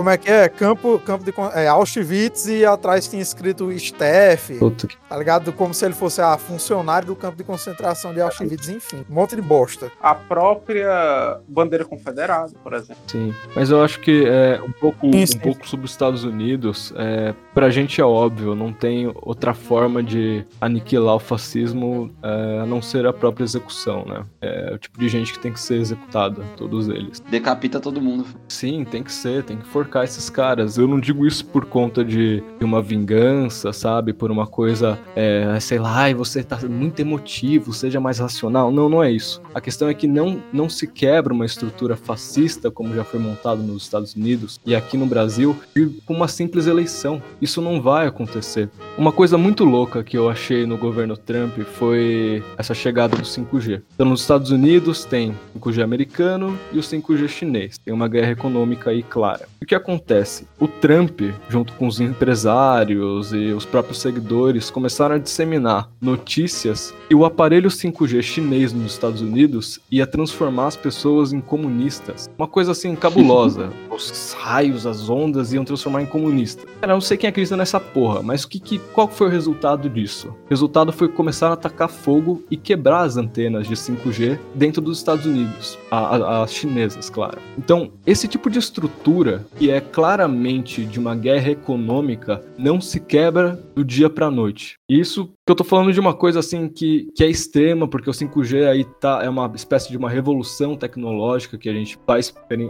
[0.00, 0.48] Como é que é?
[0.48, 4.52] Campo, campo de é, Auschwitz e atrás tinha escrito Steph.
[4.58, 5.52] Puta que- Tá ligado?
[5.52, 9.04] Como se ele fosse a funcionário do campo de concentração de Auschwitz, enfim.
[9.10, 9.90] Um monte de bosta.
[10.00, 13.02] A própria bandeira confederada, por exemplo.
[13.08, 15.38] Sim, mas eu acho que é um pouco, Sim, um sim.
[15.38, 16.94] pouco sobre os Estados Unidos.
[16.96, 22.66] É, pra gente é óbvio, não tem outra forma de aniquilar o fascismo é, a
[22.66, 24.24] não ser a própria execução, né?
[24.40, 27.20] É o tipo de gente que tem que ser executada, todos eles.
[27.20, 28.24] Decapita todo mundo.
[28.48, 30.78] Sim, tem que ser, tem que forcar esses caras.
[30.78, 34.12] Eu não digo isso por conta de, uma vingança, sabe?
[34.12, 38.70] Por uma coisa, é, sei lá, ai, você tá muito emotivo, seja mais racional.
[38.70, 39.42] Não, não é isso.
[39.54, 43.62] A questão é que não, não se quebra uma estrutura fascista, como já foi montado
[43.62, 47.22] nos Estados Unidos e aqui no Brasil, e com uma simples eleição.
[47.40, 48.68] Isso não vai acontecer.
[48.96, 53.82] Uma coisa muito louca que eu achei no governo Trump foi essa chegada do 5G.
[53.94, 57.78] Então, nos Estados Unidos tem 5G americano e o 5G chinês.
[57.78, 59.48] Tem uma guerra econômica aí clara.
[59.62, 60.46] O que acontece?
[60.58, 61.20] O Trump,
[61.50, 67.68] junto com os empresários e os próprios seguidores, começaram a disseminar notícias e o aparelho
[67.68, 72.30] 5G chinês nos Estados Unidos ia transformar as pessoas em comunistas.
[72.38, 73.70] Uma coisa assim cabulosa.
[73.90, 76.64] Os raios, as ondas iam transformar em comunistas.
[76.80, 79.30] Cara, eu não sei quem acredita nessa porra, mas o que, que, qual foi o
[79.30, 80.28] resultado disso?
[80.28, 84.96] O resultado foi começar a atacar fogo e quebrar as antenas de 5G dentro dos
[84.96, 87.38] Estados Unidos, as chinesas, claro.
[87.58, 93.60] Então, esse tipo de estrutura, que é claramente de uma guerra econômica, não se quebra
[93.74, 94.76] do dia pra noite.
[94.88, 98.12] Isso que eu tô falando de uma coisa assim que, que é extrema, porque o
[98.12, 102.20] 5G aí tá, é uma espécie de uma revolução tecnológica que a gente vai,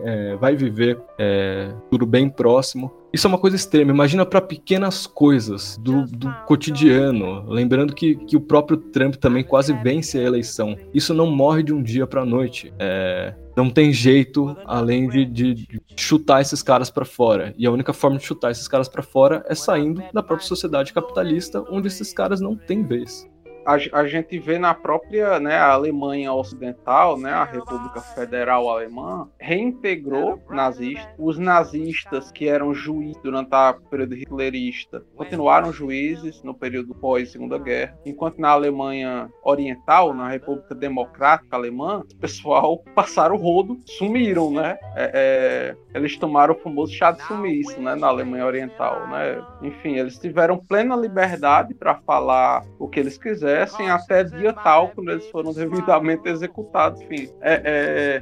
[0.04, 2.90] é, vai viver é, tudo bem próximo.
[3.12, 3.90] Isso é uma coisa extrema.
[3.90, 7.44] Imagina para pequenas coisas do, do cotidiano.
[7.48, 10.76] Lembrando que, que o próprio Trump também quase vence a eleição.
[10.94, 12.72] Isso não morre de um dia para noite.
[12.78, 17.52] É, não tem jeito além de, de- de chutar esses caras para fora.
[17.58, 20.92] E a única forma de chutar esses caras para fora é saindo da própria sociedade
[20.92, 23.28] capitalista, onde esses caras não têm vez.
[23.64, 29.28] A, a gente vê na própria né, a Alemanha Ocidental, né, a República Federal Alemã,
[29.38, 31.08] reintegrou nazistas.
[31.18, 37.96] Os nazistas que eram juízes durante a período hitlerista continuaram juízes no período pós-Segunda Guerra,
[38.04, 44.78] enquanto na Alemanha Oriental, na República Democrática Alemã, o pessoal passaram o rodo, sumiram, né?
[44.96, 49.42] É, é, eles tomaram o famoso chá de sumiço, né, na Alemanha Oriental, né?
[49.62, 53.18] Enfim, eles tiveram plena liberdade para falar o que eles
[53.54, 57.00] quisessem até dia tal, quando eles foram devidamente executados.
[57.02, 57.62] Enfim, é,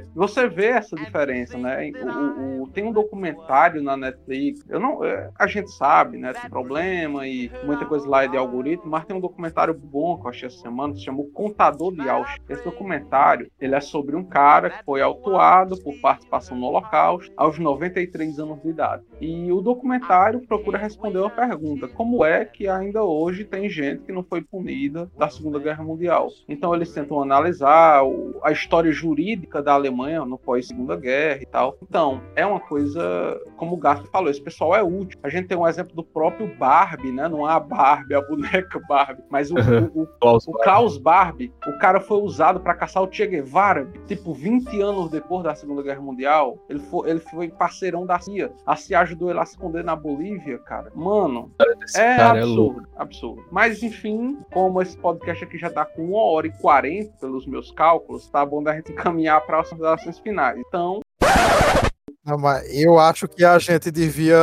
[0.01, 1.91] é, você vê essa diferença, né?
[1.99, 4.61] O- o- o- tem um documentário na Netflix.
[4.69, 6.33] Eu não, é, a gente sabe, né?
[6.33, 10.25] Tem problema e muita coisa lá é de algoritmo, mas tem um documentário bom que
[10.25, 12.43] eu achei essa semana que se chama O Contador de Auschwitz.
[12.49, 17.57] Esse documentário ele é sobre um cara que foi autuado por participação no Holocausto aos
[17.59, 19.03] 93 anos de idade.
[19.19, 24.11] E o documentário procura responder uma pergunta: como é que ainda hoje tem gente que
[24.11, 26.29] não foi punida da Segunda Guerra Mundial?
[26.47, 28.01] Então eles tentam analisar
[28.41, 31.77] a história jurídica da Alemanha no pós-Segunda Guerra e tal.
[31.83, 35.19] Então, é uma coisa, como o Gato falou, esse pessoal é útil.
[35.21, 37.27] A gente tem um exemplo do próprio Barbie, né?
[37.27, 39.55] Não é a Barbie, a boneca Barbie, mas o,
[39.93, 43.91] o, o Klaus o Klaus Barbie, o cara foi usado pra caçar o Che Guevara,
[44.07, 46.57] tipo, 20 anos depois da Segunda Guerra Mundial.
[46.69, 48.51] Ele foi, ele foi parceirão da CIA.
[48.65, 50.91] A CIA ajudou ele a se esconder na Bolívia, cara.
[50.95, 51.51] Mano,
[51.95, 52.83] é cara é absurdo, louco.
[52.95, 53.45] absurdo.
[53.51, 55.08] Mas enfim, como esse podcast
[55.43, 58.91] aqui já tá com 1 hora e 40 pelos meus cálculos, tá bom da gente
[58.91, 60.57] encaminhar para as considerações finais.
[60.67, 60.99] Então,
[62.25, 64.37] Não, mas eu acho que a gente devia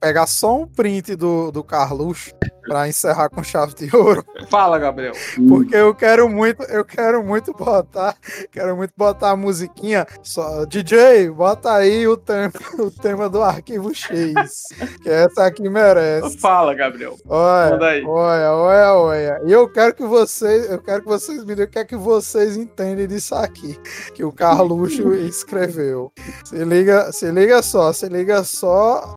[0.00, 2.32] pegar só um print do, do Carluxo
[2.66, 4.24] pra encerrar com chave de ouro.
[4.50, 5.12] fala, Gabriel.
[5.48, 8.16] Porque eu quero muito, eu quero muito botar,
[8.50, 10.04] quero muito botar a musiquinha.
[10.22, 14.64] Só, DJ, bota aí o tema, o tema do arquivo X.
[15.02, 16.38] Que essa aqui merece.
[16.38, 17.16] Fala, Gabriel.
[17.28, 18.04] Olha, Manda aí.
[18.04, 19.40] olha, olha, olha.
[19.46, 21.96] E eu quero que vocês, eu quero que vocês me digam o que é que
[21.96, 23.78] vocês entendem disso aqui
[24.14, 26.12] que o Carluxo escreveu.
[26.44, 29.14] Se liga, se liga só, se liga só.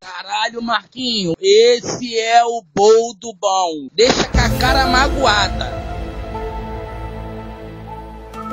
[0.00, 3.88] Caralho, Marquinho, esse é o boldo bom.
[3.92, 5.75] Deixa com a cara magoada.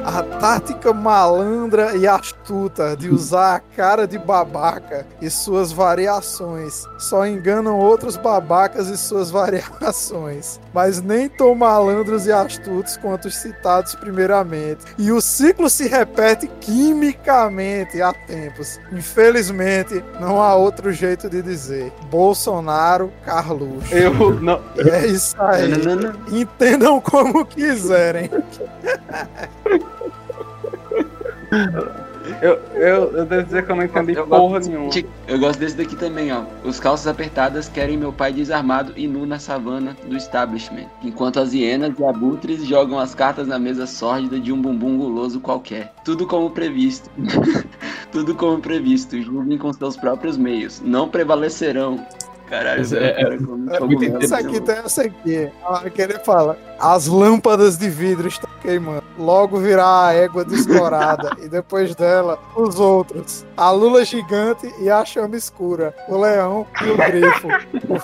[0.05, 7.25] A tática malandra e astuta de usar a cara de babaca e suas variações só
[7.25, 13.95] enganam outros babacas e suas variações, mas nem tão malandros e astutos quanto os citados
[13.95, 14.83] primeiramente.
[14.97, 18.79] E o ciclo se repete quimicamente há tempos.
[18.91, 21.93] Infelizmente, não há outro jeito de dizer.
[22.09, 23.93] Bolsonaro, Carluxo.
[23.93, 24.61] Eu não.
[24.77, 25.69] É isso aí.
[25.69, 26.37] Não, não, não.
[26.37, 28.29] Entendam como quiserem.
[32.41, 34.89] Eu, eu, eu devo dizer que eu não entendi Eu porra gosto, nenhuma.
[35.27, 36.43] eu gosto desse daqui também, ó.
[36.63, 40.87] Os calças apertadas querem meu pai desarmado e nu na savana do establishment.
[41.03, 45.41] Enquanto as hienas e abutres jogam as cartas na mesa sórdida de um bumbum guloso
[45.41, 45.93] qualquer.
[46.05, 47.09] Tudo como previsto.
[48.11, 49.21] Tudo como previsto.
[49.21, 50.81] Julguem com seus próprios meios.
[50.83, 52.05] Não prevalecerão.
[52.49, 55.49] Caralho, velho, é- cara, é- como- é aqui tem essa aqui.
[55.65, 56.57] A que ele fala.
[56.79, 59.03] As lâmpadas de vidro estão queimando.
[59.17, 61.31] Logo virá a égua descorada.
[61.41, 63.45] e depois dela, os outros.
[63.55, 65.95] A lula gigante e a chama escura.
[66.09, 67.47] O leão e o grifo.
[67.89, 67.99] O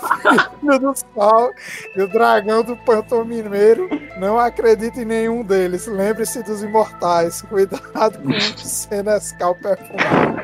[0.59, 1.51] filho do sol
[1.95, 3.89] e o dragão do pantomineiro.
[4.19, 5.87] Não acredite em nenhum deles.
[5.87, 7.41] Lembre-se dos imortais.
[7.43, 10.41] Cuidado com o Senescal perfumado.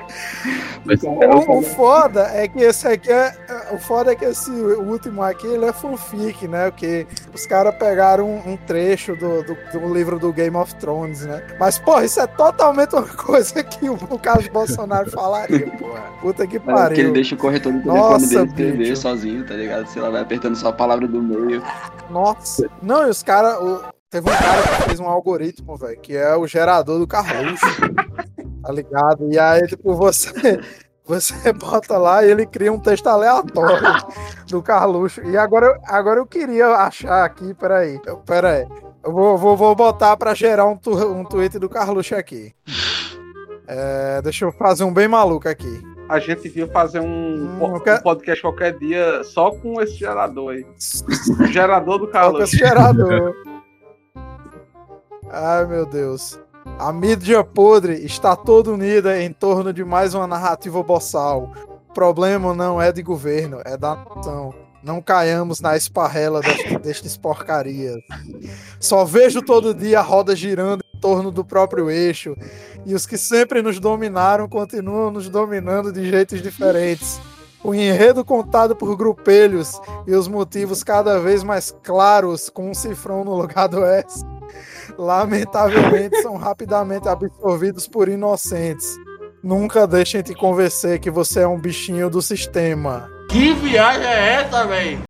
[0.86, 3.34] Mas- O, o foda é que esse aqui é.
[3.72, 6.70] O foda é que esse último aqui ele é fanfic, né?
[6.70, 11.26] Porque os caras pegaram um, um trecho do, do, do livro do Game of Thrones,
[11.26, 11.42] né?
[11.60, 16.04] Mas, porra, isso é totalmente uma coisa que o, o Carlos Bolsonaro falaria, porra.
[16.22, 17.14] Puta que É, que ele pariu.
[17.14, 19.88] deixa o corretor do telefone dele escrever sozinho, tá ligado?
[19.88, 21.64] Sei lá, vai apertando só a palavra do meio.
[22.10, 22.70] Nossa.
[22.82, 23.58] Não, e os caras.
[24.10, 27.66] Teve um cara que fez um algoritmo, velho, que é o gerador do Carluxo.
[28.64, 29.32] tá ligado?
[29.32, 30.32] E aí, tipo, você.
[31.08, 33.78] Você bota lá e ele cria um texto aleatório
[34.50, 35.22] do Carluxo.
[35.22, 38.02] E agora, eu- agora eu queria achar aqui, peraí.
[38.08, 38.68] Eu, peraí.
[39.04, 42.56] Eu vou, vou, vou botar pra gerar um, tu, um tweet do Carluxo aqui.
[43.68, 45.80] É, deixa eu fazer um bem maluco aqui.
[46.10, 50.66] A gente devia fazer um, po- um podcast qualquer dia só com esse gerador aí.
[51.40, 52.44] O gerador do Coloca Carlos.
[52.50, 53.32] esse gerador.
[55.38, 56.40] Ai, meu Deus.
[56.80, 61.52] A mídia podre está toda unida em torno de mais uma narrativa boçal.
[61.90, 64.56] O problema não é de governo, é da nação.
[64.82, 66.40] Não caiamos na esparrela
[66.82, 67.98] destes, porcarias.
[68.80, 72.34] Só vejo todo dia a roda girando em torno do próprio eixo.
[72.86, 77.20] E os que sempre nos dominaram continuam nos dominando de jeitos diferentes.
[77.62, 83.26] O enredo contado por grupelhos e os motivos cada vez mais claros com um cifrão
[83.26, 84.24] no lugar do S.
[84.98, 88.96] Lamentavelmente são rapidamente absorvidos por inocentes.
[89.44, 93.10] Nunca deixem te convencer que você é um bichinho do sistema.
[93.30, 95.04] Que viagem é essa, velho?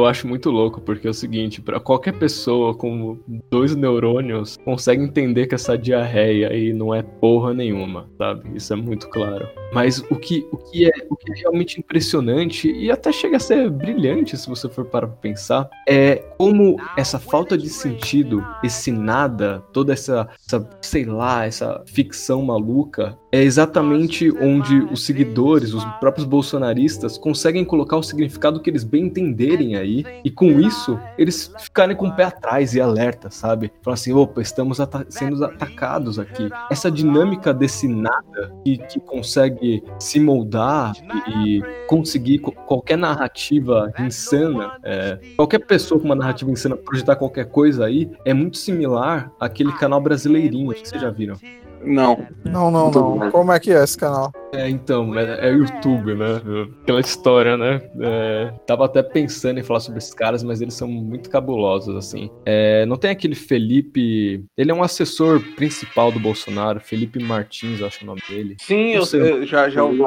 [0.00, 3.18] Eu acho muito louco, porque é o seguinte, pra qualquer pessoa com
[3.50, 8.50] dois neurônios consegue entender que essa diarreia aí não é porra nenhuma, sabe?
[8.56, 9.46] Isso é muito claro.
[9.74, 13.40] Mas o que, o que, é, o que é realmente impressionante, e até chega a
[13.40, 19.62] ser brilhante se você for para pensar, é como essa falta de sentido, esse nada,
[19.70, 26.26] toda essa, essa, sei lá, essa ficção maluca, é exatamente onde os seguidores, os próprios
[26.26, 31.96] bolsonaristas, conseguem colocar o significado que eles bem entenderem aí, e com isso, eles ficarem
[31.96, 33.72] com o pé atrás e alerta, sabe?
[33.82, 34.78] Falar assim, opa, estamos
[35.08, 36.48] sendo atacados aqui.
[36.70, 40.92] Essa dinâmica desse nada que, que consegue se moldar
[41.28, 47.16] e, e conseguir co- qualquer narrativa insana, é, qualquer pessoa com uma narrativa insana projetar
[47.16, 51.36] qualquer coisa aí, é muito similar àquele canal brasileirinho, que vocês já viram.
[51.82, 52.26] Não.
[52.44, 53.30] Não, não, não.
[53.30, 54.32] Como é que é esse canal?
[54.52, 56.40] É, então, é, é YouTube, né?
[56.82, 57.80] Aquela história, né?
[58.00, 62.30] É, tava até pensando em falar sobre esses caras, mas eles são muito cabulosos, assim.
[62.44, 64.44] É, não tem aquele Felipe.
[64.56, 68.56] Ele é um assessor principal do Bolsonaro, Felipe Martins, acho o nome dele.
[68.60, 69.20] Sim, eu, sei.
[69.20, 70.00] eu já, já ouvi.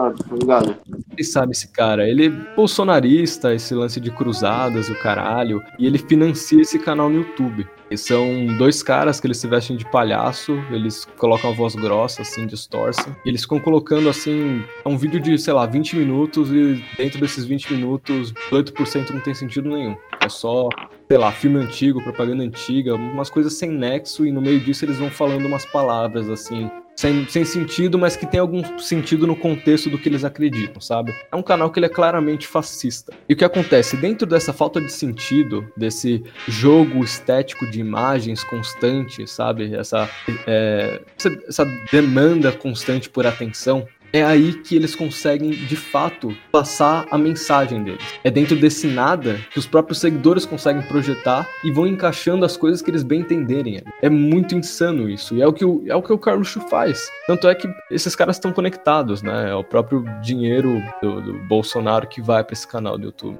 [1.12, 5.86] Ele sabe esse cara, ele é bolsonarista, esse lance de cruzadas e o caralho, e
[5.88, 7.66] ele financia esse canal no YouTube.
[7.90, 12.22] E são dois caras que eles se vestem de palhaço, eles colocam a voz grossa,
[12.22, 13.16] assim, distorcem.
[13.26, 17.20] E eles ficam colocando, assim, é um vídeo de, sei lá, 20 minutos e dentro
[17.20, 19.96] desses 20 minutos, 18% não tem sentido nenhum.
[20.20, 20.70] É só,
[21.08, 24.98] sei lá, filme antigo, propaganda antiga, umas coisas sem nexo e no meio disso eles
[24.98, 29.90] vão falando umas palavras, assim, sem, sem sentido, mas que tem algum sentido no contexto
[29.90, 31.14] do que eles acreditam, sabe?
[31.32, 33.14] É um canal que ele é claramente fascista.
[33.28, 33.98] E o que acontece?
[33.98, 39.74] Dentro dessa falta de sentido, desse jogo estético de imagens constante, sabe?
[39.76, 40.10] Essa,
[40.46, 47.08] é, essa, essa demanda constante por atenção, é aí que eles conseguem, de fato, passar
[47.10, 48.04] a mensagem deles.
[48.24, 52.82] É dentro desse nada que os próprios seguidores conseguem projetar e vão encaixando as coisas
[52.82, 53.82] que eles bem entenderem.
[54.04, 55.36] É muito insano isso.
[55.36, 57.10] E é o que o, é o, que o Carluxo faz.
[57.26, 59.50] Tanto é que esses caras estão conectados, né?
[59.50, 63.40] É o próprio dinheiro do, do Bolsonaro que vai para esse canal do YouTube.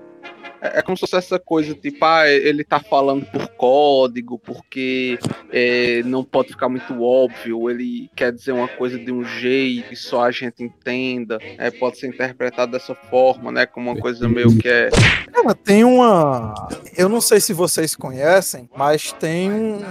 [0.64, 5.20] É, é como se fosse essa coisa, tipo, ah, ele tá falando por código, porque
[5.52, 9.96] é, não pode ficar muito óbvio, ele quer dizer uma coisa de um jeito que
[9.98, 14.58] só a gente entenda, é, pode ser interpretado dessa forma, né, como uma coisa meio
[14.58, 14.90] que é...
[15.34, 16.54] Cara, tem uma.
[16.96, 19.82] Eu não sei se vocês conhecem, mas tem um.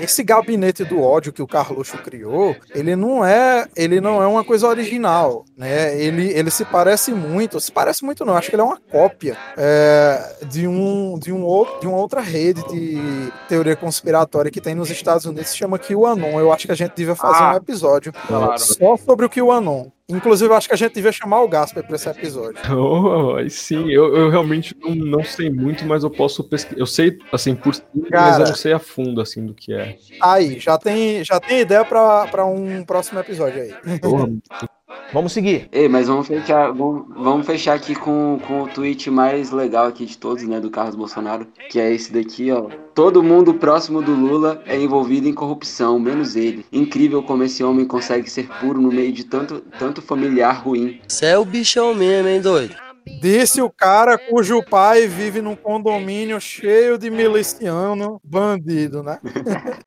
[0.00, 4.44] Esse gabinete do ódio que o Carluxo criou, ele não é, ele não é uma
[4.44, 6.00] coisa original, né?
[6.00, 9.36] Ele, ele se parece muito, se parece muito não, acho que ele é uma cópia
[9.56, 14.74] é, de um de um outro, de uma outra rede de teoria conspiratória que tem
[14.74, 16.38] nos Estados Unidos, se chama QAnon.
[16.38, 18.58] Eu acho que a gente devia fazer Ah, um episódio claro.
[18.58, 19.86] só sobre o QAnon.
[20.10, 22.58] Inclusive, acho que a gente devia chamar o Gasper para esse episódio.
[22.78, 26.80] Oh, sim, eu, eu realmente não, não sei muito, mas eu posso pesquisar.
[26.80, 28.44] Eu sei, assim, por cima, mas Cara.
[28.44, 29.98] eu não sei a fundo, assim, do que é.
[30.22, 33.74] Aí, já tem, já tem ideia para um próximo episódio aí.
[35.12, 35.68] Vamos seguir.
[35.72, 40.04] Ei, mas vamos fechar, vamos, vamos fechar aqui com, com o tweet mais legal aqui
[40.04, 42.68] de todos, né, do Carlos Bolsonaro, que é esse daqui, ó.
[42.94, 46.66] Todo mundo próximo do Lula é envolvido em corrupção, menos ele.
[46.72, 51.00] Incrível como esse homem consegue ser puro no meio de tanto, tanto familiar ruim.
[51.06, 52.87] Você é o bichão mesmo, hein, doido?
[53.20, 59.18] Disse o cara cujo pai vive num condomínio cheio de miliciano bandido, né?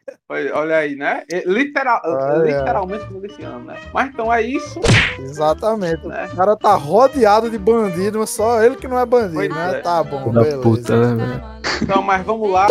[0.53, 1.23] Olha aí, né?
[1.29, 2.43] É, Literal, Olha.
[2.59, 3.77] literalmente miliciano, né?
[3.93, 4.79] Mas então é isso.
[5.19, 6.07] Exatamente.
[6.07, 9.77] O cara tá rodeado de bandido, mas só ele que não é bandido, Pois né?
[9.77, 9.81] é.
[9.81, 10.61] Tá bom, Da beleza.
[10.61, 11.41] puta, né?
[11.81, 12.67] Então, mas vamos lá.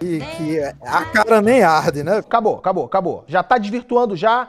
[0.00, 2.16] E que é- a cara nem arde, né?
[2.18, 3.24] Acabou, acabou, acabou.
[3.28, 4.48] Já tá desvirtuando já.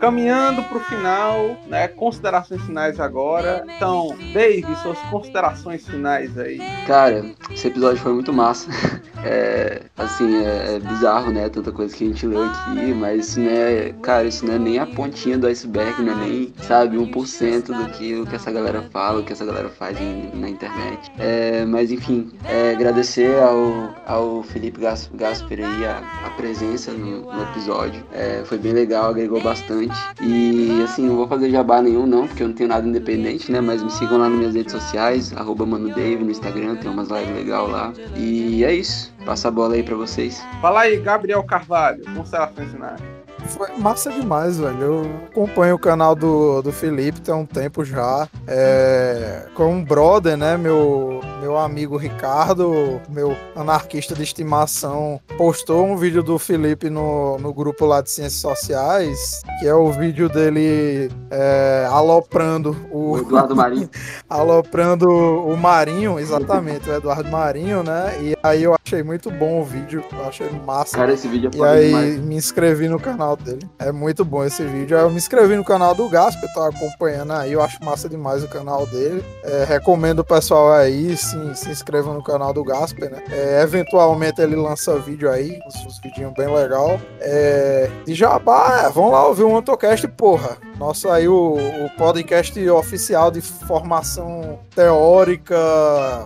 [0.00, 1.86] Caminhando pro final, né?
[1.88, 3.64] Considerações finais agora.
[3.76, 6.58] Então, Dave, suas considerações finais aí.
[6.86, 8.70] Cara, esse episódio foi muito massa.
[9.22, 11.46] É, assim, é, é bizarro, né?
[11.50, 14.58] Tanta coisa que a gente leu aqui, mas isso não é, cara, isso não é
[14.58, 18.50] nem a pontinha do iceberg, não é nem, sabe, 1% do que, o que essa
[18.50, 21.12] galera fala, o que essa galera faz em- na internet.
[21.18, 27.20] É, mas enfim, é, agradecer ao, ao Felipe Gas- Gasper aí a, a presença no,
[27.30, 28.02] no episódio.
[28.14, 29.89] É, foi bem legal, agregou bastante.
[30.20, 33.60] E assim, não vou fazer jabá nenhum não, porque eu não tenho nada independente, né?
[33.60, 37.70] Mas me sigam lá nas minhas redes sociais, arroba no Instagram, tem umas lives legais
[37.70, 37.92] lá.
[38.16, 39.12] E é isso.
[39.24, 40.44] Passa a bola aí pra vocês.
[40.60, 43.19] Fala aí, Gabriel Carvalho, considerações finais.
[43.50, 44.80] Foi massa demais, velho.
[44.80, 48.28] Eu acompanho o canal do, do Felipe tem um tempo já.
[48.46, 50.56] É, com um brother, né?
[50.56, 57.52] Meu, meu amigo Ricardo, meu anarquista de estimação, postou um vídeo do Felipe no, no
[57.52, 63.12] grupo lá de Ciências Sociais, que é o vídeo dele é, aloprando o.
[63.12, 63.90] O Eduardo Marinho.
[64.28, 68.16] aloprando o Marinho, exatamente, o Eduardo Marinho, né?
[68.20, 70.96] E aí eu achei muito bom o vídeo, eu achei massa.
[70.96, 72.20] Cara, esse vídeo é E aí demais.
[72.20, 73.68] me inscrevi no canal dele.
[73.78, 74.96] É muito bom esse vídeo.
[74.96, 78.48] Eu me inscrevi no canal do Gasper, tô acompanhando aí, eu acho massa demais o
[78.48, 79.24] canal dele.
[79.42, 83.22] É, recomendo o pessoal aí, se, se inscrevam no canal do Gasper, né?
[83.30, 86.00] É, eventualmente ele lança vídeo aí, uns, uns
[86.36, 87.00] bem legal.
[87.20, 90.69] É, de Jabá, vão lá ouvir o Antocast, porra.
[90.80, 95.54] Nosso aí, o, o podcast oficial de formação teórica,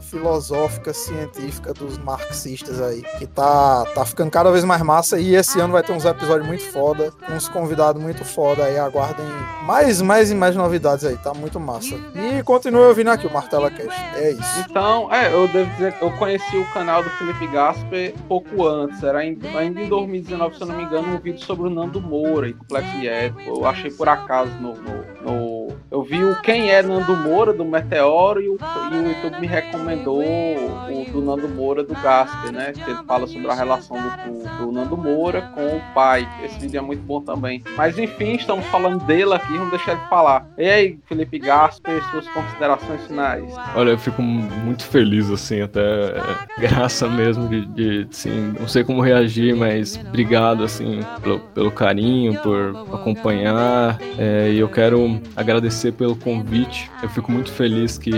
[0.03, 5.59] filosófica, científica dos marxistas aí, que tá, tá ficando cada vez mais massa e esse
[5.59, 9.27] ano vai ter uns episódios muito foda, uns convidados muito foda aí, aguardem
[9.65, 11.97] mais, mais e mais novidades aí, tá muito massa.
[12.15, 14.65] E continue ouvindo aqui o Martela Cast, é isso.
[14.71, 19.03] Então, é, eu devo dizer que eu conheci o canal do Felipe Gasper pouco antes,
[19.03, 22.49] era ainda, em 2019, se eu não me engano, um vídeo sobre o Nando Moura
[22.49, 23.41] e Complexo Édipo.
[23.41, 25.54] Eu achei por acaso no, no- no-
[25.91, 28.59] Eu vi o Quem é Nando Moura do Meteoro e o,
[28.93, 32.73] e o YouTube me recomendou o do Nando Moura do Gasper, né?
[32.73, 36.27] Que ele fala sobre a relação do, do- do Nando Moura com o pai.
[36.43, 37.63] Esse vídeo é muito bom também.
[37.77, 40.49] Mas enfim, estamos falando dele aqui, vamos deixar ele falar.
[40.59, 43.45] E aí, Felipe Gasper, suas considerações finais.
[43.77, 48.83] Olha, eu fico muito feliz, assim, até é, graça mesmo de, de, assim, não sei
[48.83, 55.74] como reagir, mas obrigado, assim, pelo, pelo carinho, por acompanhar, é, e eu quero agradecer
[55.97, 58.13] pelo convite, eu fico muito feliz que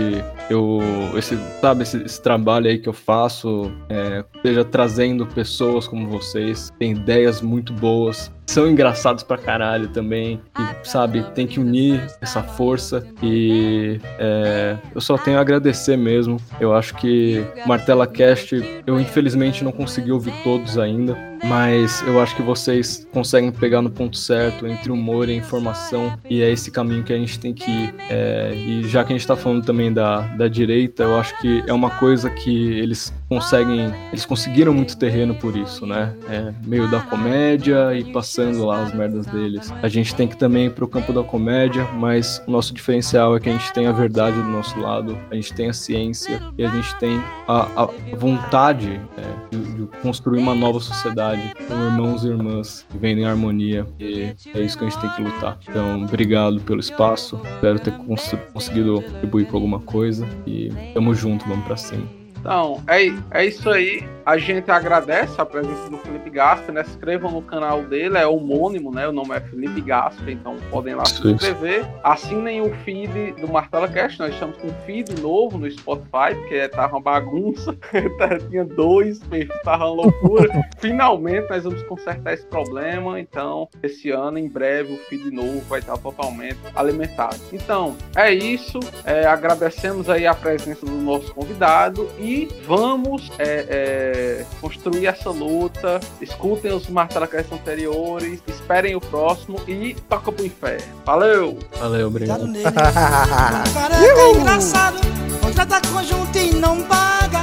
[0.49, 0.79] eu,
[1.17, 6.71] esse, sabe, esse, esse trabalho aí que eu faço, é, esteja trazendo pessoas como vocês,
[6.79, 10.41] tem ideias muito boas, são engraçados pra caralho também.
[10.57, 13.05] E, sabe, tem que unir essa força.
[13.21, 16.37] E é, eu só tenho a agradecer mesmo.
[16.59, 18.55] Eu acho que Martela Cast,
[18.87, 21.17] eu infelizmente não consegui ouvir todos ainda.
[21.43, 26.17] Mas eu acho que vocês conseguem pegar no ponto certo entre humor e informação.
[26.29, 27.93] E é esse caminho que a gente tem que ir.
[28.09, 31.63] É, e já que a gente tá falando também da, da direita, eu acho que
[31.67, 33.93] é uma coisa que eles conseguem.
[34.09, 36.13] Eles conseguiram muito terreno por isso, né?
[36.29, 39.71] É, meio da comédia e passando lá as merdas deles.
[39.81, 43.39] A gente tem que também ir pro campo da comédia, mas o nosso diferencial é
[43.39, 46.65] que a gente tem a verdade do nosso lado, a gente tem a ciência e
[46.65, 52.23] a gente tem a, a vontade é, de, de construir uma nova sociedade com irmãos
[52.23, 53.85] e irmãs que vivendo em harmonia.
[53.99, 55.57] E é isso que a gente tem que lutar.
[55.67, 57.39] Então, obrigado pelo espaço.
[57.55, 60.27] Espero ter cons- conseguido contribuir com alguma coisa.
[60.45, 62.16] E tamo junto, vamos pra cima.
[62.47, 64.07] Então, é, é isso aí.
[64.25, 66.83] A gente agradece a presença do Felipe Gasper, né?
[66.83, 69.07] Se inscrevam no canal dele, é homônimo, né?
[69.07, 71.85] O nome é Felipe Gasper, então podem lá se inscrever.
[72.03, 76.67] Assinem o feed do Martela Cast, nós estamos com um feed novo no Spotify, porque
[76.69, 77.77] tava uma bagunça.
[78.49, 79.21] Tinha dois,
[79.63, 80.49] tava uma loucura.
[80.79, 85.79] Finalmente nós vamos consertar esse problema, então esse ano, em breve, o feed novo vai
[85.79, 87.37] estar totalmente alimentado.
[87.53, 88.79] Então, é isso.
[89.05, 95.99] É, agradecemos aí a presença do nosso convidado e vamos é, é, construir essa luta.
[96.21, 100.87] Escutem os Martelacast anteriores, esperem o próximo e toca pro inferno.
[101.05, 101.57] Valeu!
[101.79, 102.51] Valeu, obrigado.
[102.61, 104.99] Careca é engraçado,
[105.41, 107.41] contrata conjunto e não paga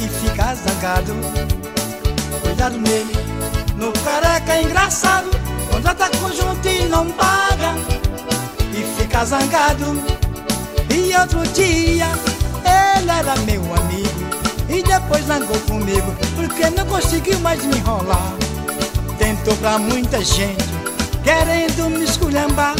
[0.00, 1.12] e fica zangado.
[2.42, 3.14] Cuidado nele,
[3.76, 5.30] no careca é engraçado,
[5.70, 7.74] contrata conjunto e não paga
[8.72, 9.84] e fica zangado.
[10.90, 12.06] E outro dia
[13.04, 14.08] ele era meu amigo
[14.68, 18.32] e depois zangou comigo porque não conseguiu mais me enrolar.
[19.18, 20.64] Tentou pra muita gente
[21.22, 22.74] querendo me esculhambar.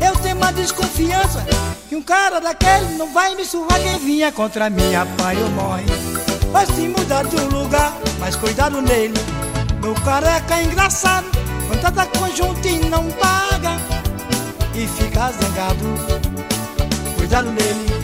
[0.00, 1.44] Eu tenho uma desconfiança
[1.88, 5.84] que um cara daquele não vai me surrar quem vinha contra mim, apanha ou morre.
[6.50, 9.14] Vai se mudar de um lugar, mas cuidado nele.
[9.82, 11.26] No careca é engraçado,
[11.68, 13.76] contrata conjunto e não paga
[14.74, 15.84] e fica zangado.
[17.16, 17.99] Cuidado nele.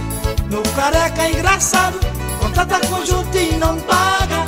[0.51, 1.98] No careca é engraçado,
[2.40, 4.47] contrata conjunto e não paga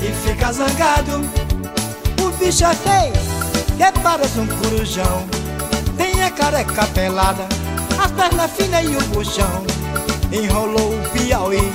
[0.00, 1.20] e fica zangado.
[2.22, 3.12] O bicho é feio,
[3.76, 5.26] que parece um corujão.
[5.98, 7.46] Tem a careca pelada,
[8.02, 9.64] as pernas finas e o buchão.
[10.32, 11.72] Enrolou o Piauí,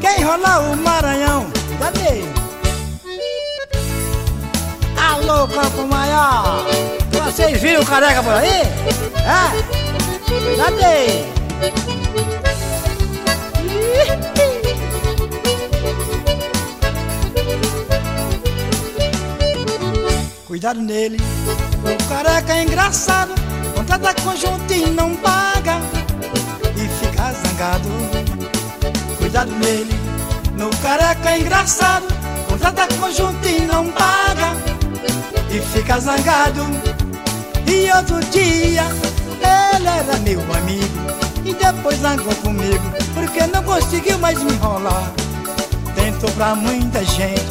[0.00, 1.46] quer enrolar o Maranhão.
[1.80, 2.24] Cadê?
[4.96, 6.64] Alô, Campo Maior!
[7.24, 8.62] Vocês viram o careca por aí?
[9.18, 9.50] É?
[10.56, 12.03] Cadê?
[20.54, 21.18] Cuidado nele,
[21.82, 23.34] o careca é engraçado,
[23.74, 25.80] contrata conjunto e não paga
[26.76, 27.88] e fica zangado.
[29.18, 29.92] Cuidado nele,
[30.56, 32.06] no careca é engraçado,
[32.48, 34.52] contrata conjunto e não paga
[35.50, 36.64] e fica zangado.
[37.66, 38.84] E outro dia
[39.42, 41.00] ele era meu amigo
[41.44, 45.10] e depois zangou comigo porque não conseguiu mais me enrolar.
[45.96, 47.42] Tentou pra muita gente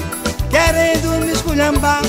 [0.50, 2.02] querendo me esculhambar.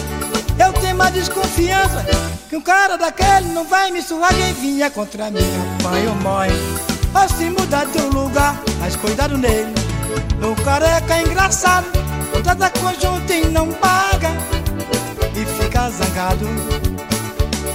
[0.94, 2.04] Uma desconfiança
[2.48, 5.40] que um cara daquele não vai me suar quem vinha contra mim.
[5.80, 6.52] Apanha ou morre,
[7.12, 9.74] ou se mudar de um lugar, mas cuidado nele.
[10.38, 11.86] No careca é engraçado,
[12.32, 14.30] contrata conjunto e não paga
[15.34, 16.46] e fica zangado.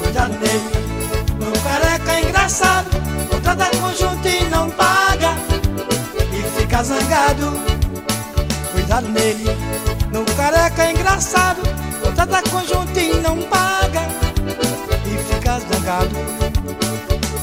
[0.01, 0.71] Cuidado nele.
[1.39, 2.89] No careca é engraçado,
[3.29, 5.35] contrata conjunto e não paga
[6.31, 7.59] e fica zangado.
[8.71, 9.68] Cuidado nele.
[10.49, 11.61] Careca é engraçado,
[12.01, 14.01] contrata conjunto e não paga
[15.05, 16.09] e fica zangado.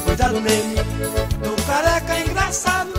[0.03, 0.75] Cuidado nele.
[1.41, 2.89] No careca é engraçado,